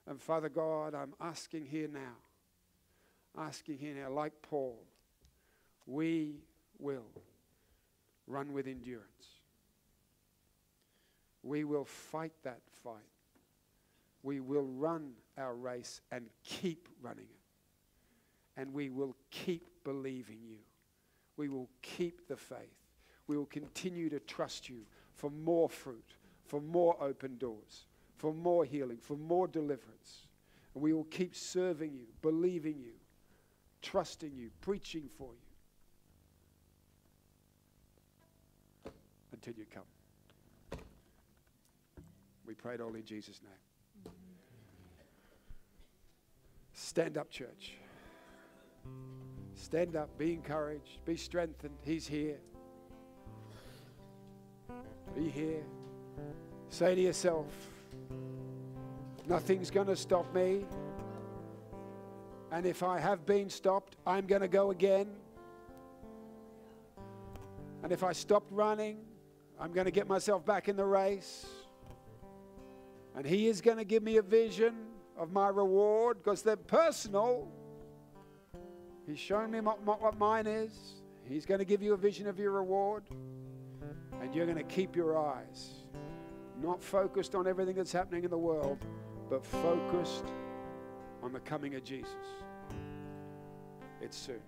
And 0.06 0.22
Father 0.22 0.50
God, 0.50 0.94
I'm 0.94 1.14
asking 1.20 1.66
here 1.66 1.88
now, 1.88 2.16
asking 3.38 3.78
here 3.78 3.94
now, 3.94 4.10
like 4.10 4.34
Paul, 4.42 4.84
we 5.86 6.36
will 6.80 7.12
run 8.28 8.54
with 8.54 8.68
endurance. 8.68 9.06
We 11.44 11.64
will 11.64 11.86
fight 11.86 12.34
that 12.44 12.62
fight. 12.84 12.94
We 14.24 14.40
will 14.40 14.66
run 14.66 15.12
our 15.38 15.56
race 15.56 16.02
and 16.12 16.26
keep 16.44 16.90
running 17.02 17.26
it. 17.30 18.60
And 18.60 18.74
we 18.74 18.90
will 18.90 19.16
keep 19.32 19.68
believing 19.84 20.40
you. 20.44 20.58
We 21.38 21.48
will 21.48 21.70
keep 21.82 22.28
the 22.28 22.36
faith. 22.36 22.58
We 23.28 23.38
will 23.38 23.46
continue 23.46 24.10
to 24.10 24.20
trust 24.20 24.68
you 24.68 24.82
for 25.16 25.30
more 25.30 25.70
fruit 25.70 26.16
for 26.48 26.62
more 26.62 26.96
open 27.02 27.38
doors, 27.38 27.86
for 28.16 28.34
more 28.34 28.66
healing, 28.66 28.98
for 29.02 29.18
more 29.18 29.48
deliverance. 29.48 30.28
And 30.74 30.82
we 30.82 30.94
will 30.94 31.04
keep 31.06 31.36
serving 31.36 31.94
you, 31.94 32.06
believing 32.22 32.80
you, 32.80 32.94
trusting 33.88 34.34
you, 34.36 34.50
preaching 34.60 35.04
for 35.18 35.30
you 38.86 38.92
until 39.32 39.54
you 39.54 39.66
come. 39.74 39.84
We 42.46 42.54
pray 42.54 42.74
it 42.74 42.82
all 42.82 42.94
in 42.96 43.06
Jesus' 43.06 43.40
name. 43.42 44.14
Stand 46.74 47.18
up, 47.18 47.32
church. 47.32 47.76
Stand 49.56 49.96
up, 49.96 50.10
be 50.18 50.34
encouraged, 50.34 51.06
be 51.06 51.16
strengthened. 51.16 51.78
He's 51.84 52.06
here. 52.06 52.40
Be 55.16 55.30
here. 55.30 55.64
Say 56.70 56.94
to 56.94 57.02
yourself, 57.02 57.48
nothing's 59.28 59.72
going 59.72 59.88
to 59.88 59.96
stop 59.96 60.34
me. 60.36 60.66
And 62.52 62.66
if 62.66 62.84
I 62.84 63.00
have 63.00 63.26
been 63.26 63.50
stopped, 63.50 63.98
I'm 64.06 64.26
going 64.26 64.42
to 64.42 64.48
go 64.48 64.72
again. 64.72 65.08
And 67.84 67.92
if 67.92 68.04
I 68.04 68.14
stopped 68.14 68.52
running, 68.52 69.00
I'm 69.60 69.72
going 69.74 69.86
to 69.86 69.92
get 69.92 70.08
myself 70.08 70.46
back 70.46 70.70
in 70.70 70.76
the 70.76 70.86
race. 70.86 71.46
And 73.16 73.26
He 73.26 73.48
is 73.48 73.62
going 73.62 73.78
to 73.78 73.84
give 73.84 74.04
me 74.04 74.18
a 74.18 74.22
vision 74.22 74.76
of 75.18 75.32
my 75.32 75.50
reward 75.50 76.18
because 76.24 76.42
they're 76.42 76.56
personal. 76.56 77.48
He's 79.06 79.20
shown 79.20 79.52
me 79.52 79.60
what, 79.60 79.82
what 79.84 80.18
mine 80.18 80.48
is. 80.48 80.72
He's 81.28 81.46
going 81.46 81.60
to 81.60 81.66
give 81.66 81.82
you 81.82 81.94
a 81.94 81.98
vision 81.98 82.28
of 82.28 82.40
your 82.40 82.52
reward. 82.52 83.04
And 84.22 84.34
you're 84.34 84.46
going 84.46 84.58
to 84.58 84.64
keep 84.64 84.96
your 84.96 85.18
eyes 85.18 85.72
not 86.62 86.82
focused 86.82 87.36
on 87.36 87.48
everything 87.48 87.76
that's 87.76 87.92
happening 87.92 88.24
in 88.24 88.30
the 88.30 88.38
world, 88.38 88.80
but 89.30 89.46
focused 89.46 90.26
on 91.28 91.34
the 91.34 91.40
coming 91.42 91.76
of 91.76 91.84
Jesus. 91.84 92.10
It's 94.00 94.16
soon. 94.16 94.40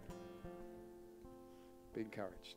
Be 1.93 1.99
encouraged. 1.99 2.55